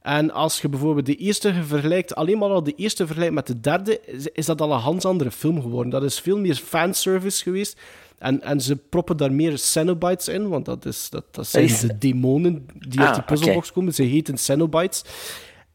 [0.01, 3.59] En als je bijvoorbeeld de eerste vergelijkt, alleen maar al de eerste vergelijkt met de
[3.59, 5.91] derde, is, is dat al een hans andere film geworden.
[5.91, 7.79] Dat is veel meer fanservice geweest.
[8.17, 11.97] En, en ze proppen daar meer Cenobites in, want dat, is, dat, dat zijn de
[11.97, 13.93] demonen die Ah, uit die puzzelbox komen.
[13.93, 15.03] Ze heten Cenobites.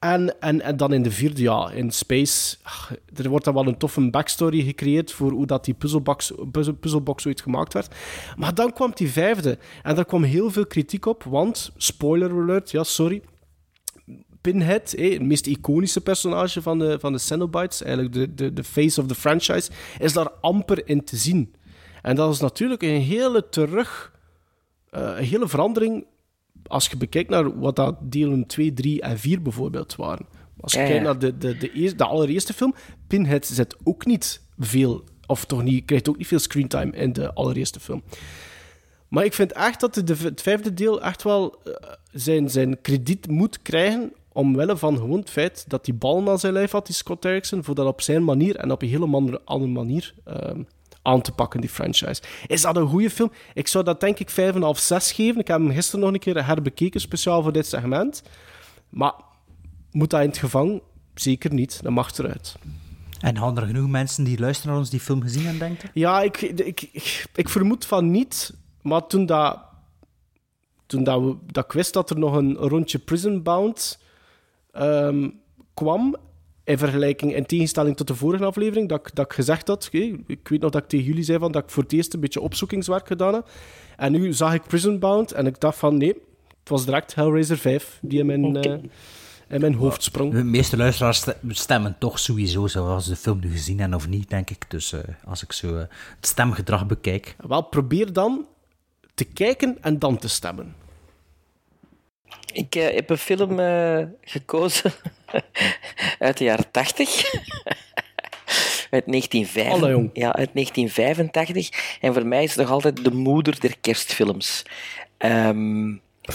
[0.00, 2.56] En, en, en dan in de vierde, ja, in Space,
[3.16, 7.26] er wordt dan wel een toffe backstory gecreëerd voor hoe dat die puzzelbox, puzzel, puzzelbox
[7.26, 7.94] ooit gemaakt werd.
[8.36, 9.58] Maar dan kwam die vijfde.
[9.82, 13.22] En daar kwam heel veel kritiek op, want, spoiler alert, ja, sorry,
[14.40, 19.00] Pinhead, het meest iconische personage van de, van de Cenobites, eigenlijk de, de, de face
[19.00, 21.54] of the franchise, is daar amper in te zien.
[22.02, 24.12] En dat is natuurlijk een hele terug,
[24.90, 26.06] eh, een hele verandering
[26.70, 30.26] als je bekijkt naar wat dat delen 2, 3 en 4 bijvoorbeeld waren.
[30.60, 32.74] Als je Ja, kijkt naar de, de, de, eerste, de allereerste film,
[33.06, 37.34] Pinhead zet ook niet veel, of toch niet, krijgt ook niet veel screentime in de
[37.34, 38.02] allereerste film.
[39.08, 41.72] Maar ik vind echt dat de, de- het vijfde deel echt wel eh,
[42.12, 44.12] zijn, zijn krediet moet krijgen.
[44.32, 47.64] Omwille van gewoon het feit dat hij ballen aan zijn lijf had, die Scott Derrickson,
[47.64, 50.62] voor dat op zijn manier en op een hele andere, andere manier ehm,
[51.02, 52.22] aan te pakken, die franchise.
[52.46, 53.32] Is dat een goede film?
[53.54, 54.34] Ik zou dat denk ik 5,5,
[54.72, 55.40] 6 geven.
[55.40, 58.22] Ik heb hem gisteren nog een keer herbekeken, speciaal voor dit segment.
[58.88, 59.12] Maar
[59.90, 60.80] moet dat in het gevangen?
[61.14, 61.82] Zeker niet.
[61.82, 62.56] Dat mag eruit.
[63.20, 65.90] En gaan er genoeg mensen die luisteren naar ons die film gezien hebben, denken?
[65.94, 68.54] Ja, ik, ik, ik, ik vermoed van niet.
[68.82, 69.58] Maar toen dat,
[70.86, 73.98] toen dat, we, dat ik wist dat er nog een rondje Prison Bound
[74.72, 75.28] ehm,
[75.74, 76.16] kwam,
[76.64, 79.88] in vergelijking, in tegenstelling tot de vorige aflevering, dat, ik- dat ik gezegd had,
[80.26, 82.20] ik weet nog dat ik tegen jullie zei van, dat ik voor het eerst een
[82.20, 83.48] beetje opzoekingswerk gedaan heb.
[83.96, 86.08] En nu zag ik Prison Bound en ik dacht van, nee,
[86.60, 88.72] het was direct Hellraiser 5 die in mijn, eh,
[89.48, 90.32] in mijn hoofd sprong.
[90.32, 94.08] De meeste luisteraars ste- stemmen toch sowieso, zoals ze de film nu gezien hebben of
[94.08, 94.64] niet, denk ik.
[94.70, 95.78] Dus eh, als ik zo eh,
[96.16, 97.36] het stemgedrag bekijk.
[97.48, 98.46] Wel, probeer dan
[99.14, 100.74] te kijken en dan te stemmen.
[102.52, 104.92] Ik eh, heb een film eh, gekozen
[106.18, 107.08] uit de jaren 80.
[108.90, 110.10] uit, 1985, Allee, jong.
[110.12, 111.98] ja, uit 1985.
[112.00, 114.62] En voor mij is het nog altijd de moeder der kerstfilms.
[115.18, 115.88] Ehm,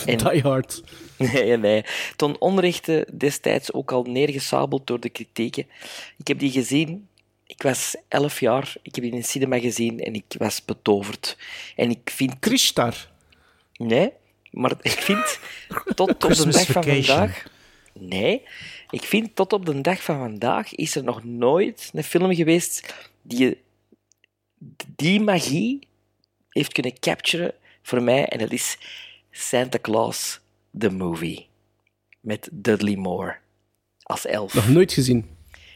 [0.05, 0.83] en- Die Hard.
[1.17, 1.83] Nee, nee.
[2.15, 5.67] Ton onrechte destijds ook al neergesabeld door de kritieken.
[6.17, 7.07] Ik heb die gezien.
[7.47, 8.73] Ik was elf jaar.
[8.81, 11.37] Ik heb die in het cinema gezien en ik was betoverd.
[11.75, 12.39] En ik vind...
[12.39, 12.95] Krishtar.
[13.77, 14.11] Nee,
[14.55, 15.39] maar ik vind
[15.95, 17.47] tot op de dag van vandaag...
[17.99, 18.41] Nee,
[18.89, 22.93] ik vind tot op de dag van vandaag is er nog nooit een film geweest
[23.21, 23.57] die
[24.95, 25.87] die magie
[26.49, 28.25] heeft kunnen capturen voor mij.
[28.25, 28.77] En dat is
[29.31, 30.39] Santa Claus,
[30.77, 31.47] the movie.
[32.19, 33.37] Met Dudley Moore
[34.03, 34.53] als elf.
[34.53, 35.29] Nog nooit gezien.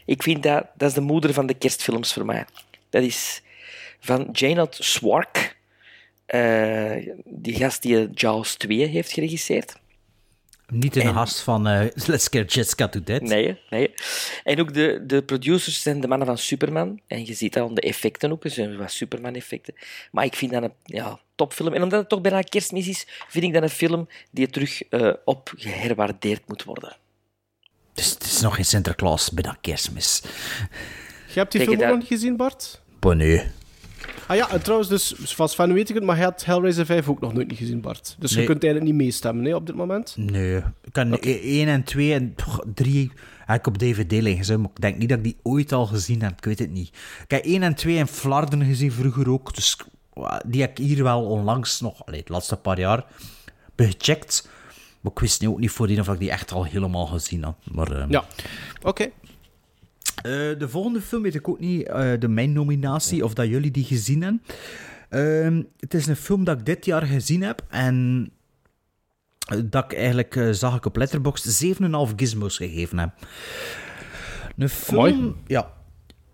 [0.06, 2.44] Ik vind dat, dat is de moeder van de kerstfilms voor mij.
[2.90, 3.42] Dat is
[4.00, 5.58] van Janot Swark.
[6.30, 9.76] Eh, die gast die Jaws 2 heeft geregisseerd.
[10.68, 13.22] Niet in de gast van eh, Let's Scare Jessica to Death.
[13.22, 13.94] Nee, nee.
[14.44, 17.00] En ook de, de producers zijn de mannen van Superman.
[17.06, 18.44] En je ziet dat aan de effecten ook.
[18.44, 19.74] Er zijn wat Superman-effecten.
[20.12, 21.72] Maar ik vind dat een ja, topfilm.
[21.74, 25.12] En omdat het toch bijna kerstmis is, vind ik dat een film die terug eh
[25.24, 26.96] op geherwaardeerd moet worden.
[27.94, 30.22] Dus het is nog geen Sinterklaas bij dat kerstmis.
[31.32, 32.80] Je hebt die film ook dat- nog niet gezien, Bart?
[32.98, 33.42] Bon, nee.
[34.30, 37.08] Ah ja, en trouwens, dus, van Sven weet ik het, maar hij had Hellraiser 5
[37.08, 38.16] ook nog nooit niet gezien, Bart.
[38.18, 40.14] Dus je kunt eigenlijk niet meestemmen hè, op dit moment.
[40.16, 40.56] Nee.
[40.56, 42.34] Ik kan 1 en 2 en
[42.74, 43.12] 3
[43.46, 44.60] heb ik op DVD liggen.
[44.60, 46.32] Maar ik denk niet dat ik die ooit al gezien heb.
[46.32, 46.88] Ik weet het niet.
[47.22, 49.54] Ik heb 1 en 2 in Vlaarderen gezien vroeger ook.
[49.54, 49.76] Dus
[50.46, 53.04] die heb ik hier wel onlangs nog, allee, de laatste paar jaar,
[53.76, 54.48] gecheckt.
[55.00, 57.56] Maar ik wist nu ook niet voordien of ik die echt al helemaal gezien had.
[57.72, 58.24] Maar, ehm, Ja,
[58.82, 59.10] oké.
[60.22, 63.70] Eh, de volgende film weet ik ook niet, eh, de mijn nominatie, of dat jullie
[63.70, 64.42] die gezien hebben.
[65.08, 68.28] Ehm, het is een film dat ik dit jaar gezien heb en
[69.64, 73.10] dat ik eigenlijk eh, zag ik op Letterboxd 7,5 gizmos gegeven heb.
[74.56, 75.34] Een film, Amai.
[75.46, 75.72] ja,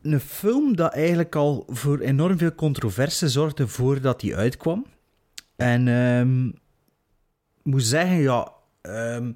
[0.03, 4.87] een film dat eigenlijk al voor enorm veel controverse zorgde voordat hij uitkwam.
[5.57, 6.47] En ehm,
[7.59, 9.33] ik moet zeggen, ja, ehm,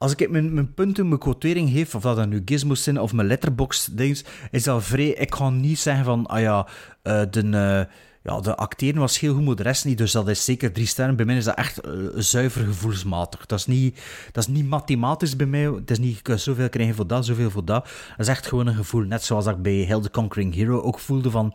[0.00, 3.12] als ik mijn, mijn punten, mijn quotering geef, of dat dan nu gizmos zijn of
[3.12, 5.08] mijn letterbox dings, is dat vrij.
[5.08, 6.66] Ik ga niet zeggen van, ah ja,
[7.02, 9.98] eh, de, eh, ja, de acteren was heel goed, maar de rest niet.
[9.98, 11.16] Dus dat is zeker drie sterren.
[11.16, 13.46] Bij mij is dat echt eh, zuiver gevoelsmatig.
[13.46, 14.00] Dat is, niet,
[14.32, 15.62] dat is niet mathematisch bij mij.
[15.64, 17.84] Het is niet, zoveel krijgen voor dat, zoveel voor dat.
[17.84, 19.02] Dat is echt gewoon een gevoel.
[19.02, 21.54] Net zoals ik bij Hell the Conquering Hero ook voelde van...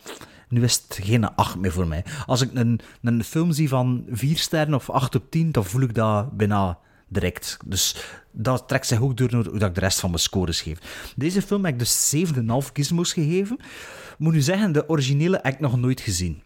[0.50, 2.06] Nu is het geen 8 meer voor mij.
[2.26, 5.82] Als ik een, een film zie van 4 sterren of 8 op 10, dan voel
[5.82, 6.78] ik dat bijna
[7.08, 7.58] direct.
[7.66, 7.95] Dus
[8.32, 11.14] dat trekt zich ook door hoe dat ik de rest van mijn scores geef.
[11.16, 13.58] Deze film heb ik dus 7,5 gizmos gegeven.
[14.18, 16.43] Moet nu zeggen, de originele heb ik nog nooit gezien.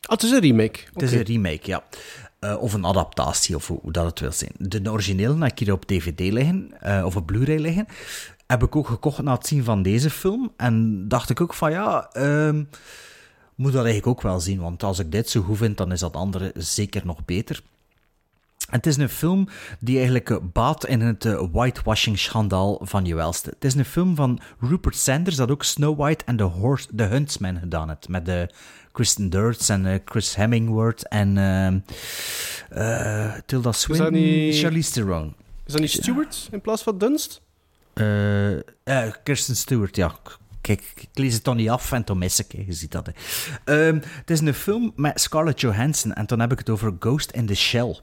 [0.00, 0.80] Ah, het is een remake.
[0.92, 1.84] Het is een remake, ja.
[2.38, 4.52] Eh, of een adaptatie, of hoe, hoe dat het wil zijn.
[4.58, 7.86] De originele heb ik hier op DVD liggen, eh, of op Blu-ray liggen.
[8.46, 10.52] Heb ik ook gekocht na het zien van deze film.
[10.56, 12.64] En dacht ik ook van, ja, ehm,
[13.54, 14.60] moet dat eigenlijk ook wel zien.
[14.60, 17.62] Want als ik dit zo goed vind, dan is dat andere zeker nog beter.
[18.66, 19.48] Het is een film
[19.80, 23.50] die eigenlijk eh, baat in het eh, whitewashing-schandaal van je welste.
[23.50, 27.02] Het is een film van Rupert Sanders, dat ook Snow White en The, Horse, The
[27.02, 28.08] Huntsman gedaan heeft.
[28.08, 28.50] Met de
[28.92, 31.38] Kristen Dunst en eh, Chris Hemingword en
[32.68, 35.34] eh, Tilda Swinton, niet- Charlize Theron.
[35.66, 37.40] Is dat niet Stewart in plaats van Dunst?
[37.94, 40.14] Eh, eh, Kirsten Stewart, ja.
[40.60, 43.06] Kijk, ik lees het dan niet af en dan mis ik, je ziet dat.
[43.06, 43.12] Hè.
[43.86, 47.30] Ehm, het is een film met Scarlett Johansson en dan heb ik het over Ghost
[47.30, 48.00] in the Shell.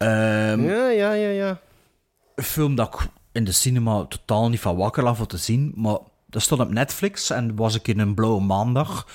[0.00, 1.60] Ehm, Ja, ja, ja, ja.
[2.34, 5.72] een film dat ik in de cinema totaal niet van wakker lag om te zien,
[5.76, 9.06] maar dat stond op Netflix en was ik in een blauwe maandag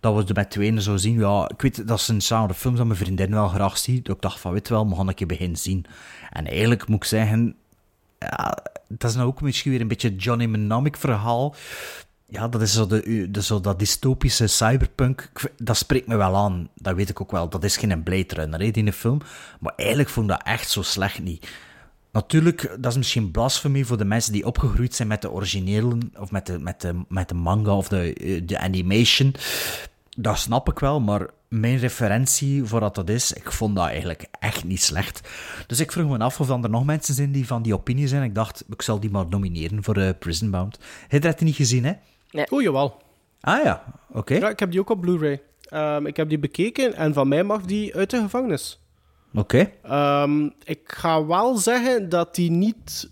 [0.00, 1.18] dat we het met tweeën zo zien.
[1.18, 4.04] Ja, ik weet, dat zijn genre films dat mijn vriendin wel graag ziet.
[4.04, 5.84] Dus ik dacht van, weet wel, we gaan een keer beginnen zien.
[6.30, 7.56] En eigenlijk moet ik zeggen,
[8.18, 8.58] ja,
[8.88, 11.54] dat is nou ook misschien weer een beetje Johnny Mnemonic verhaal.
[12.30, 15.30] Ja, dat is zo, de, zo dat dystopische cyberpunk.
[15.56, 16.68] Dat spreekt me wel aan.
[16.74, 17.48] Dat weet ik ook wel.
[17.48, 19.20] Dat is geen Blade Runner, hè, die film.
[19.60, 21.48] Maar eigenlijk vond ik dat echt zo slecht niet.
[22.12, 26.30] Natuurlijk, dat is misschien blasfemie voor de mensen die opgegroeid zijn met de originele, of
[26.30, 29.34] met de, met de, met de manga of de, eh, de animation.
[30.16, 34.26] Dat snap ik wel, maar mijn referentie voor wat dat is, ik vond dat eigenlijk
[34.40, 35.28] echt niet slecht.
[35.66, 38.22] Dus ik vroeg me af of er nog mensen zijn die van die opinie zijn.
[38.22, 40.78] Ik dacht, ik zal die maar nomineren voor eh, Prison Bound.
[41.08, 41.92] Heb je dat niet gezien, hè?
[42.50, 43.02] Oh, jawel.
[43.40, 44.34] Ah ja, oké.
[44.34, 45.42] Ja, ik heb die ook op Blu-ray.
[45.62, 48.80] Ehm, ik heb die bekeken en van mij mag die uit de gevangenis.
[49.34, 49.70] Oké.
[49.82, 53.08] Ehm, ik ga wel zeggen dat die niet.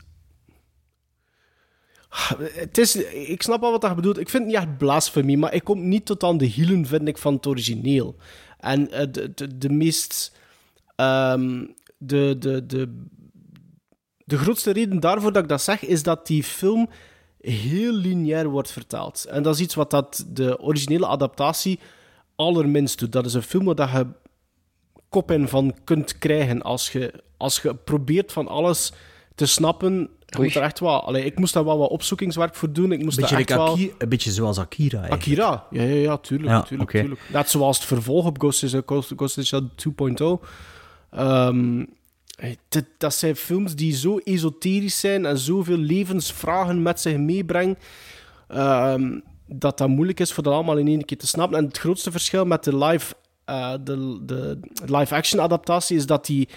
[2.38, 4.18] Het is, ik snap al wat dat bedoelt.
[4.18, 7.08] Ik vind het niet echt blasfemie, maar ik kom niet tot aan de hielen, vind
[7.08, 8.16] ik, van het origineel.
[8.58, 10.32] En eh, de, de, de meest.
[10.96, 11.64] ehm,
[11.98, 13.04] de, de, de,
[14.24, 16.88] de grootste reden daarvoor dat ik dat zeg, is dat die film
[17.51, 19.24] heel lineair wordt vertaald.
[19.24, 21.78] En dat is iets wat dat de originele adaptatie
[22.36, 23.12] allerminst doet.
[23.12, 24.07] Dat is een film waar dat je
[25.09, 28.92] kop in van kunt krijgen als je, als je probeert van alles
[29.34, 30.11] te snappen.
[30.26, 32.92] Je moet er echt wel, allee, ik moest daar wel wat opzoekingswerk voor doen.
[32.92, 33.78] Ik moest Beetje, daar echt wel...
[33.99, 34.99] Een beetje zoals Akira.
[34.99, 35.22] eigenlijk.
[35.22, 36.51] Akira, ja, ja, ja, tuurlijk.
[36.51, 37.20] Ja, tuurlijk, tuurlijk.
[37.32, 39.68] Net zoals het vervolg op Ghost in the Ghost, Ghost in the Shell
[40.40, 40.47] 2.0.
[41.11, 41.84] Ehm,
[42.68, 47.78] dit- dat zijn films die zo esoterisch zijn en zoveel levensvragen met zich meebrengen,
[48.49, 51.59] ehm, dat dat moeilijk is voor dat allemaal in één keer te snappen.
[51.59, 53.14] En het grootste verschil met de live,
[53.45, 56.49] eh, de, de live-action adaptatie is dat die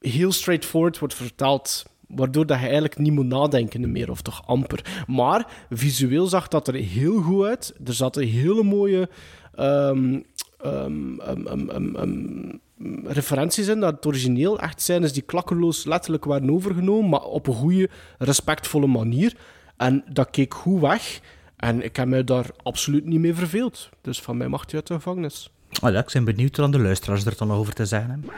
[0.00, 1.84] heel straightforward wordt vertaald.
[2.08, 5.04] Waardoor dat je eigenlijk niet moet nadenken meer, of toch amper.
[5.06, 7.74] Maar visueel zag dat er heel goed uit.
[7.84, 9.08] Er zaten hele mooie
[9.54, 10.20] ehm,
[10.62, 12.56] ehm, ehm, ehm,
[13.04, 14.58] referenties in naar het origineel.
[14.60, 19.34] Echt scènes die klakkeloos letterlijk waren overgenomen, maar op een goede, respectvolle manier.
[19.76, 21.20] En dat keek goed weg.
[21.56, 23.88] En ik heb mij daar absoluut niet mee verveeld.
[24.02, 25.50] Dus van mij mag hij uit de gevangenis.
[25.70, 28.30] Ja, ik ben benieuwd wat aan de luisteraars er dan over te zeggen hebben.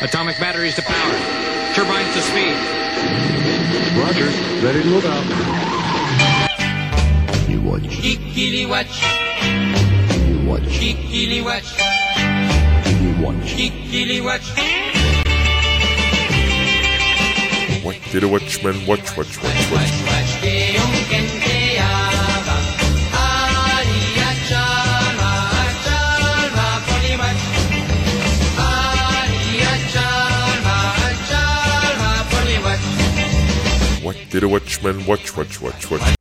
[0.00, 1.16] Atomic batteries to power.
[1.74, 2.56] Turbines to speed.
[3.96, 4.28] Roger.
[4.62, 5.24] Ready to move out.
[7.48, 8.00] You watch.
[8.00, 8.66] Kikili
[10.46, 10.80] watch.
[10.80, 11.64] You watch.
[12.86, 13.46] Kikili watch.
[13.98, 14.46] You watch.
[17.84, 20.06] What did a watchman watch, watch, watch, watch?
[34.02, 36.15] What did a watchman watch, watch, watch, watch?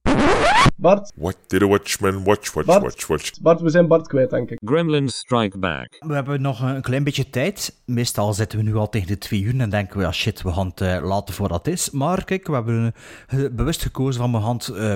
[0.86, 2.82] Bart, What did a watchman watch, watch, Bart.
[2.82, 3.32] watch, watch?
[3.42, 4.60] Bart, we zijn Bart kwijt, denk ik.
[4.66, 5.96] Gremlins Strike Back.
[6.00, 7.82] We hebben nog een klein beetje tijd.
[7.86, 10.54] Meestal zitten we nu al tegen de twee uur en denken we, ja shit, we
[10.54, 11.90] gaan het eh, laten voor dat is.
[11.90, 12.94] Maar kijk, we hebben
[13.28, 14.94] eh, bewust gekozen van we gaan het, eh,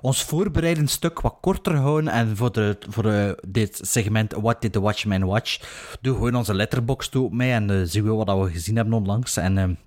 [0.00, 2.12] ons voorbereidend stuk wat korter houden.
[2.12, 5.60] En voor, de, voor eh, dit segment What Did the Watchman Watch,
[6.00, 9.36] doe gewoon onze letterbox toe op mij en zien we wat we gezien hebben onlangs.
[9.36, 9.78] En...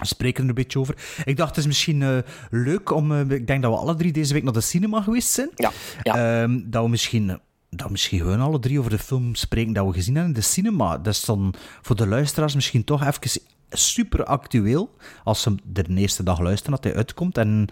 [0.00, 0.94] we spreken er een beetje over.
[1.24, 2.18] Ik dacht, het is misschien eh,
[2.50, 3.12] leuk om...
[3.12, 5.50] eh, ik denk dat we alle drie deze week naar de cinema geweest zijn.
[5.54, 5.72] Ja.
[6.02, 7.40] Ehm, dat we misschien...
[7.72, 10.40] Dat we misschien gewoon alle drie over de film spreken dat we gezien hebben in
[10.40, 10.98] de cinema.
[10.98, 13.40] Dat is dan voor de luisteraars misschien toch even
[13.70, 14.96] super actueel.
[15.24, 17.38] Als ze de eerste dag luisteren dat hij uitkomt.
[17.38, 17.68] En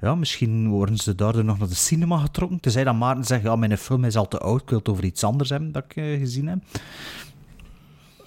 [0.00, 2.60] ja, misschien worden ze daardoor nog naar de cinema getrokken.
[2.60, 4.62] Tenzij dat Maarten zegt, ja, mijn film is al te oud.
[4.62, 6.58] Ik wil het over iets anders hebben dat ik eh, gezien heb.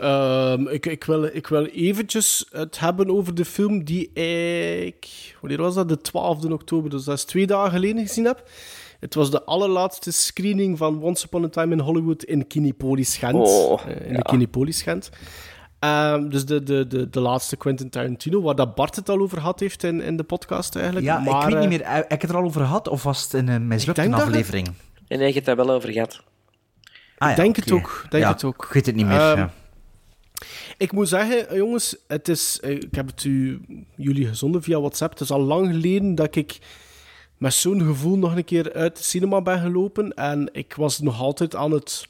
[0.06, 5.08] Ehm, ik, ik, wil, ik wil eventjes het hebben over de film die ik...
[5.42, 5.90] Wanneer was dat?
[5.90, 8.50] De 12e oktober, dus dat is twee dagen geleden gezien heb.
[9.00, 13.36] Het was de allerlaatste screening van Once Upon a Time in Hollywood in Kinepolis Gent.
[13.36, 14.18] Oh, Eh, in ja.
[14.18, 15.10] de Kinepolis Gent.
[15.80, 19.40] Ehm, dus de, de, de, de laatste Quentin Tarantino, waar dat Bart het al over
[19.40, 21.06] had heeft in, in de podcast eigenlijk.
[21.06, 21.96] Ja, maar, ik weet niet eh, meer.
[21.96, 22.88] Heb ik het er al over gehad?
[22.88, 24.68] Of was het in een mislukte aflevering?
[24.68, 24.76] En
[25.08, 26.24] hij heeft het daar wel over gehad.
[27.18, 28.66] Ah, ja, denk het ook, denk Ja, het ook.
[28.66, 29.20] Ik weet het niet meer.
[29.20, 29.54] Ehm, ja.
[30.78, 33.62] Ik moet zeggen, eh, jongens, het is, eh, ik heb het u,
[33.96, 35.12] jullie gezonden via WhatsApp.
[35.12, 36.60] Het is al lang geleden dat ik
[37.38, 40.14] met zo'n gevoel nog een keer uit de cinema ben gelopen.
[40.14, 42.08] En ik was nog altijd aan het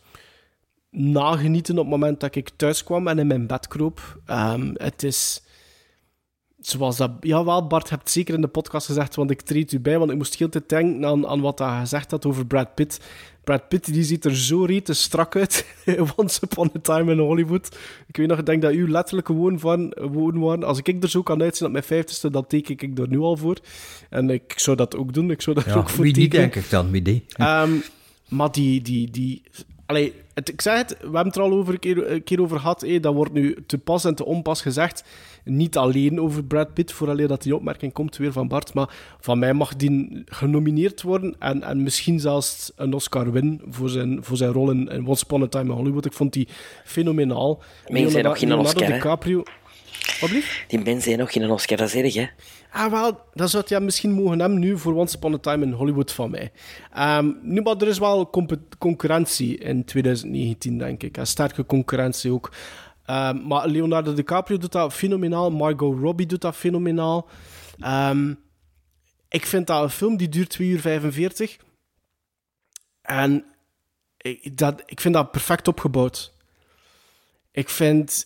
[0.90, 4.20] nagenieten op het moment dat ik thuis kwam en in mijn bed kroop.
[4.26, 5.42] Ehm, het is
[6.60, 7.12] zoals dat...
[7.20, 10.18] Jawel, Bart, hebt zeker in de podcast gezegd, want ik treed u bij, want ik
[10.18, 13.00] moest heel tijd denken aan, aan wat hij gezegd had over Brad Pitt.
[13.46, 15.66] Brad Pitt die ziet er zo rete strak uit.
[16.18, 17.78] Once Upon a Time in Hollywood.
[18.08, 20.64] Ik weet nog, ik denk dat u letterlijk gewoon van gewoon waren.
[20.64, 23.38] Als ik er zo kan uitzien op mijn vijftigste, dan teken ik er nu al
[23.38, 23.58] voor.
[24.10, 25.32] En ik zou dat ook doen.
[25.32, 26.42] Ik zou Ja, ook voor wie tekenen.
[26.52, 26.92] denk ik dan.
[26.92, 27.26] Wie die?
[27.36, 27.72] Ehm,
[28.30, 28.82] maar die...
[28.82, 29.42] die, die
[29.86, 32.42] allee, het, ik zeg het, we hebben het er al over een, keer, een keer
[32.42, 32.82] over gehad.
[32.82, 35.04] hé, dat wordt nu te pas en te onpas gezegd.
[35.44, 38.74] Niet alleen over Brad Pitt, vooraleer dat die opmerking komt weer van Bart.
[38.74, 38.90] Maar
[39.20, 41.36] van mij mag die genomineerd worden.
[41.40, 45.24] En, en misschien zelfs een Oscar winnen voor zijn, voor zijn rol in, in Once
[45.24, 46.06] Upon a Time in Hollywood.
[46.06, 46.48] Ik vond die
[46.84, 47.64] fenomenaal.
[47.88, 48.92] Mensen zijn nog geen Oscar?
[48.92, 49.44] DiCaprio...
[50.20, 50.30] Wat?
[50.68, 52.28] Die mensen zijn nog geen Oscar, dat is erg, hè?
[52.76, 55.72] Ah, wel, dat zou je misschien mogen hebben nu voor Once Upon a Time in
[55.72, 56.52] Hollywood van mij.
[56.92, 58.30] Ehm, nu, maar er is wel
[58.78, 61.18] concurrentie in 2019, denk ik.
[61.18, 62.52] En sterke concurrentie ook.
[63.06, 65.52] Ehm, maar Leonardo DiCaprio doet dat fenomenaal.
[65.52, 67.28] Margot Robbie doet dat fenomenaal.
[67.80, 68.34] Ehm,
[69.30, 71.58] ik vind dat een film die duurt 2 uur 45.
[73.02, 73.46] En
[74.18, 76.34] ik, dat, ik vind dat perfect opgebouwd.
[77.52, 78.26] Ik vind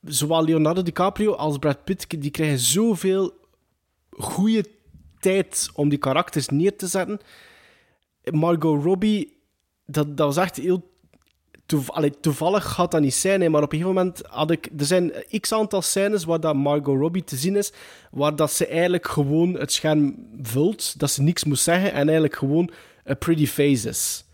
[0.00, 3.44] zowel Leonardo DiCaprio als Brad Pitt, die krijgen zoveel
[4.18, 4.64] goede
[5.18, 7.20] tijd om die karakters neer te zetten.
[8.30, 9.40] Margot Robbie,
[9.86, 10.94] dat, dat was echt heel
[11.66, 11.88] toev
[12.20, 14.70] toevallig gaat dat niet zijn, maar op een gegeven moment had ik...
[14.78, 17.72] Er zijn x aantal scènes waar dat Margot Robbie te zien is,
[18.10, 22.36] waar dat ze eigenlijk gewoon het scherm vult, dat ze niks moest zeggen en eigenlijk
[22.36, 22.70] gewoon
[23.10, 24.24] a pretty face is.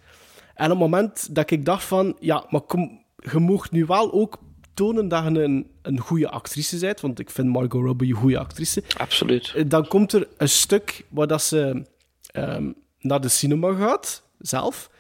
[0.54, 4.12] En op het moment dat ik dacht van, ja, maar kom, je mag nu wel
[4.12, 4.38] ook
[4.74, 8.38] tonen dat je een, een goede actrice bent, want ik vind Margot Robbie een goede
[8.38, 8.82] actrice.
[8.96, 9.52] Absoluut.
[9.56, 11.86] Eh, Dan komt er een stuk waar dat ze
[12.26, 12.70] ehm,
[13.00, 14.90] naar de cinema gaat, zelf.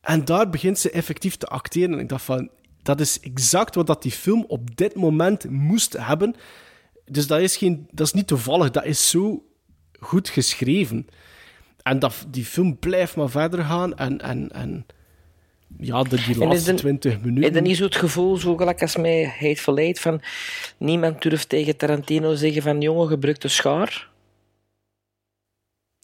[0.00, 1.92] En daar begint ze effectief te acteren.
[1.92, 2.50] En ik dacht van,
[2.82, 6.34] dat is exact wat dat die film op dit moment moest hebben.
[7.04, 9.44] Dus dat is, geen, dat is niet toevallig, dat is zo
[10.00, 11.06] goed geschreven.
[11.82, 13.96] En dat, die film blijft maar verder gaan.
[13.96, 14.86] En, en, en
[15.78, 17.62] ja, de, die is laatste er- 20 Heb je minuten.
[17.62, 20.22] niet zo het gevoel, zo gelijk als mij Hateful Eight, van
[20.78, 24.08] niemand durft tegen Tarantino zeggen van jongen, gebruik de schaar?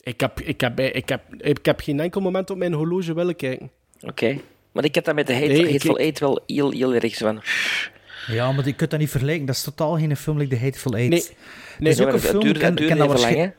[0.01, 3.37] Ik heb, ik, heb, ik, heb, ik heb geen enkel moment op mijn horloge willen
[3.37, 3.71] kijken.
[4.01, 4.39] Oké.
[4.73, 7.27] Maar ik heb dat met de Hateful, Nee, Hateful Eight wel heel, heel erg zo
[7.27, 7.43] van...
[8.27, 9.47] Ja, maar je kunt dat niet vergelijken.
[9.47, 11.11] Dat is totaal geen film like The Hateful Eight.
[11.11, 11.19] Nee.
[11.21, 11.29] Het
[11.89, 12.43] is Nee, ook een het film...
[12.43, 13.53] duurde- ik ken- het duurde ken dat lang,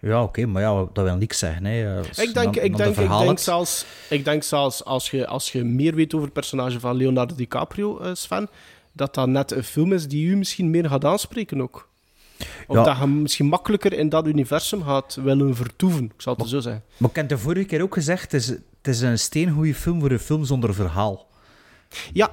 [0.00, 1.64] Ja, oké, maar ja, dat wil niks zeggen.
[1.64, 1.98] Hè.
[1.98, 5.10] Als Ik denk, dan- ik dan de denk, ik denk zelfs, ik denk zelfs als,
[5.10, 8.48] je, als je meer weet over het personage van Leonardo DiCaprio, eh, Sven,
[8.92, 11.88] dat dat net een film is die u misschien meer gaat aanspreken ook.
[12.66, 12.82] Of Ja.
[12.84, 16.82] dat je misschien makkelijker in dat universum gaat willen vertoeven, ik zal het zo zeggen.
[16.96, 20.00] Maar ik heb de vorige keer ook gezegd, het is, het is een steengoede film
[20.00, 21.26] voor een film zonder verhaal.
[22.12, 22.30] Ja,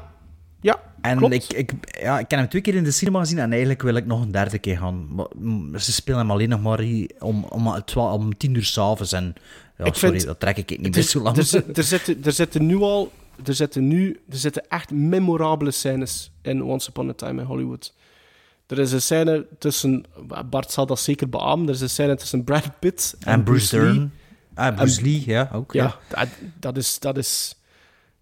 [0.68, 1.34] ja, En klopt.
[1.34, 1.72] ik, ik,
[2.02, 4.22] ja, ik heb hem twee keer in de cinema gezien en eigenlijk wil ik nog
[4.22, 5.16] een derde keer gaan.
[5.16, 6.80] Maar, mm, ze spelen hem alleen nog maar
[7.20, 7.68] om, om,
[7.98, 9.34] om, tien uur s'avonds en
[9.78, 11.38] ja, Ik sorry, vind- dat trek ik niet meer zo lang.
[11.38, 13.12] Er, zit- er, zitten, er zitten nu al...
[13.46, 14.20] Er zitten nu...
[14.30, 17.94] Er zitten echt memorabele scènes in Once Upon a Time in Hollywood.
[18.68, 20.06] Er is een scène tussen...
[20.50, 21.68] Bart zal dat zeker beamen.
[21.68, 23.86] Er is een scène tussen Brad Pitt en, En Bruce Lee.
[23.94, 24.12] Dern.
[24.54, 25.74] Ah, Bruce En- Lee, ja, ook.
[25.74, 26.18] Ja, Ja.
[26.18, 26.28] Dat,
[26.60, 27.00] dat is...
[27.00, 27.56] Dat is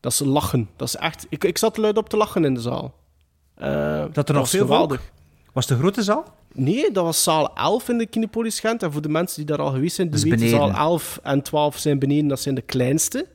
[0.06, 0.70] dat is lachen.
[0.76, 1.26] Dat is echt...
[1.30, 2.94] Ik, ik zat luid op te lachen in de zaal.
[3.56, 5.00] Eh, Dat er nog was veel geweldig.
[5.02, 5.12] volk?
[5.54, 6.34] Was de grote zaal?
[6.54, 8.84] Nee, dat was zaal 11 in de Kinepolis Gent.
[8.84, 11.78] En voor de mensen die daar al geweest zijn, die weten zaal 11 en 12
[11.78, 12.28] zijn beneden.
[12.28, 13.28] Dat zijn de kleinste.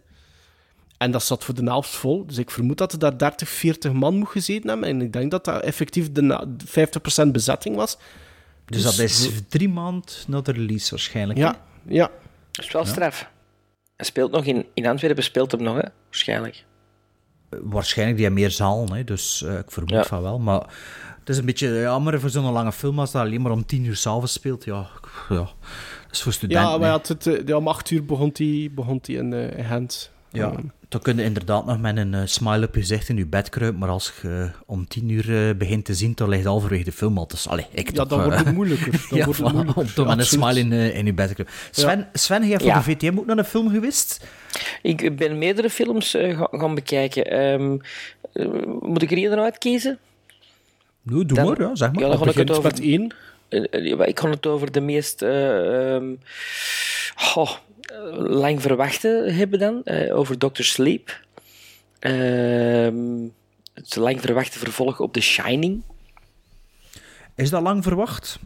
[0.99, 2.27] En dat zat voor de helft vol.
[2.27, 4.89] Dus ik vermoed dat er daar 30, 40 man moet gezeten hebben.
[4.89, 6.45] En ik denk dat dat effectief de na-
[7.27, 7.99] 50% bezetting was.
[8.67, 11.39] Dus, dat is drie maand na de release waarschijnlijk.
[11.39, 11.57] Ja,
[11.87, 12.11] ja.
[12.51, 13.31] Dat is wel straf.
[14.01, 15.89] Hij speelt nog in, in Antwerpen, speelt hem nog, hè?
[16.05, 16.65] waarschijnlijk.
[17.51, 20.05] Waarschijnlijk die hebben meer zaal, hè, dus eh, ik vermoed Ja.
[20.05, 20.39] van wel.
[20.39, 20.61] Maar
[21.19, 23.85] het is een beetje jammer voor zo'n lange film als dat alleen maar om tien
[23.85, 24.65] uur s'avonds speelt.
[24.65, 24.87] Ja,
[25.29, 25.55] ja, dat
[26.11, 26.67] is voor studenten.
[26.69, 29.59] Ja, maar ja, het, het, ja, om 8 uur begon die, begon die in, eh,
[29.59, 30.13] in Gent.
[30.33, 30.53] Ja,
[30.89, 33.49] dan kun je inderdaad nog met een eh, smile op je gezicht in je bed
[33.49, 36.93] kruipen, maar als je om tien uur eh, begint te zien, dan ligt halverwege de
[36.93, 37.27] film al.
[37.27, 38.91] Dus, allee, ik Ja, toch, dan eh, wordt het moeilijker.
[39.11, 39.83] Dan ja, wordt het moeilijker.
[39.83, 41.55] om toch met een smile in, eh, in je bed kruipen.
[41.71, 42.75] Sven, Sven, jij voor Ja.
[42.77, 44.27] de VTM ook naar een film geweest?
[44.83, 47.25] Ik ben meerdere films eh, ga- gaan bekijken.
[47.25, 47.77] Ehm,
[48.33, 48.47] eh,
[48.81, 49.99] moet ik er één eruit kiezen?
[51.03, 52.03] Nou, doe Dan- maar, ja, zeg maar.
[52.03, 52.81] Ja, dan ga ik het over...
[52.83, 53.15] één.
[53.49, 53.65] Eh,
[54.01, 56.05] eh, Ik ga het over de meest eh, ehm,
[57.35, 57.51] eh,
[58.17, 59.85] lang verwachte hebben dan.
[59.85, 60.63] eh, over Dr.
[60.63, 61.21] Sleep.
[61.99, 63.29] Ehm,
[63.75, 65.83] het lang verwachte vervolg op The Shining.
[67.35, 68.39] Is dat lang verwacht?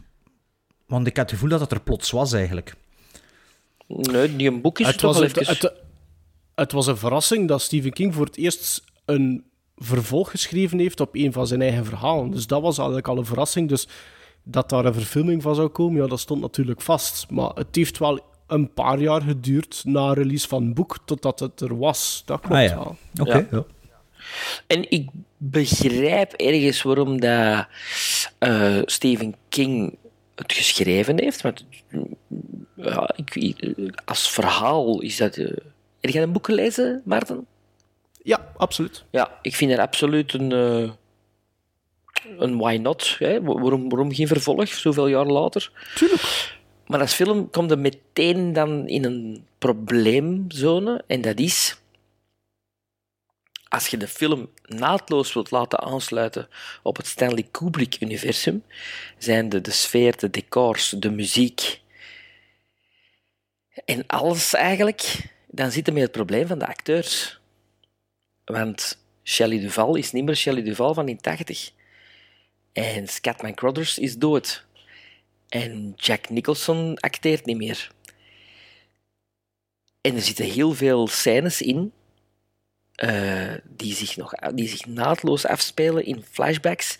[0.85, 2.75] Want ik had het gevoel dat het er plots was, eigenlijk.
[3.87, 5.53] Nee, die een boek is Het toch was, wel het, even...
[5.53, 5.73] het,
[6.55, 9.43] het was een verrassing dat Stephen King voor het eerst een
[9.75, 12.31] vervolg geschreven heeft op een van zijn eigen verhalen.
[12.31, 13.69] Dus dat was eigenlijk al een verrassing.
[13.69, 13.87] Dus
[14.43, 17.25] dat daar een verfilming van zou komen, ja, dat stond natuurlijk vast.
[17.29, 21.61] Maar het heeft wel een paar jaar geduurd na release van het boek totdat het
[21.61, 22.21] er was.
[22.25, 22.95] Dat klopt Ah ja, wel.
[23.21, 23.37] oké.
[23.37, 23.47] Ja.
[23.51, 23.63] ja.
[24.67, 27.67] En ik begrijp ergens waarom dat,
[28.37, 29.97] eh, Stephen King
[30.35, 31.41] het geschreven heeft.
[31.41, 31.65] Want
[32.75, 33.55] ja, ik,
[34.05, 35.35] als verhaal is dat...
[35.37, 35.51] eh
[35.99, 37.45] heb jij een boek gelezen, Maarten?
[38.23, 39.03] Ja, absoluut.
[39.09, 40.51] Ja, ik vind er absoluut een...
[40.51, 40.89] eh,
[42.39, 43.15] een why not.
[43.19, 43.41] Hè?
[43.41, 45.71] Wa- Waarom, waarom geen vervolg, zoveel jaar later?
[45.95, 46.53] Tuurlijk.
[46.87, 51.03] Maar als film komt er meteen dan in een probleemzone.
[51.07, 51.79] En dat is...
[53.67, 56.49] Als je de film naadloos wilt laten aansluiten
[56.83, 58.63] op het Stanley Kubrick-universum,
[59.17, 61.81] zijn de, de sfeer, de decors, de muziek
[63.85, 67.39] en alles eigenlijk, dan zit er met het probleem van de acteurs.
[68.45, 71.71] Want Shelley Duval is niet meer Shelley Duval van in 80.
[72.73, 74.65] En Scatman Crothers is dood.
[75.55, 77.91] En Jack Nicholson acteert niet meer.
[80.01, 81.91] En er zitten heel veel scènes in
[82.95, 86.99] eh, die, zich nog, die zich naadloos afspelen in flashbacks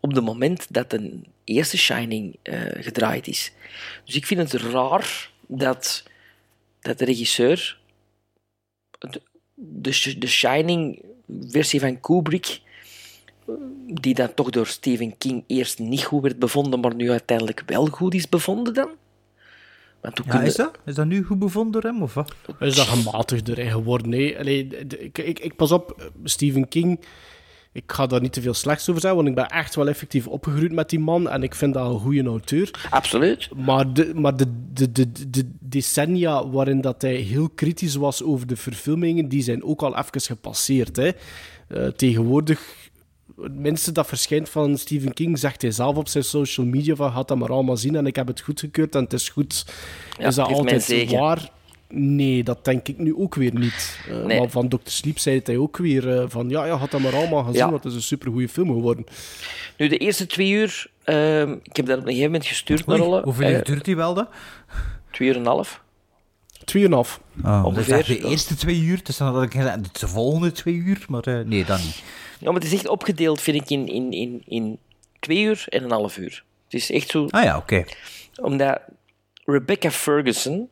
[0.00, 3.52] op het moment dat de eerste Shining eh, gedraaid is.
[4.04, 6.02] Dus ik vind het raar dat,
[6.80, 7.78] dat de regisseur
[8.98, 9.22] de,
[9.54, 12.60] de, de Shining-versie van Kubrick,
[13.86, 17.86] die dan toch door Stephen King eerst niet goed werd bevonden, maar nu uiteindelijk wel
[17.86, 18.88] goed is bevonden dan?
[20.00, 20.78] Want hoe Ja, kun je- is dat?
[20.84, 22.32] Is dat nu goed bevonden door hem, of wat?
[22.60, 24.08] Is dat gematigder geworden?
[24.08, 24.66] Nee, Allee,
[25.12, 27.00] ik, ik pas op, Stephen King.
[27.74, 30.26] Ik ga daar niet te veel slechts over zeggen, want ik ben echt wel effectief
[30.26, 32.70] opgegroeid met die man en ik vind dat een goede auteur.
[32.90, 33.48] Absoluut.
[33.56, 38.46] Maar de, maar de, de, de, de decennia waarin dat hij heel kritisch was over
[38.46, 40.96] de verfilmingen, die zijn ook al even gepasseerd.
[40.96, 41.10] Hè.
[41.68, 42.90] Eh, tegenwoordig,
[43.40, 47.12] het minste dat verschijnt van Stephen King, zegt hij zelf op zijn social media van
[47.12, 49.66] gaat dat maar allemaal zien en ik heb het goedgekeurd en het is goed.
[50.18, 51.50] Ja, is dat altijd waar?
[51.88, 53.98] Nee, dat denk ik nu ook weer niet.
[54.08, 54.38] Eh, Nee.
[54.38, 54.76] Maar van Dr.
[54.84, 57.70] Sleep zei hij ook weer eh, van ja, ja, had dat maar allemaal gezien, Ja.
[57.70, 59.04] want het is een supergoeie film geworden.
[59.76, 63.00] Nu, de eerste twee uur, ehm, ik heb dat op een gegeven moment gestuurd naar
[63.02, 63.22] alle.
[63.22, 64.26] hoeveel eh, uur duurt die wel, dan?
[65.10, 65.82] Twee uur en een half.
[66.64, 67.20] Tweeënhalf.
[67.44, 70.08] Oh, dat is Ongeveer, echt de eerste twee uur, dus dan had ik gezegd, de
[70.08, 72.02] volgende twee uur, maar eh, nee, dan niet.
[72.38, 74.78] Ja, maar het is echt opgedeeld, vind ik, in, in, in, in
[75.20, 76.44] twee uur en een half uur.
[76.64, 77.26] Het is echt zo...
[77.30, 77.84] Ah ja, oké.
[78.40, 78.80] Omdat
[79.44, 80.68] Rebecca Ferguson,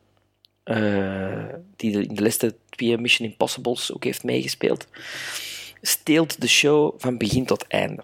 [0.63, 1.45] eh,
[1.75, 4.87] die de- in de laatste twee Mission Impossibles ook heeft meegespeeld,
[5.81, 8.03] steelt de show van begin tot einde.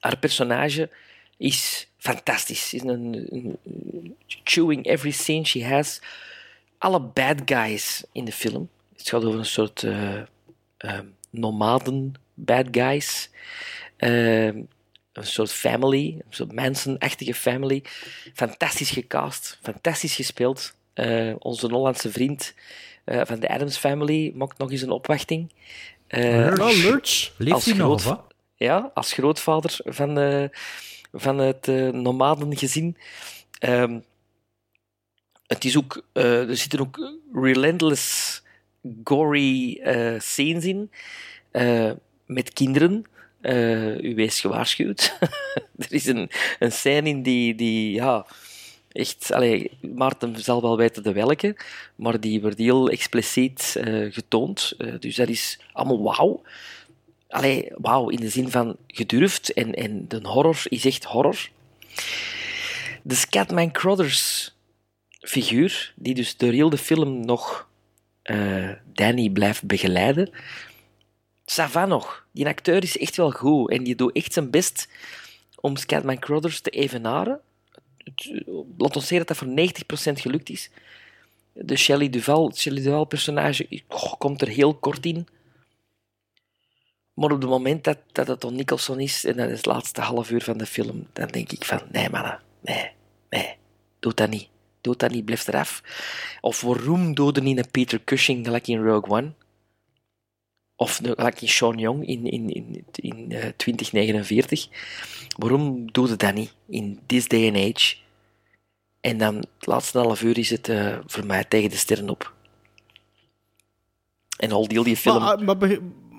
[0.00, 0.90] Haar personage
[1.36, 2.74] is fantastisch.
[2.74, 3.56] Is een, een-
[4.44, 6.00] chewing every scene she has.
[6.86, 8.68] Alle bad guys in de film.
[8.96, 10.20] Het gaat over een soort eh,
[10.76, 11.00] eh,
[11.30, 13.30] nomaden bad guys.
[13.96, 14.68] Eh, een
[15.12, 17.84] soort family, een soort Manson-achtige family.
[18.34, 20.74] Fantastisch gecast, fantastisch gespeeld.
[20.92, 22.54] Eh, onze Hollandse vriend
[23.04, 25.52] eh, van de Adams Family maakt nog eens een opwachting.
[26.06, 26.82] Eh, Lurch.
[26.82, 27.32] Lurch?
[27.38, 28.24] Leeft hij nog?
[28.56, 30.44] Ja, als grootvader van, eh,
[31.12, 32.96] van het uh, nomadengezin.
[33.60, 34.04] Um,
[35.46, 38.42] het is ook, uh, er zitten ook relentless,
[39.04, 40.90] gory uh, scenes in.
[42.26, 43.04] met kinderen.
[44.00, 45.18] u wees gewaarschuwd.
[45.78, 48.26] er is een, een scène in die, die ja,
[48.96, 51.56] echt, allee, Maarten zal wel weten de welke,
[51.94, 54.72] maar die wordt heel expliciet uh, getoond.
[54.78, 56.42] Uh, dus dat is allemaal wauw.
[57.28, 61.48] Allee, wauw, in de zin van gedurfd en, en de horror is echt horror.
[63.02, 64.54] De Scatman Crothers
[65.28, 67.68] figuur, die dus door heel de film nog
[68.24, 70.30] uh, Danny blijft begeleiden.
[71.44, 72.26] Sava nog.
[72.32, 74.88] Die acteur is echt wel goed en die doet echt zijn best
[75.60, 77.40] om Scatman Crothers te evenaren
[78.76, 80.70] laat ons zeggen dat dat voor 90% gelukt is.
[81.52, 83.82] De Shelley Duval, Shelley Duval personage
[84.18, 85.26] komt er heel kort in.
[87.14, 90.00] Maar op het moment dat, dat het Don Nicholson is, en dat is het laatste
[90.00, 92.90] half uur van de film, dan denk ik van, nee mannen, nee,
[93.30, 93.56] nee,
[93.98, 94.48] doe dat niet.
[94.86, 95.82] Doe dat niet, blijf eraf.
[96.40, 99.32] Of waarom doden niet een Peter Cushing gelijk in Rogue One?
[100.76, 104.68] Of gelijk in Sean Young in, in, in, in uh, 2049.
[105.38, 107.96] Waarom doe je dat niet in this day and age?
[109.00, 112.34] En dan het laatste half uur is het uh, voor mij tegen de sterren op.
[114.36, 115.22] En al die, die film...
[115.22, 115.78] Maar, maar,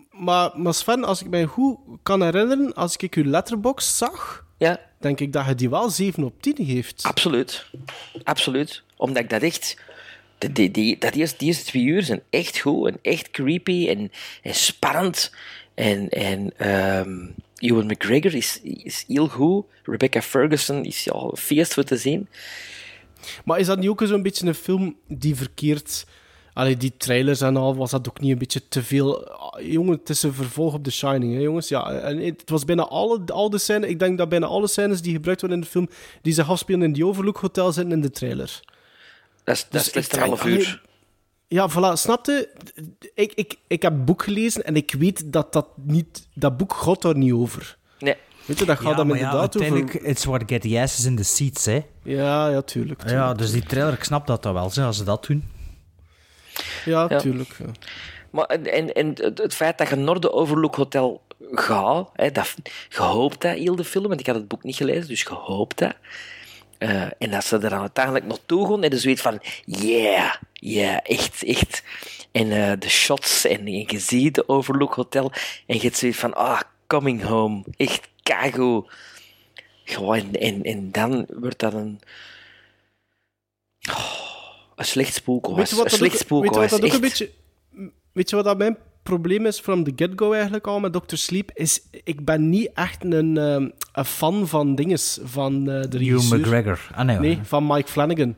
[0.10, 4.80] maar, maar, Sven, als ik mij goed kan herinneren, als ik uw letterbox zag, ja.
[4.98, 7.04] denk ik dat je die wel 7 op 10 heeft.
[7.04, 7.66] Absoluut.
[8.24, 8.84] Absoluut.
[8.96, 9.78] Omdat ik dat echt...
[10.38, 13.88] Die, die, die, dat eerste, die eerste twee uur zijn echt goed en echt creepy
[13.90, 14.12] en,
[14.42, 15.32] en spannend.
[15.74, 16.70] En, en
[17.00, 19.66] um, Ewan McGregor is, is heel goed.
[19.84, 22.28] Rebecca Ferguson is een feest voor te zien.
[23.46, 26.06] Maar is dat niet ook zo'n beetje een film die verkeerd...
[26.58, 29.28] Allee, die trailers en al, was dat ook niet een beetje te veel...
[29.28, 31.68] Ah, jongen, het is een vervolg op The Shining, hè, jongens.
[31.68, 33.90] Ja, en het was bijna alle, al de scènes...
[33.90, 35.90] Ik denk dat bijna alle scènes die gebruikt worden in de film,
[36.22, 38.60] die zich afspelen in die Overlook Hotel, zitten in de trailer.
[39.44, 40.82] Dat is, dat dus is een half uur.
[41.48, 42.50] Ja, voilà, snapte?
[43.14, 46.28] Ik, ik, ik heb het boek gelezen en ik weet dat dat niet...
[46.34, 47.78] Dat boek gaat daar niet over.
[48.00, 48.16] Nee.
[48.46, 50.10] Weet je, dat gaat ja, dan ja, inderdaad uiteindelijk, over...
[50.10, 51.82] it's what get the asses in the seats, hè.
[52.04, 53.00] Ja, ja, tuurlijk.
[53.00, 53.20] tuurlijk.
[53.20, 55.56] Ja, dus die trailer, ik snap dat dan wel, hè, als ze dat doen.
[56.86, 57.56] Ja, tuurlijk.
[57.60, 57.72] Ja.
[58.32, 61.22] Maar, en, en het, het feit dat je naar de Overlook Hotel
[61.52, 62.56] gaat, hè, dat,
[62.90, 65.30] je hoopt dat heel de film, want ik had het boek niet gelezen, dus je
[65.30, 65.96] hoopt dat.
[66.80, 71.00] Uh, en dat ze er dan uiteindelijk naartoe gaan en dus zoiets van, yeah, yeah,
[71.04, 71.84] echt, echt.
[72.32, 75.32] En uh, de shots en, en je ziet de Overlook Hotel
[75.66, 78.88] en je zoiets van, ah, coming home, echt kago.
[79.84, 82.00] Gewoon, en, en dan wordt dat een...
[83.90, 84.27] Oh,
[84.78, 85.72] een slecht spook was.
[85.72, 87.30] Een slecht spook weet je wat dat ook een beetje...
[88.12, 91.16] Weet je wat dat mijn probleem is from the get-go eigenlijk al met Dr.
[91.16, 91.52] Sleep?
[91.54, 96.34] Is, ik ben niet echt een, um, een fan van dinges, van uh, de Hugh
[96.34, 96.88] McGregor.
[96.96, 98.36] Ah, nee, nee, van Mike Flanagan.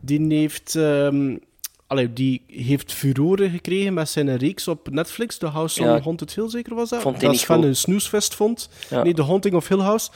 [0.00, 0.74] Die heeft...
[0.74, 1.40] Um,
[1.86, 6.34] allee, die heeft furoren gekregen met zijn reeks op Netflix, The House ja, on Haunted
[6.34, 7.00] Hill, zeker was dat?
[7.00, 8.68] Vond dat is van een snoesfest vond.
[8.90, 9.02] Ja.
[9.02, 10.10] Nee, The Haunting of Hill House.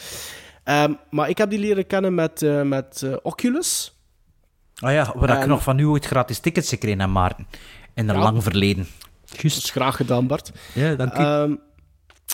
[0.64, 3.93] Um, maar ik heb die leren kennen met, uh, met uh, Oculus.
[4.78, 7.46] Ah ja, waar um, ik nog van u ooit gratis tickets gekregen heb, Maarten.
[7.94, 8.22] In een ja.
[8.22, 8.86] lang verleden.
[9.24, 9.54] Juist.
[9.54, 10.52] Dat is graag gedaan, Bart.
[10.72, 11.22] Ja, dank u.
[11.22, 11.60] Um,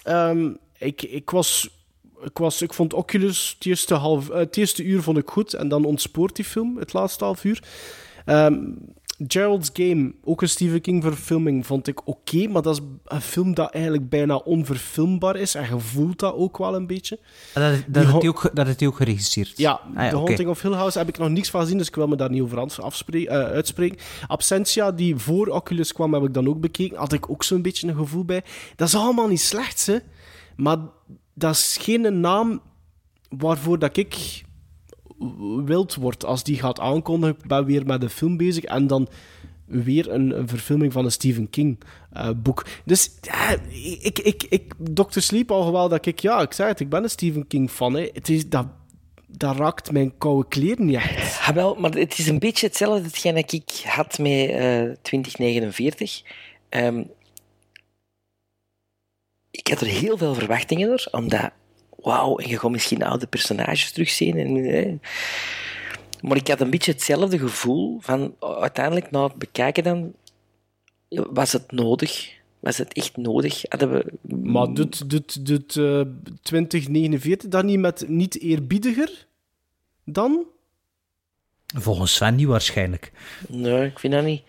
[0.06, 1.70] um, ik, ik, was,
[2.22, 5.54] ik, was, ik vond Oculus het eerste, half, uh, het eerste uur vond ik goed.
[5.54, 7.62] En dan ontspoort die film, het laatste half uur.
[8.26, 8.78] Um,
[9.26, 12.10] Gerald's Game, ook een Stephen King verfilming, vond ik oké.
[12.10, 15.54] Okay, maar dat is een film dat eigenlijk bijna onverfilmbaar is.
[15.54, 17.18] En je voelt dat ook wel een beetje.
[17.54, 19.52] En dat, dat, hij ook, dat heeft hij ook geregisseerd?
[19.56, 20.50] Ja, ah, ja The Haunting okay.
[20.50, 22.42] of Hill House heb ik nog niks van gezien, dus ik wil me daar niet
[22.42, 23.98] over afspreken, uh, uitspreken.
[24.26, 26.98] Absentia, die voor Oculus kwam, heb ik dan ook bekeken.
[26.98, 28.44] Had ik ook zo'n beetje een gevoel bij.
[28.76, 29.98] Dat is allemaal niet slecht, hè.
[30.56, 30.78] Maar
[31.34, 32.62] dat is geen naam
[33.28, 34.42] waarvoor dat ik
[35.64, 37.36] wild wordt als die gaat aankondigen.
[37.42, 39.08] Ik ben weer met een film bezig en dan
[39.64, 41.80] weer een, verfilming van een Stephen King
[42.16, 42.66] uh, boek.
[42.84, 43.56] Dus ja,
[44.00, 45.20] ik, ik, ik, Dr.
[45.20, 47.94] Sleep al wel dat ik, ja, ik zei het, ik ben een Stephen King fan.
[47.94, 48.08] Hè.
[48.12, 48.66] Het is, dat,
[49.26, 51.54] dat raakt mijn koude kleren niet echt.
[51.54, 56.22] Maar het is een beetje hetzelfde dat ik had met uh, 2049.
[56.70, 57.10] Um,
[59.50, 61.50] ik had er heel veel verwachtingen door, omdat
[62.02, 64.38] wauw, en je gaat misschien oude personages terugzien.
[64.38, 65.00] En,
[66.20, 70.12] Maar ik had een beetje hetzelfde gevoel van uiteindelijk na het bekijken dan,
[71.08, 72.38] was het nodig?
[72.60, 73.62] Was het echt nodig?
[73.68, 74.12] Hadden we...
[74.36, 76.02] Maar doet, doet, doet uh,
[76.42, 79.26] 2049 dan niet met niet eerbiediger
[80.04, 80.46] dan?
[81.66, 83.12] Volgens Sven niet waarschijnlijk.
[83.48, 84.40] Nee, ik vind dat niet.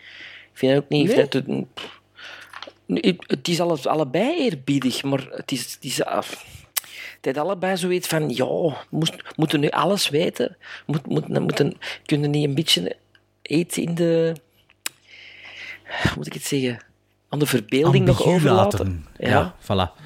[0.51, 1.07] Ik vind dat ook niet.
[1.07, 1.15] Nee?
[1.15, 6.45] Dat het, het, is alles, allebei eerbiedig, maar het is, het is af
[7.21, 10.57] het allebei zoiets van, ja, moest, moeten nu alles weten?
[10.85, 12.95] Moet, moet, moeten, kunnen niet een beetje
[13.41, 14.35] iets in de...
[15.83, 16.83] Hoe moet ik het zeggen?
[17.29, 18.79] Aan de verbeelding nog overlaten?
[18.79, 19.05] laten.
[19.17, 19.29] Ja.
[19.29, 19.99] Ja, voilà.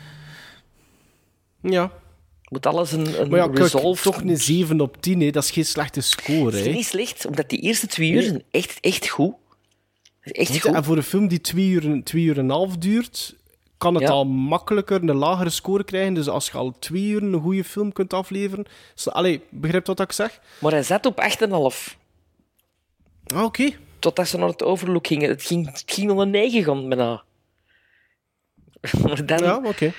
[1.62, 1.92] Ja.
[2.50, 4.04] Moet alles een, een Maar ja, resolve...
[4.04, 5.30] toch een 7 op 10, hè.
[5.32, 6.46] dat is geen slechte score.
[6.46, 6.72] Het is Hè.
[6.72, 9.34] niet slecht, omdat die eerste twee uur zijn echt, echt goed.
[10.22, 10.74] Echt goed.
[10.74, 13.36] En voor een film die 2 uur, twee uur en een half duurt,
[13.78, 14.10] kan het Ja.
[14.10, 16.14] al makkelijker een lagere score krijgen.
[16.14, 18.66] Dus als je al 2 uur een goede film kunt afleveren...
[18.96, 20.40] is- Allee, begrijp wat ik zeg?
[20.60, 21.98] Maar hij zat op 8,5.
[23.34, 23.70] Ah, oké.
[24.00, 25.30] Totdat ze naar het overlook gingen.
[25.30, 27.24] Het ging, het ging naar een 9 gaan bijna.
[29.04, 29.38] maar dan...
[29.44, 29.94] Ja, oké.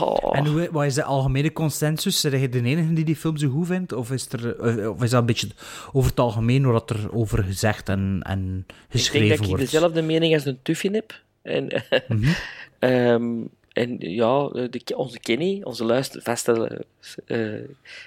[0.00, 0.36] Oh.
[0.36, 2.20] En hoe, wat is de algemene consensus?
[2.20, 3.92] Zijn jij de enige die die film zo goed vindt?
[3.92, 5.48] Of is, er, eh, of is dat een beetje
[5.92, 9.70] over het algemeen wat er over gezegd en, en Ik geschreven denk dat ik wordt?
[9.72, 11.20] dezelfde mening als een Tuffin heb.
[11.42, 12.32] En, Mhm.
[12.78, 13.42] ehm,
[13.72, 16.84] en ja, de, onze Kenny, onze luister, vaste
[17.26, 17.60] eh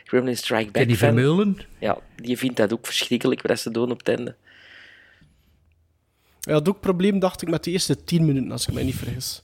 [0.04, 1.58] Gremlin Strike Back Kenny fan, Vermeulen?
[1.80, 4.36] Ja, die vindt dat ook verschrikkelijk wat ze doen op het einde.
[6.40, 8.96] Ja, dat ook probleem, dacht ik, met de eerste 10 minuten, als ik me niet
[8.96, 9.42] vergis.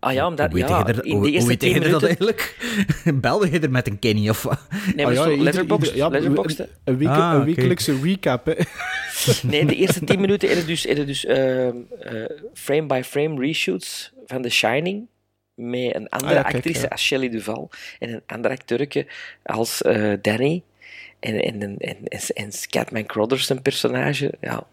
[0.00, 1.68] Ah ja, omdat Hoe weet ja, je er- in hoe- de hoe eerste weet je
[1.68, 2.08] 10 dat minuten...
[2.08, 2.56] eigenlijk?
[3.20, 4.60] Belde je er met een Kenny of wat?
[4.94, 8.54] Nee, maar Ah ja, letterboxd, ja, letterboxd, een, week, Ah, een wekelijkse recap, hè.
[9.50, 12.24] Nee, de eerste 10 minuten hebben dus, hebben dus ehm, eh,
[12.54, 15.06] frame-by-frame reshoots van The Shining.
[15.54, 16.86] Met een andere Ah ja, kijk, actrice ja.
[16.88, 19.06] als Shelley Duval en een andere acteurke
[19.42, 20.62] als eh, Danny.
[21.20, 24.32] En, en, en, en, en, en Scatman Crothers, een personage.
[24.40, 24.66] Ja.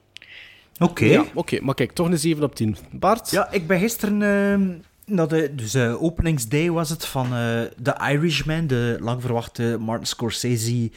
[0.79, 1.05] Oké.
[1.05, 2.77] Ja, oké, maar kijk, toch een 7 op 10.
[2.91, 3.31] Bart?
[3.31, 4.83] Ja, ik ben gisteren...
[5.07, 10.91] de, dus eh, openingsday was het van eh The Irishman, de lang verwachte Martin Scorsese,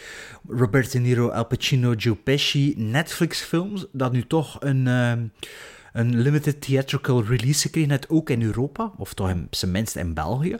[0.49, 5.27] Robert De Niro, Al Pacino, Joe Pesci Netflix-film, dat nu toch een, ehm,
[5.93, 10.15] een limited theatrical release gekregen heeft, ook in Europa, of toch in, zijn minst in
[10.15, 10.57] België.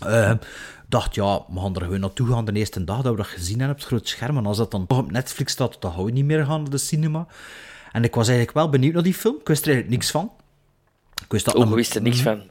[0.00, 0.36] Ehm,
[0.88, 3.58] dacht, ja, we gaan er gewoon naartoe gaan de eerste dag dat we dat gezien
[3.58, 4.36] hebben op het grote scherm.
[4.36, 6.70] En als dat dan toch op Netflix staat, dan gaan we niet meer gaan naar
[6.70, 7.26] de cinema.
[7.92, 9.36] En ik was eigenlijk wel benieuwd naar die film.
[9.40, 10.32] Ik wist er eigenlijk niks van.
[11.30, 12.42] Ik wist dat Oh, wist er niks van.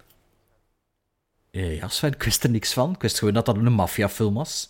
[1.51, 2.93] Eh, Ja, Sven, ik wist er niks van.
[2.93, 4.69] Ik wist gewoon dat dat een maffiafilm was.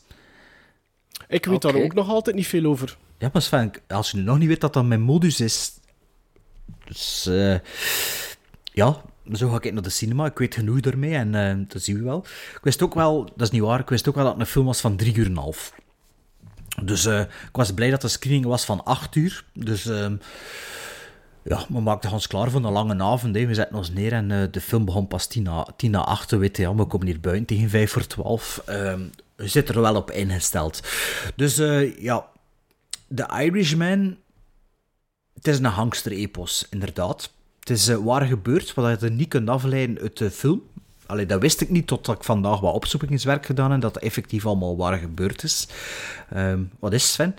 [1.27, 2.97] Ik weet daar ook nog altijd niet veel over.
[3.17, 5.71] Ja, maar Sven, als je nog niet weet dat dat mijn modus is...
[6.85, 7.55] Dus, eh,
[8.63, 9.01] ja,
[9.33, 10.25] zo ga ik naar de cinema.
[10.25, 12.25] Ik weet genoeg ermee en eh, dat zien we wel.
[12.55, 14.47] Ik wist ook wel, dat is niet waar, ik wist ook wel dat het een
[14.47, 15.73] film was van drie uur en een half.
[16.83, 19.45] Dus eh, ik was blij dat de screening was van acht uur.
[19.53, 20.15] Dus ehm,
[21.49, 23.35] ja, we maakten ons klaar voor een lange avond.
[23.35, 23.45] Hè.
[23.45, 26.31] We zetten ons neer en eh, de film begon pas tien na, tien na acht.
[26.31, 28.61] We weten, ja, we komen hier buiten tegen vijf voor twaalf.
[28.65, 29.01] Ehm
[29.39, 30.81] we zitten er wel op ingesteld.
[31.35, 32.25] Dus eh, ja,
[33.15, 34.17] The Irishman...
[35.33, 37.31] Het is een hangster-epos, inderdaad.
[37.59, 40.61] Het is eh, waar gebeurd, wat je niet kunt afleiden uit de film.
[41.05, 44.77] Allee, dat wist ik niet totdat ik vandaag wat opzoekingswerk gedaan heb, dat effectief allemaal
[44.77, 45.67] waar gebeurd is.
[46.29, 47.35] Ehm, wat is Sven?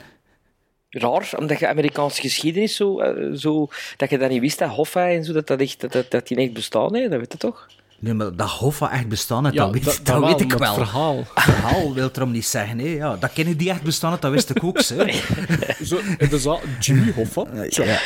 [0.90, 3.68] Raar, omdat je Amerikaanse geschiedenis zo, eh, zo...
[3.96, 6.26] Dat je dat niet wist, dat Hoffa en zo, dat, dat, echt, dat, dat, dat
[6.28, 7.08] die echt bestaan, hè?
[7.08, 7.66] dat weet je toch?
[7.98, 10.40] Nee, maar dat Hoffa echt bestaan heeft, Ja, dat weet, dat- dat dat wel, weet
[10.40, 10.74] ik wel.
[10.74, 11.16] het verhaal.
[11.34, 12.78] Het verhaal wil erom niet zeggen.
[12.78, 12.86] Hè.
[12.86, 14.78] Ja, dat kennen die echt bestaan heeft, dat wist ik ook.
[14.88, 15.84] Hè.
[15.84, 17.44] Zo, in de zaal, Jimmy Hoffa.
[17.70, 17.84] Zo.
[17.84, 18.00] Ja.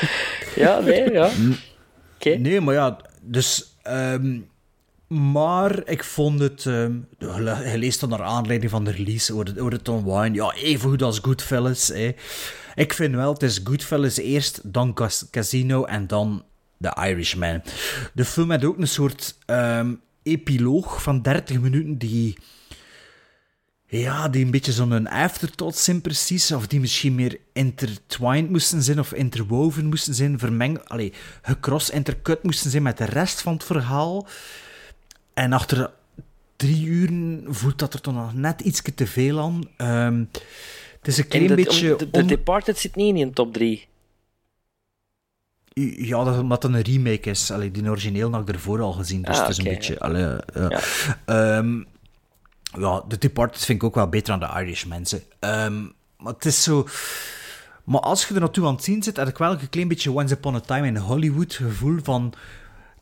[0.57, 1.31] Ja, nee, ja.
[2.15, 2.31] Oké.
[2.37, 3.77] Nee, maar ja, dus...
[3.83, 4.39] ehm,
[5.07, 6.67] maar ik vond het...
[6.67, 10.35] ehm je leest dan naar aanleiding van de release, het, hoor het online.
[10.35, 11.89] Ja, even goed als Goodfellas.
[11.89, 12.11] Hè.
[12.75, 16.45] Ik vind wel, het is Goodfellas eerst, dan Cas- Casino en dan
[16.81, 17.63] The Irishman.
[18.13, 22.39] De film had ook een soort ehm, epiloog van 30 minuten die...
[23.87, 28.99] Ja, die een beetje zo'n afterthought zijn precies, of die misschien meer intertwined moesten zijn,
[28.99, 33.65] of interwoven moesten zijn, vermengd, allee, gecross, intercut moesten zijn met de rest van het
[33.65, 34.27] verhaal.
[35.35, 35.91] En achter
[36.57, 39.63] drie uren voelt dat er toch nog net iets te veel aan.
[39.77, 40.25] Ehm,
[41.05, 41.97] het is een En klein dat- beetje...
[41.97, 43.87] de, de on- Departed zit niet in een top 3.
[45.97, 47.51] Ja, dat, omdat het een remake is.
[47.51, 49.93] Allee, die origineel had ik ervoor al gezien, dus Ah, het is een beetje...
[49.93, 49.99] ja.
[49.99, 50.41] Allee, ja.
[50.55, 50.81] Ja.
[51.25, 51.83] Ehm,
[52.81, 55.23] ja, The Departed vind ik ook wel beter dan de Irish mensen.
[55.39, 55.83] Ehm,
[56.19, 56.87] maar het is zo...
[57.85, 60.11] Maar als je er naartoe aan het zien zit, heb ik wel een klein beetje
[60.13, 62.33] Once Upon a Time in Hollywood gevoel van...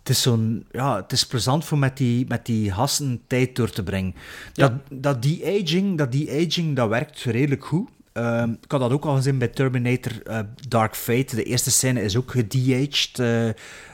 [0.03, 0.67] Het is zo'n...
[0.71, 4.15] Ja, het is plezant voor met die, met die hassen tijd door te brengen.
[4.53, 7.89] Dat, dat die aging, dat die aging, dat werkt redelijk goed.
[8.13, 10.39] Ehm, ik had dat ook al gezien bij Terminator eh,
[10.69, 11.37] Dark Fate.
[11.37, 13.19] De eerste scène is ook gede-aged.
[13.19, 13.49] eh,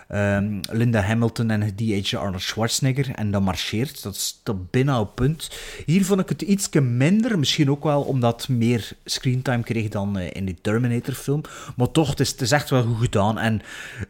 [0.08, 3.10] ehm, Linda Hamilton en gede-aged Arnold Schwarzenegger.
[3.14, 4.02] En dat marcheert.
[4.02, 5.50] Dat is tot bijna op punt.
[5.86, 7.38] Hier vond ik het iets minder.
[7.38, 11.40] Misschien ook wel omdat het meer screentime kreeg dan eh, in die Terminator film.
[11.76, 13.38] Maar toch, het is, het is echt wel goed gedaan.
[13.38, 13.60] En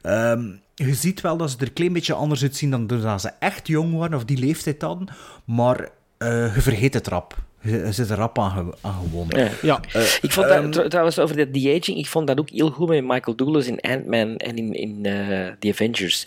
[0.02, 0.50] ehm,
[0.86, 3.66] je ziet wel dat ze er een klein beetje anders uitzien dan toen ze echt
[3.66, 4.16] jong waren.
[4.16, 5.08] Of die leeftijd hadden.
[5.44, 5.88] Maar
[6.18, 7.36] eh, je vergeet het rap.
[7.62, 9.26] Je, zit er rap aan, ge- aan gewoon.
[9.28, 9.50] Ja.
[9.62, 9.80] Ja.
[10.20, 12.88] ik vond ehm, dat, tr- trouwens, over dat de-aging, ik vond dat ook heel goed
[12.88, 16.26] met Michael Douglas in Ant-Man en in, in eh, The Avengers.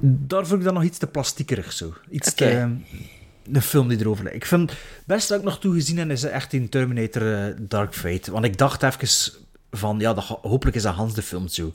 [0.00, 1.94] Daar vond ik dan nog iets te plastiekerig zo.
[2.10, 2.76] Iets te...
[3.50, 4.38] De film die erover lijkt.
[4.38, 7.94] Ik vind het beste dat ik nog toegezien heb, is echt in Terminator eh, Dark
[7.94, 8.30] Fate.
[8.32, 9.08] Want ik dacht even
[9.70, 11.72] van, ja, dat, hopelijk is dat Hans de film zo.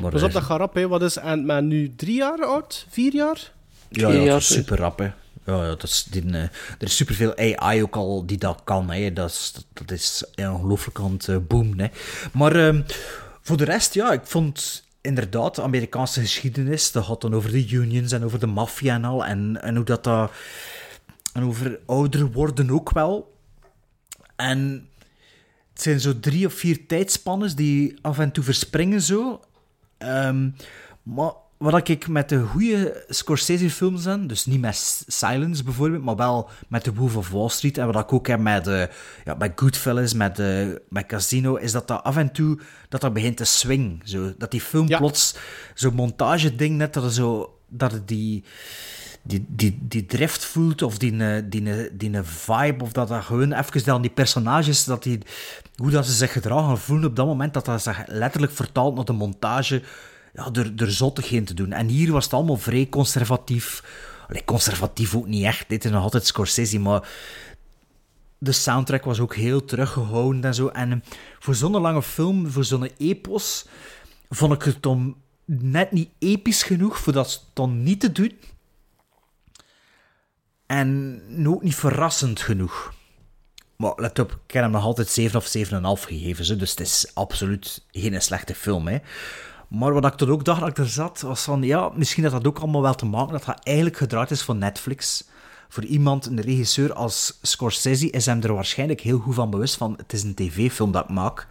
[0.00, 0.88] Maar, Pas op, eh, dat gaat rap, hè.
[0.88, 1.94] Wat is Ant-Man nu?
[1.96, 2.86] Drie jaar oud?
[2.88, 3.52] Vier jaar?
[3.88, 5.10] Ja, ja is super rap, hè.
[5.44, 8.90] Ja, ja, dat is die, eh, er is superveel AI ook al die dat kan,
[8.90, 9.12] hè.
[9.12, 11.86] Dat is, dat, dat is ja, ongelooflijk aan het eh, boomen, hè.
[12.32, 12.82] Maar ehm,
[13.42, 17.68] voor de rest, ja, ik vond inderdaad de Amerikaanse geschiedenis, dat gaat dan over de
[17.68, 20.30] unions en over de maffia en al, en, en hoe dat dat...
[21.32, 23.34] En over ouder worden ook wel.
[24.36, 24.88] En
[25.80, 29.40] het zijn zo drie of vier tijdspannen die af en toe verspringen zo.
[29.98, 30.50] Ehm,
[31.02, 36.50] maar wat ik met de goede Scorsese-films heb, dus niet met Silence bijvoorbeeld, maar wel
[36.68, 38.84] met The Wolf of Wall Street, en wat ik ook heb met, eh
[39.24, 42.58] ja, met Goodfellas, met, eh, met Casino, is dat dat af en toe
[42.88, 44.00] dat dat begint te swingen.
[44.04, 44.32] Zo.
[44.38, 45.34] Dat die film plots
[45.74, 48.44] zo'n montage-ding net, dat, er zo, dat het die
[49.22, 53.24] die, die, die drift voelt, of die, eh, die, eh, die, vibe, of dat dat
[53.24, 55.18] gewoon even dan die personages, dat die,
[55.76, 59.04] hoe dat ze zich gedragen voelen op dat moment, dat dat zich letterlijk vertaalt naar
[59.04, 59.82] de montage,
[60.32, 61.72] ja, door, door zottigheden te doen.
[61.72, 63.84] En hier was het allemaal vrij conservatief.
[64.28, 67.08] Allee, conservatief ook niet echt, dit is nog altijd Scorsese, maar
[68.38, 70.68] de soundtrack was ook heel teruggehouden en zo.
[70.68, 71.04] En
[71.38, 73.66] voor zo'n lange film, voor zo'n epos,
[74.28, 78.38] vond ik het dan net niet episch genoeg voor dat dan niet te doen.
[80.70, 82.92] En ook niet verrassend genoeg.
[83.76, 85.56] Maar let op, ik heb hem nog altijd 7 of
[86.00, 88.88] 7,5 gegeven, dus het is absoluut geen slechte film.
[88.88, 88.98] Hè.
[89.68, 92.32] Maar wat ik toen ook dacht dat ik er zat, was van, ja, misschien dat
[92.32, 95.24] dat ook allemaal wel te maken dat dat eigenlijk gedraaid is voor Netflix.
[95.68, 99.94] Voor iemand, een regisseur als Scorsese, is hem er waarschijnlijk heel goed van bewust van,
[99.96, 101.46] het is een tv-film dat ik maak.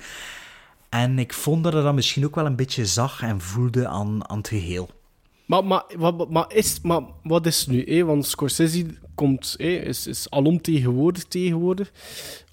[0.89, 4.29] En ik vond dat hij dat misschien ook wel een beetje zag en voelde aan,
[4.29, 4.89] aan het geheel.
[5.49, 7.83] Maar, maar, wat, maar, is, maar wat is het nu?
[7.85, 8.05] Hè?
[8.05, 8.85] Want Scorsese
[9.15, 11.91] komt, hè, is, is alomtegenwoordig tegenwoordig.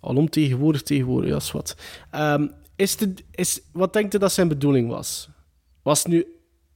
[0.00, 1.76] Alomtegenwoordig tegenwoordig, ja, is wat.
[2.10, 2.46] Ehm,
[2.76, 5.28] is de, is, wat denkt u dat zijn bedoeling was?
[5.82, 6.26] Was het nu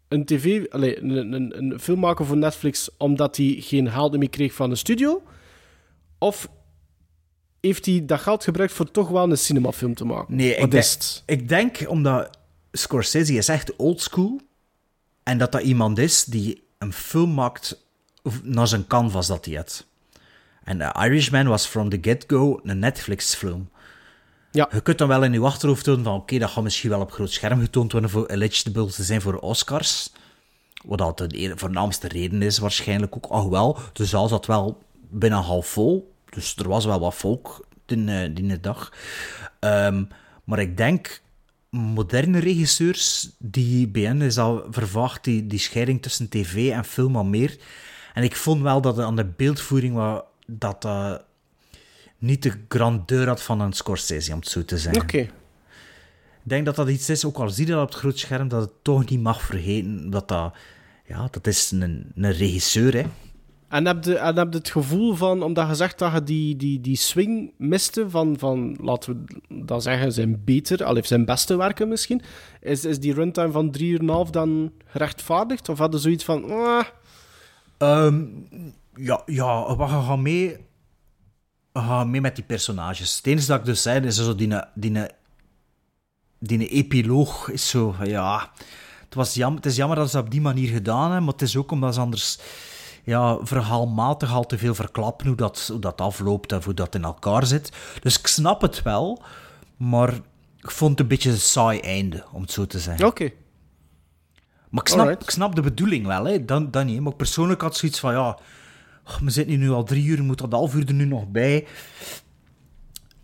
[0.08, 4.52] een tv, allez, een, een, een filmmaker voor Netflix omdat hij geen geld meer kreeg
[4.52, 5.22] van de studio?
[6.18, 6.48] Of
[7.60, 10.36] heeft hij dat geld gebruikt voor toch wel een cinemafilm te maken?
[10.36, 10.86] Nee, ik, denk,
[11.26, 12.38] ik denk omdat
[12.72, 14.40] Scorsese is echt oldschool.
[15.30, 17.84] En dat dat iemand is die een film maakt
[18.42, 19.86] naar zijn canvas dat hij had.
[20.64, 23.70] En The Irishman was from the get-go een Netflix-film.
[24.50, 24.68] Ja.
[24.72, 27.12] Je kunt dan wel in je achterhoofd doen van oké, dat gaat misschien wel op
[27.12, 30.12] groot scherm getoond worden voor eligible te zijn voor Oscars.
[30.84, 33.26] Wat dat de voornaamste reden is waarschijnlijk ook.
[33.26, 36.14] Alhoewel, de zaal zat wel bijna half vol.
[36.30, 38.92] Dus er was wel wat volk die, eh, die dag.
[39.58, 40.04] Ehm,
[40.44, 41.20] maar ik denk,
[41.70, 47.24] moderne regisseurs, die hen is al vervaagd die, die scheiding tussen tv en film al
[47.24, 47.58] meer.
[48.14, 51.24] En ik vond wel dat aan de beeldvoering wat, dat dat
[52.18, 55.02] niet de grandeur had van een Scorsese, om het zo te zeggen.
[55.02, 55.18] Oké.
[56.42, 58.48] Ik denk dat dat iets is, ook al zie je dat op het groot scherm,
[58.48, 60.54] dat het toch niet mag vergeten dat dat...
[61.06, 63.04] Ja, dat is een, een regisseur, hè.
[63.70, 66.80] En heb je, en heb het gevoel van, omdat je zegt dat je die, die,
[66.80, 71.88] die swing miste van, van, laten we dan zeggen, zijn beter, al zijn beste werken
[71.88, 72.22] misschien,
[72.60, 75.68] is, is die runtime van drie uur en half dan gerechtvaardigd?
[75.68, 76.84] Of hadden zoiets van, ah,
[77.78, 78.24] Ehm,
[78.94, 80.56] ja, ja, we gaan mee,
[81.72, 83.16] gaan mee met die personages.
[83.16, 85.06] Het enige dat ik dus zei, is zo die, die,
[86.38, 88.50] die epiloog is zo, ja...
[89.04, 91.32] Het, was jammer, het is jammer dat ze dat op die manier gedaan hebben, maar
[91.32, 92.38] het is ook omdat ze anders
[93.04, 97.04] ja, verhaalmatig al te veel verklappen hoe dat, hoe dat afloopt en hoe dat in
[97.04, 97.72] elkaar zit.
[98.02, 99.22] Dus ik snap het wel,
[99.76, 100.14] maar
[100.58, 103.06] ik vond het een beetje een saai einde, om het zo te zeggen.
[103.06, 103.30] oké.
[104.70, 106.44] Maar ik snap, ik snap de bedoeling wel, hè.
[106.44, 107.00] Dan, dan niet.
[107.00, 108.38] Maar ik persoonlijk had zoiets van, ja...
[109.06, 111.28] oh, we zitten hier nu al drie uur, moet dat half uur er nu nog
[111.28, 111.66] bij.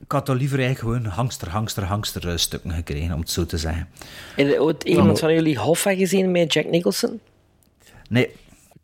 [0.00, 3.46] Ik had dan liever eigenlijk gewoon hangster, hangster, hangster eh, stukken gekregen, om het zo
[3.46, 3.88] te zeggen.
[4.36, 7.20] Je ooit iemand van jullie Hoffa gezien met Jack Nicholson?
[8.08, 8.30] Nee.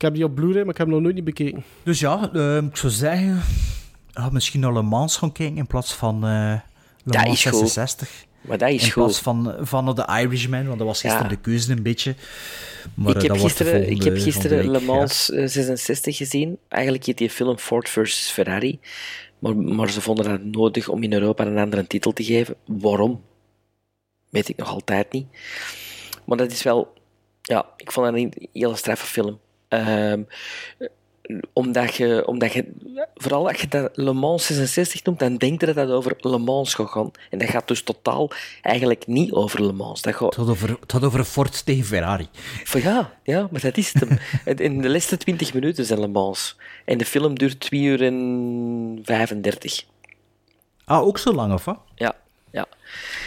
[0.03, 1.65] Ik heb die op Blu-ray, maar ik heb hem nog nooit niet bekeken.
[1.83, 3.37] Dus ja, eh, ik zou zeggen...
[4.11, 6.31] Ik had misschien naar Le Mans gaan kijken in plaats van eh
[7.05, 7.59] Le Dat Mans is goed.
[7.59, 8.25] 66.
[8.41, 9.23] Maar dat is in plaats goed.
[9.23, 11.35] van, van The Irishman, want dat was gisteren Ja.
[11.35, 12.15] de keuze een beetje.
[12.95, 16.59] Maar, ik, eh, heb de gisteren, ik heb gisteren Le Mans eh, 66 gezien.
[16.69, 18.79] Eigenlijk heet die film Ford versus Ferrari.
[19.39, 22.55] Maar, maar ze vonden het nodig om in Europa een andere titel te geven.
[22.67, 23.21] Waarom?
[24.29, 25.27] Weet ik nog altijd niet.
[26.25, 26.93] Maar dat is wel...
[27.43, 29.39] Ja, ik vond dat een hele straffe film.
[29.73, 30.23] Ehm,
[31.53, 32.73] omdat je, omdat je,
[33.15, 36.39] vooral als je dat Le Mans 66 noemt, dan denk je dat dat over Le
[36.39, 37.11] Mans gaat gaan.
[37.31, 38.31] En dat gaat dus totaal
[38.63, 40.03] eigenlijk niet over Le Mans.
[40.03, 40.37] Dat gaat...
[40.37, 42.29] Het gaat over, het gaat over een Ford tegen Ferrari.
[42.73, 44.09] Ja, ja, maar dat is het.
[44.09, 44.19] hem.
[44.57, 46.57] In de laatste 20 minuten zijn Le Mans.
[46.85, 49.85] En de film duurt 2 uur en 35.
[50.85, 51.79] Ah, ook zo lang, of wat?
[51.95, 52.15] Ja,
[52.51, 52.67] ja.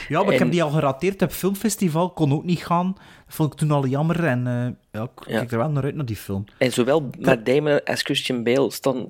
[0.07, 2.95] Ja, maar ik heb die al gerateerd op het filmfestival, kon ook niet gaan.
[3.25, 4.43] Dat vond ik toen al jammer en
[4.91, 6.43] ja, ik kijk er wel naar uit naar die film.
[6.57, 9.09] En zowel Matt Damon als Christian Bale staan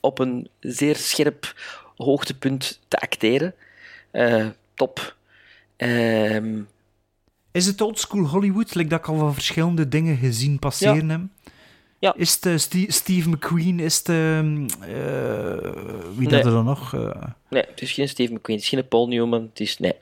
[0.00, 1.54] op een zeer scherp
[1.96, 3.54] hoogtepunt te acteren.
[4.10, 5.16] Eh, top.
[5.76, 6.60] Ehm,
[7.52, 11.32] Is het oldschool Hollywood, like dat ik al van verschillende dingen gezien passeren
[11.98, 12.14] Ja.
[12.16, 14.08] Is het eh, Ste- Steve McQueen, is het...
[14.08, 15.72] ehm, eh,
[16.16, 16.36] wie Nee.
[16.36, 16.92] dat er dan nog?
[17.50, 19.78] nee, het is geen Steve McQueen, het is geen Paul Newman, het is...
[19.78, 19.94] Nee.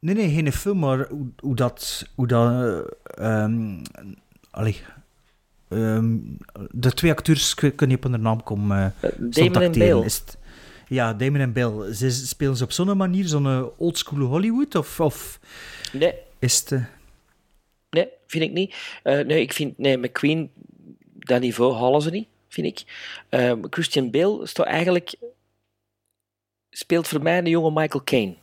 [0.00, 2.06] Nee, nee, geen film, maar hoe, hoe dat...
[2.14, 3.48] Hoe dat eh,
[4.50, 4.80] allee,
[5.68, 6.16] ehm,
[6.70, 8.94] de twee acteurs, kan niet op hun naam komen.
[9.00, 9.72] eh, Damon stond en.
[9.72, 10.04] Bale.
[10.04, 10.38] Is het-
[10.88, 11.94] ja, Damon en Bale.
[11.94, 14.74] Ze, spelen ze op zo'n manier, zo'n eh, oldschool Hollywood?
[14.74, 15.40] Of, of
[15.92, 16.72] Nee, is het...
[16.72, 16.84] eh,
[17.90, 18.74] nee, vind ik niet.
[19.02, 19.78] Eh, nee, ik vind...
[19.78, 20.50] Nee, McQueen,
[21.18, 22.84] dat niveau halen ze niet, vind ik.
[23.28, 25.14] Ehm, Christian Bale staat eigenlijk...
[26.70, 28.34] Speelt voor mij een jonge Michael Caine.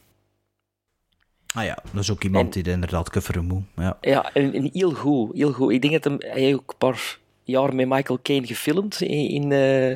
[1.56, 3.64] Ah ja, dat is ook iemand die inderdaad coveren moet.
[3.76, 3.98] Ja.
[4.02, 5.72] Ja, en, en heel goed, heel goed.
[5.72, 9.52] Ik denk dat hem, hij ook een paar jaar met Michael Caine gefilmd in, in,
[9.52, 9.90] eh,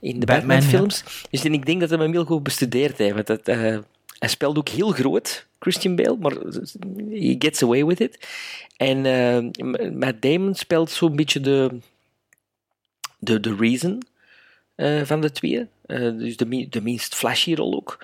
[0.00, 1.04] in de Batman, Batman-films.
[1.30, 3.26] Dus en ik denk dat hij hem heel goed bestudeerd heeft.
[3.26, 3.78] Dat, eh,
[4.18, 6.32] hij speelt ook heel groot, Christian Bale, maar
[7.10, 8.26] he gets away with it.
[8.76, 11.78] En eh, Matt Damon speelt zo'n beetje de,
[13.18, 14.02] de, de reason
[15.04, 15.66] van de twee.
[15.86, 17.98] Dus de, de minst flashy rol ook.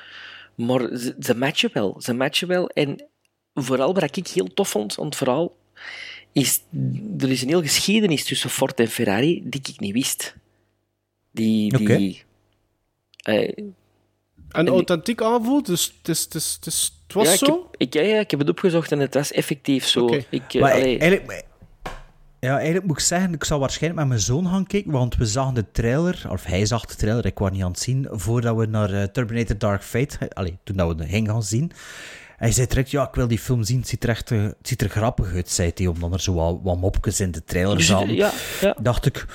[0.55, 1.97] Maar ze, ze matchen wel.
[2.01, 2.69] Ze matchen wel.
[2.69, 3.05] En
[3.55, 5.57] vooral wat ik heel tof vond aan het verhaal,
[6.33, 6.63] is
[7.19, 10.35] er is een heel geschiedenis tussen Ford en Ferrari die ik niet wist.
[11.31, 11.77] Die...
[11.77, 12.15] die Oké.
[13.33, 13.65] eh,
[14.51, 17.47] En authentiek aanvoelt, dus het, is, het, is, het, is, het was ja, zo?
[17.47, 20.05] Ik heb, ik, ja, ja, ik heb het opgezocht en het was effectief zo.
[20.05, 20.25] Oké.
[20.31, 21.45] Ik, eh, Maar allee, eigenlijk,
[22.45, 25.27] ja, eigenlijk moet ik zeggen, ik zou waarschijnlijk met mijn zoon gaan kijken, want we
[25.27, 28.57] zagen de trailer, of hij zag de trailer, ik was niet aan het zien, voordat
[28.57, 31.73] we naar eh, Terminator Dark Fate, allee, toen dat we de heen gaan zien.
[32.37, 34.55] Hij zei direct, ja, ik wil die film zien, het ziet er echt eh, het
[34.63, 37.83] ziet er grappig uit, zei hij, omdat er zo wat, wat mopjes in de trailer
[37.83, 38.15] zaten.
[38.15, 38.31] ja,
[38.61, 38.77] ja.
[38.81, 39.27] Dacht ik.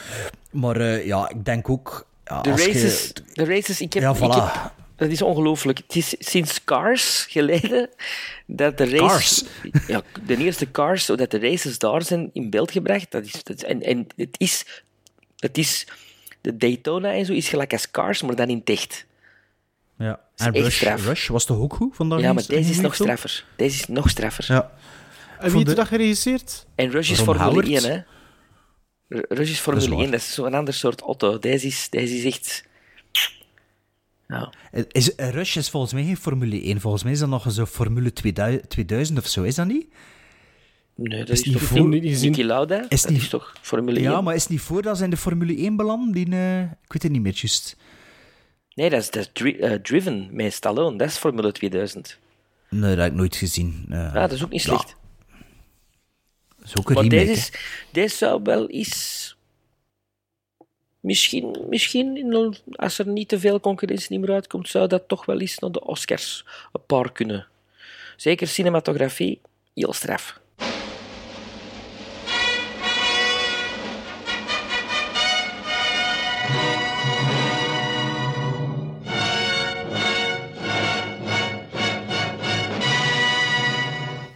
[0.51, 2.07] Maar eh, ja, ik denk ook...
[2.25, 4.03] Ja, de je- races, de races, ik heb...
[4.03, 4.51] Ja, ik voilà.
[4.53, 5.77] heb- dat is ongelooflijk.
[5.77, 7.89] Het is sinds Cars geleden
[8.45, 9.43] dat de races...
[9.87, 13.11] Ja, de eerste Cars, dat de races daar zijn in beeld gebracht.
[13.11, 14.65] Dat is, dat is- en, en het is...
[15.37, 15.87] Het is...
[16.41, 19.05] De Daytona en zo is gelijk als Cars, maar dan in echt.
[19.97, 20.19] Ja.
[20.35, 20.83] En Rush.
[20.83, 21.95] Rush was toch ook goed?
[21.95, 23.45] Vandaag Ja, maar deze is nog straffer.
[23.55, 24.45] Deze is nog straffer.
[24.47, 24.71] Ja.
[25.39, 26.65] En wie heeft de- dat geregisseerd?
[26.75, 27.67] En Rush is Formule Howard?
[27.67, 27.95] 1, hè.
[29.19, 30.11] R- Rush is Formule Dat is 1, waar.
[30.11, 31.39] dat is zo'n ander soort auto.
[31.39, 32.63] Deze is, deze is echt...
[34.29, 34.53] Ja.
[34.91, 36.79] Is, eh, Rush is volgens mij geen Formule 1.
[36.81, 39.85] Volgens mij is dat nog zo Formule 2000, 2000 of zo, is dat niet?
[40.95, 42.85] Nee, dat Is is, niet voor- niet Niki Lauda?
[42.89, 44.09] Is dat niet- is toch Formule 1?
[44.11, 46.11] Ja, maar is het niet voordat ze in de Formule 1 belanden?
[46.11, 47.75] Die, eh, ik weet het niet meer, juist.
[48.73, 50.97] Nee, dat is, dat is Dri- eh, Driven met Stallone.
[50.97, 52.17] Dat is Formule 2000.
[52.69, 53.85] Nee, dat heb ik nooit gezien.
[53.89, 54.95] Eh, Ja, dat is ook niet ja, slecht.
[56.57, 57.51] dat is ook een maar remake, deze, is,
[57.91, 59.37] deze zou wel eens...
[60.99, 65.59] Misschien, misschien als er niet te veel concurrentie meer uitkomt, zou dat toch wel eens
[65.59, 67.47] naar de Oscars een paar kunnen.
[68.15, 69.41] Zeker cinematografie,
[69.73, 70.39] heel straf.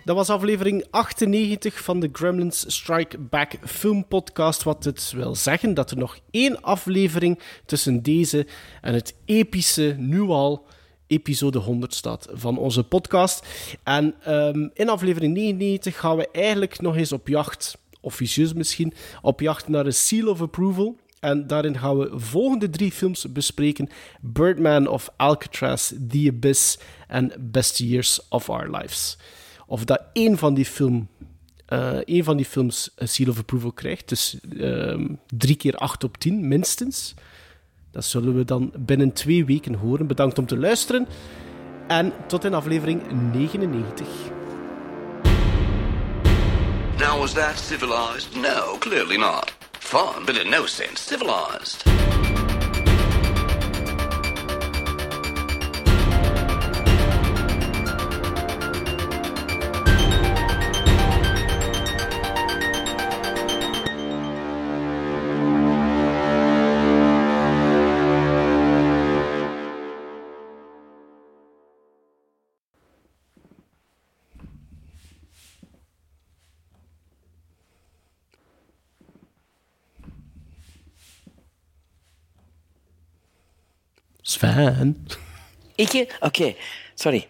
[0.05, 4.63] Dat was aflevering 98 van de Gremlins Strike Back Film Podcast.
[4.63, 8.47] Wat het wil zeggen dat er nog één aflevering tussen deze
[8.81, 10.65] en het epische, nu al,
[11.07, 13.47] episode 100 staat van onze podcast.
[13.83, 19.39] En ehm, in aflevering 99 gaan we eigenlijk nog eens op jacht, officieus misschien, op
[19.39, 20.97] jacht naar een seal of approval.
[21.19, 23.89] En daarin gaan we volgende drie films bespreken:
[24.21, 26.77] Birdman of Alcatraz, The Abyss
[27.07, 29.17] en Best Years of Our Lives.
[29.73, 31.07] Of dat één van die, film,
[31.65, 34.09] eh, één van die films een seal of approval krijgt.
[34.09, 37.13] Dus ehm, drie keer acht op tien, minstens.
[37.91, 40.07] Dat zullen we dan binnen twee weken horen.
[40.07, 41.07] Bedankt om te luisteren.
[41.87, 43.01] En tot in aflevering
[43.31, 44.07] 99.
[46.97, 48.35] Now, was that civilized?
[48.35, 49.53] No, clearly not.
[49.79, 51.83] Fun, but in no sense civilized.
[84.43, 85.07] Sven.
[85.75, 86.17] Ik?
[86.19, 86.55] Oké,
[86.93, 87.27] sorry.